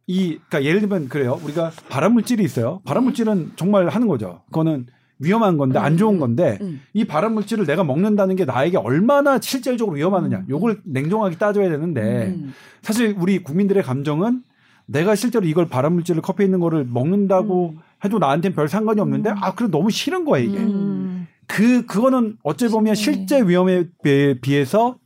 이 0.07 0.37
그러니까 0.49 0.63
예를 0.63 0.81
들면 0.81 1.07
그래요. 1.09 1.39
우리가 1.43 1.71
발암 1.89 2.13
물질이 2.13 2.43
있어요. 2.43 2.81
발암 2.85 3.05
물질은 3.05 3.53
정말 3.55 3.87
하는 3.87 4.07
거죠. 4.07 4.41
그거는 4.47 4.87
위험한 5.19 5.57
건데 5.57 5.79
안 5.79 5.95
좋은 5.95 6.19
건데 6.19 6.57
음. 6.61 6.81
이 6.93 7.05
발암 7.05 7.33
물질을 7.33 7.65
내가 7.65 7.83
먹는다는 7.83 8.35
게 8.35 8.43
나에게 8.45 8.77
얼마나 8.77 9.39
실질적으로 9.39 9.95
위험하느냐. 9.95 10.43
요걸 10.49 10.81
냉정하게 10.85 11.37
따져야 11.37 11.69
되는데 11.69 12.33
음. 12.35 12.53
사실 12.81 13.15
우리 13.17 13.41
국민들의 13.41 13.81
감정은 13.83 14.41
내가 14.85 15.15
실제로 15.15 15.45
이걸 15.45 15.69
발암 15.69 15.93
물질을 15.93 16.21
커피에 16.21 16.45
있는 16.45 16.59
거를 16.59 16.83
먹는다고 16.85 17.75
음. 17.77 17.79
해도 18.03 18.19
나한테는 18.19 18.53
별 18.55 18.67
상관이 18.67 18.99
없는데 18.99 19.29
아 19.37 19.53
그래 19.55 19.69
너무 19.71 19.89
싫은 19.89 20.25
거야 20.25 20.41
이게. 20.41 20.57
음. 20.57 21.27
그 21.47 21.85
그거는 21.85 22.37
어찌 22.43 22.67
보면 22.67 22.95
쉽네. 22.95 23.17
실제 23.17 23.41
위험에 23.41 23.85
비- 24.03 24.39
비해서 24.41 24.97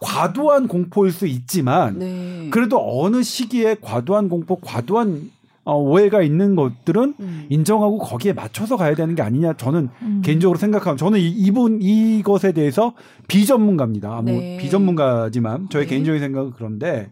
과도한 0.00 0.68
공포일 0.68 1.12
수 1.12 1.26
있지만 1.26 1.98
네. 1.98 2.48
그래도 2.50 2.78
어느 3.02 3.22
시기에 3.22 3.76
과도한 3.80 4.28
공포, 4.28 4.56
과도한 4.56 5.30
어, 5.64 5.76
오해가 5.76 6.22
있는 6.22 6.54
것들은 6.54 7.14
음. 7.18 7.46
인정하고 7.48 7.98
거기에 7.98 8.32
맞춰서 8.32 8.76
가야 8.76 8.94
되는 8.94 9.16
게 9.16 9.22
아니냐 9.22 9.54
저는 9.54 9.88
음. 10.02 10.22
개인적으로 10.24 10.58
생각하면 10.58 10.96
저는 10.96 11.18
이, 11.18 11.28
이분 11.28 11.82
이것에 11.82 12.52
대해서 12.52 12.94
비전문가입니다. 13.26 14.08
뭐 14.22 14.24
네. 14.24 14.58
비전문가지만 14.58 15.68
저의 15.70 15.86
네. 15.86 15.90
개인적인 15.90 16.20
생각은 16.20 16.52
그런데 16.56 17.10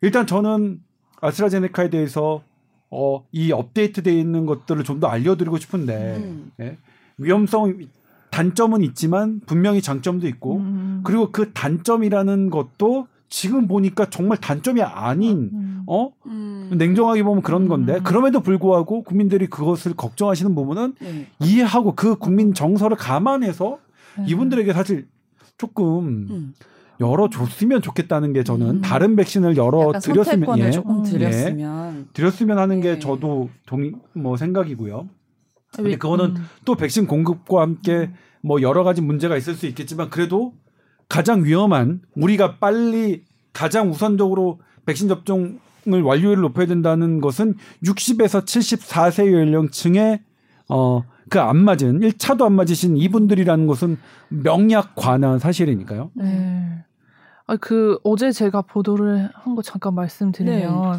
일단 0.00 0.28
저는 0.28 0.78
아스트라제네카에 1.20 1.90
대해서 1.90 2.42
어, 2.90 3.24
이 3.32 3.50
업데이트되어 3.52 4.12
있는 4.12 4.46
것들을 4.46 4.84
좀 4.84 5.00
더 5.00 5.08
알려드리고 5.08 5.58
싶은데 5.58 6.16
음. 6.18 6.52
예? 6.60 6.76
위험성 7.18 7.78
단점은 8.30 8.82
있지만 8.82 9.40
분명히 9.46 9.82
장점도 9.82 10.28
있고 10.28 10.58
음. 10.58 10.81
그리고 11.04 11.30
그 11.30 11.52
단점이라는 11.52 12.50
것도 12.50 13.06
지금 13.28 13.66
보니까 13.66 14.10
정말 14.10 14.38
단점이 14.38 14.82
아닌 14.82 15.50
음. 15.54 15.82
어 15.86 16.10
음. 16.26 16.70
냉정하게 16.76 17.22
보면 17.22 17.42
그런 17.42 17.66
건데 17.66 17.96
음. 17.96 18.02
그럼에도 18.02 18.40
불구하고 18.40 19.02
국민들이 19.02 19.46
그것을 19.46 19.94
걱정하시는 19.94 20.54
부분은 20.54 20.94
네. 21.00 21.26
이해하고 21.40 21.94
그 21.94 22.16
국민 22.16 22.52
정서를 22.52 22.96
감안해서 22.96 23.78
네. 24.18 24.24
이분들에게 24.28 24.72
사실 24.74 25.08
조금 25.56 26.26
음. 26.30 26.54
열어줬으면 27.00 27.82
좋겠다는 27.82 28.32
게 28.32 28.44
저는 28.44 28.66
음. 28.66 28.80
다른 28.82 29.16
백신을 29.16 29.56
열어 29.56 29.88
약간 29.88 30.00
드렸으면 30.00 30.24
선택권을 30.24 30.66
예, 30.66 30.70
조금 30.70 30.98
음. 30.98 31.02
드렸으면 31.02 32.08
드렸으면 32.12 32.58
하는 32.58 32.80
게 32.80 32.94
네. 32.94 32.98
저도 32.98 33.48
동의 33.66 33.92
뭐 34.12 34.36
생각이고요. 34.36 35.08
근데 35.74 35.90
왜- 35.90 35.96
그거는 35.96 36.36
음. 36.36 36.44
또 36.64 36.74
백신 36.74 37.06
공급과 37.06 37.62
함께 37.62 38.10
뭐 38.42 38.60
여러 38.60 38.84
가지 38.84 39.00
문제가 39.00 39.36
있을 39.36 39.54
수 39.54 39.66
있겠지만 39.66 40.10
그래도 40.10 40.52
가장 41.12 41.44
위험한 41.44 42.00
우리가 42.16 42.56
빨리 42.56 43.22
가장 43.52 43.90
우선적으로 43.90 44.60
백신 44.86 45.08
접종을 45.08 46.02
완료율을 46.02 46.40
높여야 46.40 46.66
된다는 46.66 47.20
것은 47.20 47.54
60에서 47.84 48.44
74세 48.44 49.30
연령층의 49.32 50.20
어 50.68 51.02
그 51.30 51.38
안 51.38 51.56
맞은 51.56 52.00
1차도 52.00 52.44
안 52.44 52.52
맞으신 52.52 52.98
이분들이라는 52.98 53.66
것은 53.66 53.96
명약 54.28 54.94
관한 54.96 55.38
사실이니까요. 55.38 56.10
네. 56.14 56.84
아, 57.46 57.56
그 57.56 57.98
어제 58.04 58.32
제가 58.32 58.60
보도를 58.62 59.30
한 59.32 59.54
거 59.54 59.62
잠깐 59.62 59.94
말씀드리면 59.94 60.98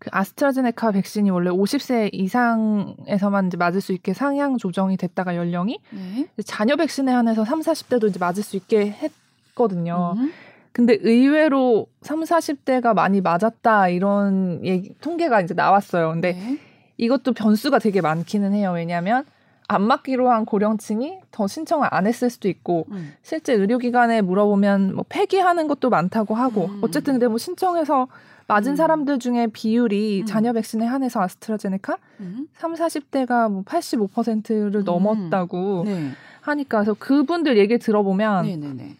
그 0.00 0.10
아스트라제네카 0.12 0.90
백신이 0.92 1.30
원래 1.30 1.50
50세 1.50 2.10
이상에서만 2.12 3.48
이제 3.48 3.56
맞을 3.56 3.80
수 3.80 3.92
있게 3.92 4.14
상향 4.14 4.58
조정이 4.58 4.96
됐다가 4.96 5.36
연령이 5.36 5.78
네. 5.90 6.26
자녀 6.44 6.74
백신에 6.74 7.12
한해서 7.12 7.44
3, 7.44 7.60
40대도 7.60 8.08
이제 8.08 8.18
맞을 8.18 8.42
수 8.42 8.56
있게 8.56 8.90
했 8.90 9.12
거든요. 9.58 10.14
음. 10.16 10.32
근데 10.72 10.96
의외로 11.00 11.88
3, 12.02 12.20
40대가 12.20 12.94
많이 12.94 13.20
맞았다 13.20 13.88
이런 13.88 14.64
얘기 14.64 14.94
통계가 15.00 15.40
이제 15.40 15.52
나왔어요. 15.52 16.10
근데 16.10 16.34
네. 16.34 16.58
이것도 16.96 17.32
변수가 17.32 17.80
되게 17.80 18.00
많기는 18.00 18.52
해요. 18.54 18.72
왜냐하면 18.74 19.24
안 19.66 19.82
맞기로 19.82 20.30
한 20.30 20.44
고령층이 20.46 21.18
더 21.30 21.46
신청을 21.46 21.88
안 21.90 22.06
했을 22.06 22.30
수도 22.30 22.48
있고 22.48 22.86
음. 22.90 23.12
실제 23.22 23.52
의료기관에 23.52 24.22
물어보면 24.22 24.94
뭐 24.94 25.04
폐기하는 25.08 25.68
것도 25.68 25.90
많다고 25.90 26.34
하고 26.34 26.66
음. 26.66 26.78
어쨌든 26.82 27.14
근데 27.14 27.28
뭐 27.28 27.38
신청해서 27.38 28.08
맞은 28.46 28.72
음. 28.72 28.76
사람들 28.76 29.18
중에 29.18 29.48
비율이 29.48 30.22
음. 30.22 30.26
자녀 30.26 30.54
백신에 30.54 30.86
한해서 30.86 31.20
아스트라제네카 31.20 31.98
음. 32.20 32.48
3, 32.54 32.74
40대가 32.74 33.50
뭐 33.50 33.62
85%를 33.62 34.80
음. 34.80 34.84
넘었다고 34.84 35.82
네. 35.84 36.10
하니까 36.40 36.78
그래서 36.78 36.94
그분들 36.94 37.58
얘기 37.58 37.78
들어보면 37.78 38.46
네, 38.46 38.56
네, 38.56 38.72
네. 38.72 38.96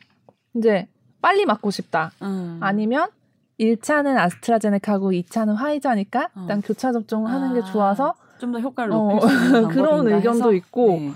이제 0.55 0.89
빨리 1.21 1.45
맞고 1.47 1.71
싶다. 1.71 2.13
음. 2.23 2.59
아니면 2.61 3.09
1차는 3.61 4.17
아스트라제네카고 4.17 5.11
2차는 5.13 5.55
화이자니까 5.55 6.31
어. 6.35 6.41
일단 6.43 6.63
교차 6.63 6.93
접종을 6.93 7.31
하는 7.31 7.49
아. 7.51 7.53
게 7.55 7.63
좋아서 7.73 8.15
좀 8.39 8.53
더 8.53 8.61
효과를 8.61 8.93
어, 8.93 8.97
높일 8.97 9.21
수 9.21 9.27
있는 9.35 9.53
방법인가 9.53 9.75
그런 9.75 10.07
의견도 10.07 10.39
해서? 10.39 10.53
있고 10.53 10.89
네. 10.93 11.13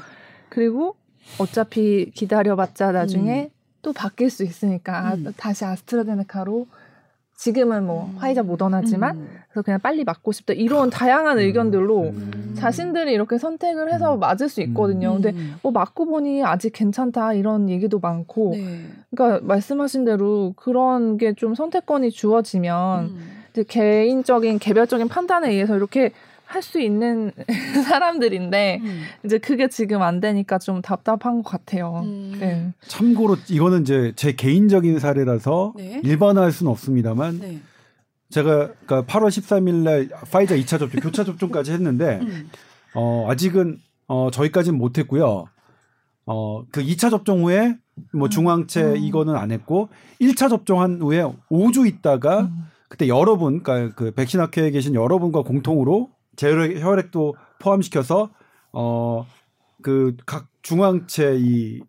그리고 0.48 0.96
어차피 1.38 2.10
기다려봤자 2.10 2.90
나중에 2.92 3.44
음. 3.44 3.50
또 3.80 3.92
바뀔 3.92 4.28
수 4.30 4.42
있으니까 4.44 5.08
아, 5.08 5.14
음. 5.14 5.32
다시 5.36 5.64
아스트라제네카로 5.64 6.66
지금은 7.42 7.86
뭐 7.86 8.06
음. 8.06 8.14
화이자 8.18 8.44
모더나지만 8.44 9.16
음. 9.16 9.28
그래서 9.48 9.62
그냥 9.62 9.80
빨리 9.82 10.04
맞고 10.04 10.30
싶다 10.30 10.52
이런 10.52 10.90
다양한 10.90 11.40
의견들로 11.40 12.02
음. 12.02 12.54
자신들이 12.56 13.12
이렇게 13.12 13.36
선택을 13.36 13.92
해서 13.92 14.14
음. 14.14 14.20
맞을 14.20 14.48
수 14.48 14.62
있거든요. 14.62 15.14
근데 15.14 15.30
음. 15.30 15.56
뭐 15.60 15.72
맞고 15.72 16.06
보니 16.06 16.44
아직 16.44 16.72
괜찮다 16.72 17.32
이런 17.32 17.68
얘기도 17.68 17.98
많고 17.98 18.52
네. 18.54 18.86
그러니까 19.10 19.44
말씀하신 19.44 20.04
대로 20.04 20.52
그런 20.56 21.18
게 21.18 21.32
좀 21.34 21.56
선택권이 21.56 22.12
주어지면 22.12 23.04
음. 23.06 23.42
이제 23.50 23.64
개인적인 23.66 24.60
개별적인 24.60 25.08
판단에 25.08 25.50
의해서 25.50 25.74
이렇게 25.74 26.12
할 26.54 26.62
수 26.62 26.80
있는 26.80 27.32
사람들인데 27.88 28.80
음. 28.82 29.02
이제 29.24 29.38
그게 29.38 29.68
지금 29.68 30.02
안 30.02 30.20
되니까 30.20 30.58
좀 30.58 30.80
답답한 30.82 31.42
것 31.42 31.50
같아요. 31.50 32.02
음. 32.04 32.36
네. 32.38 32.72
참고로 32.86 33.36
이거는 33.48 33.82
이제 33.82 34.12
제 34.16 34.32
개인적인 34.32 34.98
사례라서 34.98 35.74
네. 35.76 36.00
일반화할 36.04 36.52
수는 36.52 36.70
없습니다만 36.72 37.38
네. 37.40 37.60
제가 38.30 38.72
그러니까 38.86 39.02
8월 39.02 39.28
13일 39.28 39.74
날 39.82 40.08
파이자 40.30 40.56
2차 40.56 40.78
접종, 40.78 41.00
교차 41.00 41.24
접종까지 41.24 41.72
했는데 41.72 42.18
음. 42.22 42.50
어 42.94 43.26
아직은 43.28 43.80
어 44.06 44.30
저희까지는 44.30 44.78
못 44.78 44.98
했고요. 44.98 45.46
어 46.26 46.64
그 46.70 46.82
2차 46.82 47.10
접종 47.10 47.44
후에 47.44 47.76
뭐 48.12 48.28
중앙체 48.28 48.82
음. 48.82 48.96
이거는 48.96 49.36
안 49.36 49.50
했고 49.50 49.88
1차 50.20 50.48
접종한 50.48 51.00
후에 51.00 51.22
5주 51.50 51.86
있다가 51.86 52.42
음. 52.42 52.64
그때 52.88 53.08
여러분 53.08 53.62
그러니까 53.62 53.94
그 53.94 54.10
백신 54.12 54.40
학회에 54.40 54.70
계신 54.70 54.94
여러분과 54.94 55.42
공통으로 55.42 56.10
제혈액 56.46 56.80
혈액도 56.82 57.34
포함시켜서 57.60 58.30
어 58.72 59.26
그 59.82 60.14
각 60.26 60.46
중앙체 60.62 61.36
이 61.40 61.80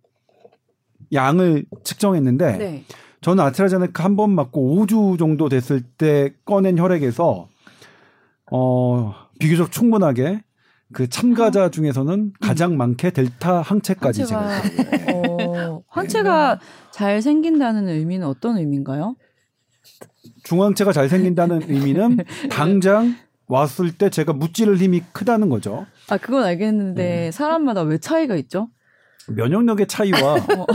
양을 1.13 1.65
측정했는데 1.83 2.57
네. 2.57 2.83
저는 3.21 3.43
아스트라제네카 3.43 4.03
한 4.03 4.15
번 4.15 4.31
맞고 4.31 4.75
5주 4.85 5.19
정도 5.19 5.47
됐을 5.47 5.81
때 5.81 6.33
꺼낸 6.43 6.77
혈액에서 6.79 7.47
어 8.51 9.13
비교적 9.39 9.71
충분하게 9.71 10.43
그 10.91 11.07
참가자 11.07 11.69
중에서는 11.69 12.33
가장 12.41 12.77
많게 12.77 13.11
델타 13.11 13.61
항체까지 13.61 14.25
제가 14.25 14.49
어, 15.13 15.83
항체가 15.87 16.59
잘 16.91 17.21
생긴다는 17.21 17.87
의미는 17.89 18.25
어떤 18.25 18.57
의미인가요? 18.57 19.15
중앙체가 20.45 20.91
잘 20.93 21.09
생긴다는 21.09 21.69
의미는 21.69 22.17
당장 22.49 23.15
왔을 23.47 23.91
때 23.91 24.09
제가 24.09 24.33
무찌를 24.33 24.77
힘이 24.77 25.01
크다는 25.11 25.49
거죠. 25.49 25.85
아 26.09 26.17
그건 26.17 26.43
알겠는데 26.43 27.31
사람마다 27.31 27.81
왜 27.81 27.97
차이가 27.97 28.35
있죠? 28.35 28.69
면역력의 29.27 29.87
차이와 29.87 30.19
어, 30.35 30.65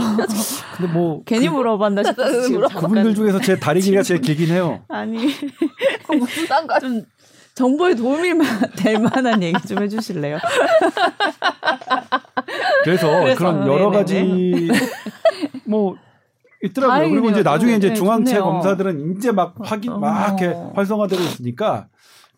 근데 0.77 0.91
뭐 0.91 1.21
괜히 1.23 1.47
그, 1.47 1.53
물어봤나 1.53 2.03
싶어서 2.03 2.69
그분들 2.79 3.13
중에서 3.13 3.39
제 3.41 3.59
다리 3.59 3.79
길이가 3.81 4.01
제일 4.01 4.21
길긴 4.21 4.49
해요. 4.49 4.81
아니 4.87 5.19
좀 6.81 7.03
정보에 7.53 7.93
도움이 7.93 8.33
마- 8.33 8.45
될 8.77 8.99
만한 8.99 9.43
얘기 9.43 9.67
좀 9.67 9.83
해주실래요? 9.83 10.39
그래서, 12.83 13.07
그래서, 13.21 13.37
그런 13.37 13.67
여러 13.67 13.91
네네네. 13.91 13.97
가지 13.97 14.69
뭐 15.65 15.95
있더라고요. 16.63 16.95
다행이네요. 16.97 17.21
그리고 17.21 17.31
이제 17.33 17.43
나중에 17.43 17.75
이제 17.75 17.89
네, 17.89 17.93
중앙체 17.93 18.35
좋네요. 18.35 18.43
검사들은 18.51 19.15
이제 19.17 19.31
막 19.31 19.55
확인 19.61 19.99
막 19.99 20.27
이렇게 20.27 20.47
어. 20.55 20.71
활성화되고 20.75 21.21
있으니까 21.21 21.87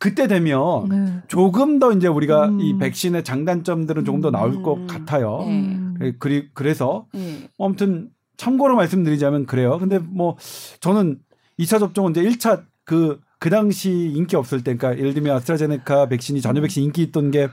그때 0.01 0.25
되면 0.27 0.89
네. 0.89 1.21
조금 1.27 1.77
더 1.77 1.91
이제 1.91 2.07
우리가 2.07 2.47
음. 2.49 2.59
이 2.59 2.75
백신의 2.79 3.23
장단점들은 3.23 4.03
조금 4.03 4.19
더 4.19 4.31
나올 4.31 4.63
것 4.63 4.73
음. 4.73 4.87
같아요. 4.87 5.37
네. 5.45 5.47
음. 5.51 5.95
그- 5.99 6.17
그리 6.17 6.49
그래서 6.55 7.05
네. 7.13 7.47
아무튼 7.59 8.09
참고로 8.35 8.75
말씀드리자면 8.75 9.45
그래요. 9.45 9.77
근데 9.77 9.99
뭐 9.99 10.37
저는 10.79 11.19
2차 11.59 11.77
접종은 11.77 12.11
이제 12.11 12.23
1차 12.23 12.63
그, 12.83 13.19
그 13.37 13.51
당시 13.51 13.91
인기 14.15 14.35
없을 14.35 14.63
때, 14.63 14.75
그러니까 14.75 14.99
예를 14.99 15.13
들면 15.13 15.35
아스트라제네카 15.35 16.07
백신이 16.09 16.41
전혀 16.41 16.61
백신 16.61 16.83
인기 16.83 17.03
있던 17.03 17.29
게 17.29 17.47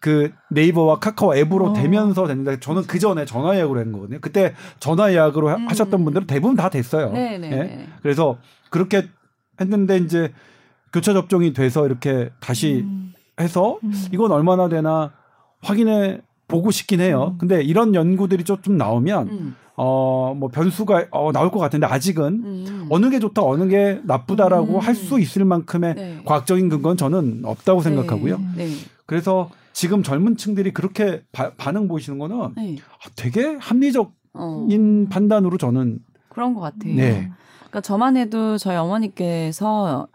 그 0.00 0.30
네이버와 0.50 1.00
카카오 1.00 1.34
앱으로 1.34 1.70
어. 1.70 1.72
되면서 1.72 2.28
됐는데 2.28 2.60
저는 2.60 2.82
그 2.86 3.00
전에 3.00 3.24
전화 3.24 3.56
예약으로 3.56 3.80
한 3.80 3.90
거거든요. 3.90 4.18
그때 4.20 4.54
전화 4.78 5.10
예약으로 5.12 5.48
하- 5.48 5.56
음. 5.56 5.68
하셨던 5.68 6.04
분들은 6.04 6.28
대부분 6.28 6.54
다 6.54 6.70
됐어요. 6.70 7.10
네 7.10 7.36
네. 7.36 7.50
예? 7.50 7.86
그래서 8.00 8.38
그렇게 8.70 9.08
했는데 9.60 9.96
이제 9.98 10.32
교차 10.92 11.12
접종이 11.12 11.52
돼서 11.52 11.86
이렇게 11.86 12.30
다시 12.40 12.84
음. 12.86 13.12
해서 13.40 13.78
음. 13.84 13.92
이건 14.12 14.32
얼마나 14.32 14.68
되나 14.68 15.12
확인해 15.60 16.20
보고 16.46 16.70
싶긴 16.70 17.00
해요. 17.00 17.32
음. 17.34 17.38
근데 17.38 17.62
이런 17.62 17.94
연구들이 17.94 18.44
좀, 18.44 18.60
좀 18.62 18.76
나오면 18.76 19.28
음. 19.28 19.56
어뭐 19.76 20.48
변수가 20.48 21.06
어, 21.12 21.30
나올 21.30 21.50
것 21.50 21.60
같은데 21.60 21.86
아직은 21.86 22.24
음. 22.26 22.86
어느 22.90 23.10
게 23.10 23.20
좋다 23.20 23.42
어느 23.42 23.68
게 23.68 24.00
나쁘다라고 24.04 24.74
음. 24.76 24.78
할수 24.80 25.20
있을 25.20 25.44
만큼의 25.44 25.94
네. 25.94 26.22
과학적인 26.24 26.68
근거는 26.68 26.96
저는 26.96 27.42
없다고 27.44 27.82
생각하고요. 27.82 28.36
음. 28.36 28.54
네. 28.56 28.68
그래서 29.06 29.50
지금 29.72 30.02
젊은 30.02 30.36
층들이 30.36 30.72
그렇게 30.72 31.22
바- 31.30 31.52
반응 31.56 31.86
보이시는 31.86 32.18
거는 32.18 32.54
네. 32.56 32.76
아, 33.04 33.08
되게 33.14 33.56
합리적인 33.60 34.10
어, 34.34 34.66
판단으로 35.10 35.58
저는 35.58 36.00
그런 36.28 36.54
것 36.54 36.60
같아요. 36.60 36.94
네. 36.94 37.30
그러니까 37.58 37.80
저만 37.82 38.16
해도 38.16 38.58
저희 38.58 38.76
어머니께서 38.76 40.08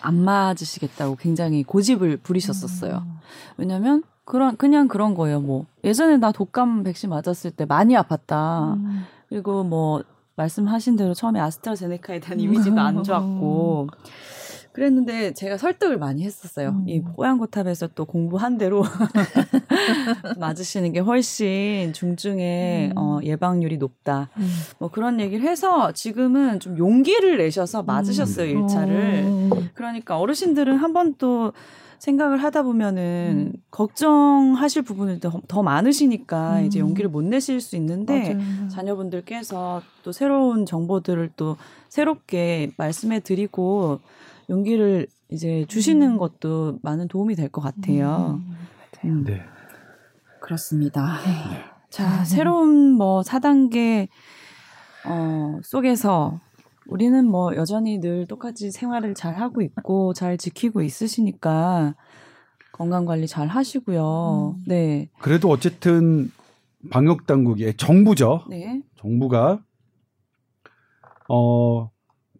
안 0.00 0.16
맞으시겠다고 0.16 1.16
굉장히 1.16 1.62
고집을 1.62 2.18
부리셨었어요. 2.18 3.04
왜냐면 3.56 4.02
그런 4.24 4.56
그냥 4.56 4.88
그런 4.88 5.14
거예요. 5.14 5.40
뭐 5.40 5.66
예전에 5.82 6.16
나 6.16 6.32
독감 6.32 6.84
백신 6.84 7.10
맞았을 7.10 7.50
때 7.50 7.64
많이 7.64 7.94
아팠다. 7.94 8.74
음. 8.74 9.04
그리고 9.28 9.64
뭐 9.64 10.02
말씀하신 10.36 10.96
대로 10.96 11.14
처음에 11.14 11.40
아스트라제네카에 11.40 12.20
대한 12.20 12.38
이미지도 12.40 12.80
안 12.80 13.02
좋았고 13.02 13.88
그랬는데 14.72 15.34
제가 15.34 15.56
설득을 15.58 15.98
많이 15.98 16.22
했었어요. 16.24 16.68
음. 16.70 16.88
이 16.88 17.02
뽀얀거탑에서 17.02 17.88
또 17.94 18.04
공부한 18.04 18.56
대로 18.58 18.82
맞으시는 20.38 20.92
게 20.92 21.00
훨씬 21.00 21.92
중증의 21.92 22.88
음. 22.90 22.92
어, 22.96 23.18
예방률이 23.22 23.78
높다. 23.78 24.28
음. 24.36 24.48
뭐 24.78 24.90
그런 24.90 25.20
얘기를 25.20 25.48
해서 25.48 25.92
지금은 25.92 26.60
좀 26.60 26.78
용기를 26.78 27.38
내셔서 27.38 27.82
맞으셨어요 27.82 28.52
음. 28.56 28.62
일차를. 28.62 29.24
어. 29.26 29.50
그러니까 29.74 30.18
어르신들은 30.18 30.76
한 30.76 30.90
번 30.92 31.14
또 31.18 31.52
생각을 31.98 32.42
하다 32.42 32.62
보면은 32.62 33.52
음. 33.54 33.60
걱정하실 33.70 34.82
부분이 34.82 35.20
더, 35.20 35.40
더 35.46 35.62
많으시니까 35.62 36.60
음. 36.60 36.64
이제 36.64 36.78
용기를 36.80 37.10
못 37.10 37.22
내실 37.22 37.60
수 37.60 37.76
있는데 37.76 38.34
맞아요. 38.34 38.68
자녀분들께서 38.68 39.82
또 40.02 40.10
새로운 40.10 40.64
정보들을 40.64 41.30
또 41.36 41.56
새롭게 41.90 42.70
말씀해 42.78 43.20
드리고 43.20 44.00
용기를 44.50 45.06
이제 45.30 45.64
주시는 45.68 46.12
음. 46.12 46.18
것도 46.18 46.78
많은 46.82 47.08
도움이 47.08 47.36
될 47.36 47.48
것 47.48 47.60
같아요. 47.62 48.40
음. 48.44 48.56
음, 49.04 49.24
네. 49.24 49.40
그렇습니다. 50.42 51.18
네. 51.24 51.64
자, 51.88 52.24
새로운 52.24 52.92
뭐 52.92 53.22
4단계 53.22 54.08
어, 55.06 55.58
속에서 55.62 56.38
우리는 56.86 57.24
뭐 57.26 57.54
여전히 57.56 57.98
늘 58.00 58.26
똑같이 58.26 58.70
생활을 58.70 59.14
잘 59.14 59.36
하고 59.36 59.62
있고 59.62 60.12
잘 60.12 60.36
지키고 60.36 60.82
있으시니까 60.82 61.94
건강 62.72 63.04
관리 63.06 63.26
잘 63.26 63.46
하시고요. 63.48 64.56
음. 64.58 64.64
네. 64.66 65.08
그래도 65.20 65.48
어쨌든 65.48 66.30
방역 66.90 67.26
당국이 67.26 67.76
정부죠. 67.76 68.44
네. 68.50 68.82
정부가 68.96 69.62
어 71.28 71.90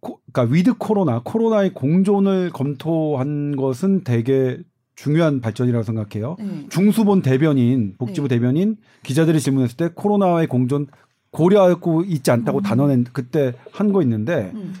코, 0.01 0.19
그러니까 0.31 0.53
위드 0.53 0.73
코로나 0.77 1.21
코로나의 1.23 1.73
공존을 1.73 2.49
검토한 2.51 3.55
것은 3.55 4.03
되게 4.03 4.59
중요한 4.95 5.39
발전이라고 5.41 5.83
생각해요. 5.83 6.35
네. 6.39 6.67
중수본 6.69 7.21
대변인 7.21 7.95
복지부 7.97 8.27
네. 8.27 8.35
대변인 8.35 8.75
기자들이 9.03 9.39
질문했을 9.39 9.77
때 9.77 9.89
코로나와의 9.95 10.47
공존 10.47 10.87
고려하고 11.31 12.03
있지 12.03 12.29
않다고 12.29 12.59
음. 12.59 12.61
단언한 12.63 13.05
그때 13.13 13.53
한 13.71 13.93
거 13.93 14.01
있는데 14.01 14.51
음. 14.53 14.73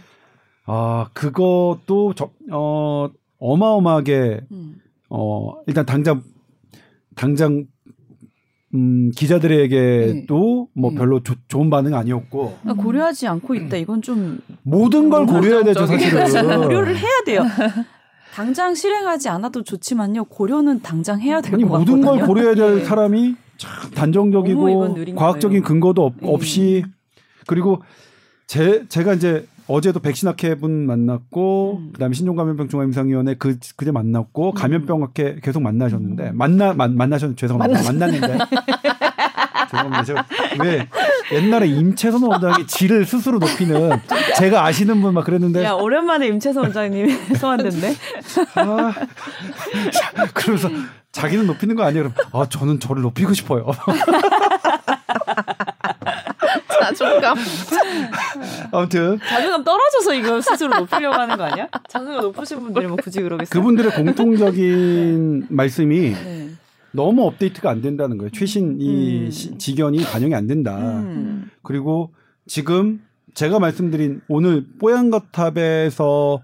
아 0.65 1.09
그것도 1.13 2.13
저, 2.15 2.29
어 2.51 3.09
어마어마하게 3.39 4.41
음. 4.51 4.75
어 5.09 5.53
일단 5.65 5.85
당장 5.85 6.23
당장 7.15 7.65
음 8.73 9.11
기자들에게도 9.15 10.67
뭐 10.73 10.91
네. 10.91 10.97
별로 10.97 11.21
조- 11.23 11.35
좋은 11.47 11.69
반응 11.69 11.93
아니었고 11.93 12.57
그러니까 12.61 12.83
고려하지 12.83 13.27
않고 13.27 13.55
있다. 13.55 13.77
이건 13.77 14.01
좀 14.01 14.39
모든 14.63 15.09
걸 15.09 15.25
고려해야 15.25 15.63
되죠 15.63 15.85
사실은 15.85 16.21
고려를 16.67 16.97
해야 16.97 17.11
돼요. 17.25 17.43
당장 18.33 18.73
실행하지 18.73 19.27
않아도 19.29 19.63
좋지만요. 19.63 20.23
고려는 20.25 20.81
당장 20.81 21.19
해야 21.19 21.41
될것 21.41 21.59
모든 21.59 22.01
같거든요. 22.01 22.05
걸 22.05 22.27
고려해야 22.27 22.55
될 22.55 22.75
네. 22.79 22.85
사람이 22.85 23.35
참 23.57 23.91
단정적이고 23.91 25.15
과학적인 25.15 25.61
거예요. 25.61 25.63
근거도 25.63 26.05
없, 26.05 26.13
네. 26.21 26.29
없이 26.31 26.83
그리고 27.47 27.81
제 28.47 28.85
제가 28.87 29.13
이제 29.15 29.45
어제도 29.67 29.99
백신학회 29.99 30.55
분 30.55 30.85
만났고 30.85 31.77
음. 31.79 31.91
그다음에 31.93 32.13
신종감염병 32.13 32.67
중앙임상위원회 32.69 33.35
그 33.35 33.57
그제 33.75 33.91
만났고 33.91 34.51
감염병학회 34.53 35.37
계속 35.43 35.61
만나셨는데 35.61 36.29
음. 36.31 36.37
만나 36.37 36.73
만, 36.73 36.95
만나셨 36.97 37.37
죄송합니다 37.37 37.83
만났는데 37.83 38.27
죄송합니다 39.71 40.03
제가 40.03 40.25
왜 40.63 40.87
옛날에 41.31 41.67
임채선 41.67 42.21
원장이 42.23 42.67
지를 42.67 43.05
스스로 43.05 43.39
높이는 43.39 43.91
제가 44.37 44.65
아시는 44.65 45.01
분 45.01 45.13
막 45.13 45.23
그랬는데 45.25 45.63
야 45.63 45.71
오랜만에 45.73 46.27
임채선 46.27 46.63
원장님이 46.63 47.13
소환됐네. 47.39 47.95
아, 48.55 48.93
그러면서 50.33 50.69
자기는 51.11 51.45
높이는 51.47 51.75
거 51.75 51.83
아니에요. 51.83 52.11
그럼 52.11 52.27
아 52.33 52.47
저는 52.49 52.79
저를 52.79 53.01
높이고 53.01 53.33
싶어요. 53.33 53.65
자존감. 57.01 57.37
아무튼 58.71 59.19
자존감 59.27 59.63
떨어져서 59.63 60.13
이거 60.15 60.41
스스로 60.41 60.77
높이려고 60.79 61.15
하는 61.15 61.37
거 61.37 61.43
아니야? 61.43 61.67
자존감 61.87 62.21
높으신 62.21 62.59
분들이 62.61 62.87
뭐 62.87 62.97
굳이 62.97 63.21
그러겠어요? 63.21 63.49
그분들의 63.49 63.91
공통적인 63.91 65.47
말씀이 65.51 65.99
네. 66.11 66.49
너무 66.91 67.25
업데이트가 67.25 67.69
안 67.69 67.81
된다는 67.81 68.17
거예요. 68.17 68.29
최신 68.31 68.77
이 68.79 69.25
음. 69.25 69.31
시- 69.31 69.57
지견이 69.57 70.03
반영이 70.03 70.35
안 70.35 70.47
된다. 70.47 70.77
음. 70.77 71.49
그리고 71.63 72.13
지금 72.47 73.01
제가 73.33 73.59
말씀드린 73.59 74.21
오늘 74.27 74.65
뽀얀거탑에서 74.79 76.41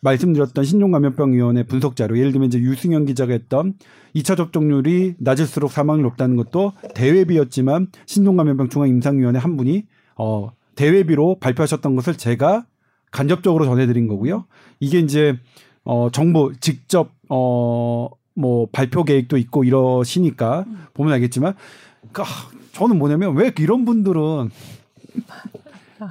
말씀드렸던 0.00 0.64
신종감염병위원회 0.64 1.64
분석 1.64 1.96
자료, 1.96 2.18
예를 2.18 2.30
들면 2.32 2.48
이제 2.48 2.58
유승현 2.60 3.06
기자가 3.06 3.32
했던 3.32 3.74
2차 4.14 4.36
접종률이 4.36 5.14
낮을수록 5.18 5.72
사망률 5.72 6.02
높다는 6.04 6.36
것도 6.36 6.72
대외비였지만 6.94 7.88
신종감염병 8.06 8.68
중앙임상위원회 8.68 9.38
한 9.40 9.56
분이 9.56 9.86
어 10.16 10.50
대외비로 10.74 11.38
발표하셨던 11.40 11.96
것을 11.96 12.16
제가 12.16 12.66
간접적으로 13.10 13.64
전해드린 13.64 14.08
거고요. 14.08 14.46
이게 14.80 14.98
이제 14.98 15.38
어 15.84 16.10
정부 16.10 16.52
직접 16.60 17.10
어 17.28 18.08
뭐 18.36 18.68
발표 18.70 19.02
계획도 19.02 19.38
있고 19.38 19.64
이러시니까 19.64 20.64
음. 20.66 20.84
보면 20.94 21.12
알겠지만 21.14 21.54
그, 22.12 22.22
아, 22.22 22.26
저는 22.72 22.98
뭐냐면 22.98 23.34
왜 23.34 23.50
이런 23.58 23.84
분들은 23.84 24.50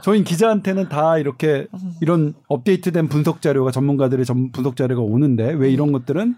저희 0.01 0.24
기자한테는 0.24 0.89
다 0.89 1.20
이렇게 1.20 1.68
이런 2.01 2.34
업데이트된 2.47 3.08
분석 3.08 3.41
자료가 3.43 3.70
전문가들의 3.70 4.26
전 4.26 4.51
분석 4.51 4.76
자료가 4.76 5.01
오는데 5.01 5.53
왜 5.53 5.72
이런 5.72 5.91
것들은 5.91 6.36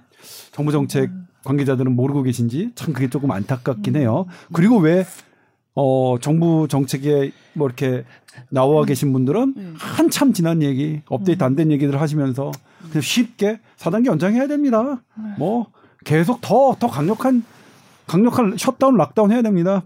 정부 0.51 0.73
정책 0.73 1.09
관계자들은 1.45 1.95
모르고 1.95 2.23
계신지 2.23 2.71
참 2.75 2.91
그게 2.91 3.09
조금 3.09 3.31
안타깝긴 3.31 3.95
해요. 3.95 4.25
그리고 4.51 4.77
왜 4.77 5.05
어, 5.79 6.17
정부 6.19 6.67
정책에 6.67 7.31
뭐 7.53 7.67
이렇게 7.67 8.03
나와 8.49 8.83
계신 8.83 9.13
분들은 9.13 9.53
네. 9.55 9.73
한참 9.77 10.33
지난 10.33 10.63
얘기, 10.63 11.01
업데이트 11.07 11.43
안 11.43 11.55
된 11.55 11.71
얘기들 11.71 12.01
하시면서 12.01 12.51
그냥 12.89 13.01
쉽게 13.01 13.59
4단계 13.77 14.07
연장해야 14.07 14.47
됩니다. 14.47 15.03
뭐 15.37 15.67
계속 16.03 16.41
더, 16.41 16.75
더 16.79 16.87
강력한, 16.87 17.43
강력한 18.07 18.57
셧다운, 18.57 18.97
락다운 18.97 19.31
해야 19.31 19.43
됩니다. 19.43 19.83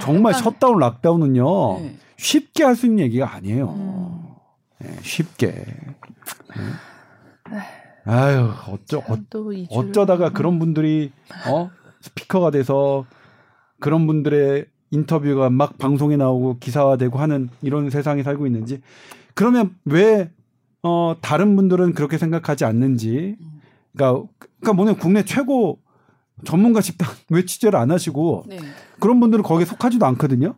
정말 0.00 0.34
셧다운, 0.34 0.80
락다운은요, 0.80 1.78
네. 1.80 1.96
쉽게 2.16 2.64
할 2.64 2.74
수 2.74 2.86
있는 2.86 3.04
얘기가 3.04 3.32
아니에요. 3.32 3.68
음. 3.70 4.24
네, 4.80 4.96
쉽게. 5.02 5.46
네. 5.46 5.64
아유, 8.04 8.50
어쩌, 8.68 8.98
어. 8.98 9.16
어쩌다가 9.70 10.30
그런 10.30 10.58
분들이 10.58 11.12
어 11.46 11.70
스피커가 12.00 12.50
돼서 12.50 13.04
그런 13.80 14.06
분들의 14.06 14.66
인터뷰가 14.90 15.50
막 15.50 15.78
방송에 15.78 16.16
나오고 16.16 16.58
기사화되고 16.58 17.18
하는 17.18 17.48
이런 17.62 17.90
세상에 17.90 18.22
살고 18.22 18.46
있는지 18.46 18.80
그러면 19.34 19.74
왜 19.84 20.30
어, 20.82 21.16
다른 21.20 21.56
분들은 21.56 21.94
그렇게 21.94 22.18
생각하지 22.18 22.64
않는지 22.64 23.36
그러니까 23.92 24.26
그러니까 24.60 24.72
뭐냐 24.74 24.94
국내 24.94 25.24
최고 25.24 25.80
전문가 26.44 26.80
집단 26.80 27.08
왜 27.30 27.44
취재를 27.44 27.78
안 27.78 27.90
하시고 27.90 28.44
네. 28.48 28.58
그런 28.98 29.20
분들은 29.20 29.42
거기에 29.44 29.64
속하지도 29.64 30.04
않거든요. 30.06 30.54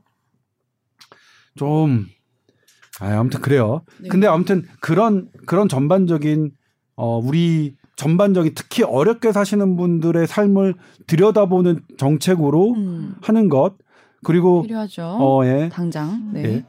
좀 1.57 2.07
아, 3.01 3.19
아무튼 3.19 3.41
그래요. 3.41 3.83
네. 4.01 4.09
근데 4.09 4.27
아무튼 4.27 4.67
그런 4.81 5.29
그런 5.47 5.69
전반적인 5.69 6.53
어 6.97 7.19
우리 7.19 7.77
전반적인 8.03 8.55
특히 8.57 8.83
어렵게 8.83 9.31
사시는 9.31 9.77
분들의 9.77 10.27
삶을 10.27 10.75
들여다보는 11.07 11.83
정책으로 11.99 12.73
음. 12.75 13.15
하는 13.23 13.49
것 13.49 13.75
그리고 14.25 14.63
필요하죠. 14.63 15.05
어 15.21 15.47
예. 15.47 15.69
당장. 15.69 16.33
네. 16.33 16.43
예. 16.43 16.65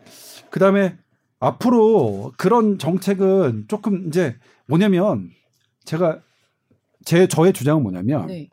그다음에 0.52 0.96
앞으로 1.40 2.34
그런 2.38 2.78
정책은 2.78 3.66
조금 3.68 4.08
이제 4.08 4.36
뭐냐면 4.68 5.32
제가 5.86 6.20
제 7.04 7.26
저의 7.26 7.52
주장은 7.52 7.82
뭐냐면 7.82 8.28
네. 8.28 8.48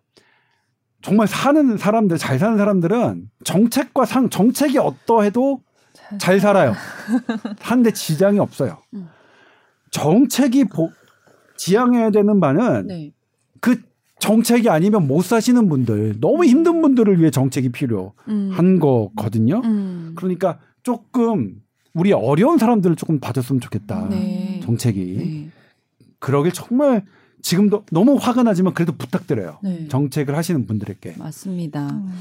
정말 1.03 1.29
사는 1.29 1.77
사람들 1.77 2.17
잘 2.17 2.39
사는 2.39 2.57
사람들은 2.57 3.29
정책과 3.45 4.07
상 4.07 4.31
정책이 4.31 4.79
어떠해도 4.79 5.61
잘 6.19 6.41
살아요. 6.41 6.73
한데 7.61 7.93
지장이 7.93 8.39
없어요. 8.39 8.79
음. 8.95 9.11
정책이 9.91 10.65
보, 10.65 10.91
지향해야 11.61 12.11
되는 12.11 12.41
바는 12.41 12.87
네. 12.87 13.13
그 13.61 13.83
정책이 14.19 14.71
아니면 14.71 15.07
못 15.07 15.23
사시는 15.23 15.69
분들, 15.69 16.21
너무 16.21 16.45
힘든 16.47 16.81
분들을 16.81 17.21
위해 17.21 17.31
정책이 17.31 17.71
필요한 17.71 18.13
음. 18.29 18.79
거거든요. 18.81 19.61
음. 19.65 20.13
그러니까 20.17 20.59
조금 20.83 21.61
우리 21.93 22.13
어려운 22.13 22.57
사람들을 22.57 22.97
조금 22.97 23.21
봐줬으면 23.21 23.61
좋겠다. 23.61 24.09
네. 24.09 24.61
정책이. 24.63 25.17
네. 25.17 25.49
그러길 26.19 26.53
정말 26.53 27.05
지금도 27.43 27.85
너무 27.91 28.17
화가 28.17 28.43
나지만 28.43 28.73
그래도 28.73 28.93
부탁드려요. 28.93 29.59
네. 29.63 29.87
정책을 29.89 30.37
하시는 30.37 30.67
분들에게. 30.67 31.17
맞습니다. 31.19 31.91
음. 31.91 32.13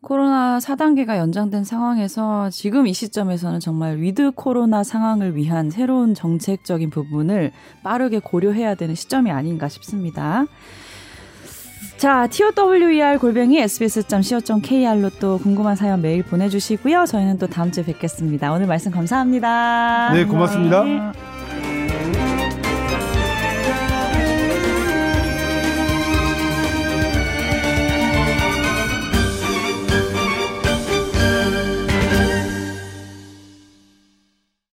코로나 0.00 0.58
4단계가 0.58 1.16
연장된 1.16 1.64
상황에서 1.64 2.50
지금 2.50 2.86
이 2.86 2.92
시점에서는 2.92 3.58
정말 3.58 3.98
위드 3.98 4.30
코로나 4.32 4.84
상황을 4.84 5.34
위한 5.34 5.70
새로운 5.70 6.14
정책적인 6.14 6.90
부분을 6.90 7.52
빠르게 7.82 8.20
고려해야 8.20 8.76
되는 8.76 8.94
시점이 8.94 9.30
아닌가 9.30 9.68
싶습니다. 9.68 10.44
자, 11.96 12.28
TOWER 12.28 13.18
골뱅이 13.18 13.58
sbs.co.kr로 13.58 15.10
또 15.20 15.38
궁금한 15.38 15.74
사연 15.74 16.00
메일 16.00 16.22
보내주시고요. 16.22 17.06
저희는 17.06 17.38
또 17.38 17.48
다음 17.48 17.72
주에 17.72 17.84
뵙겠습니다. 17.84 18.52
오늘 18.52 18.68
말씀 18.68 18.92
감사합니다. 18.92 20.12
네, 20.12 20.24
고맙습니다. 20.24 20.84
네. 20.84 21.37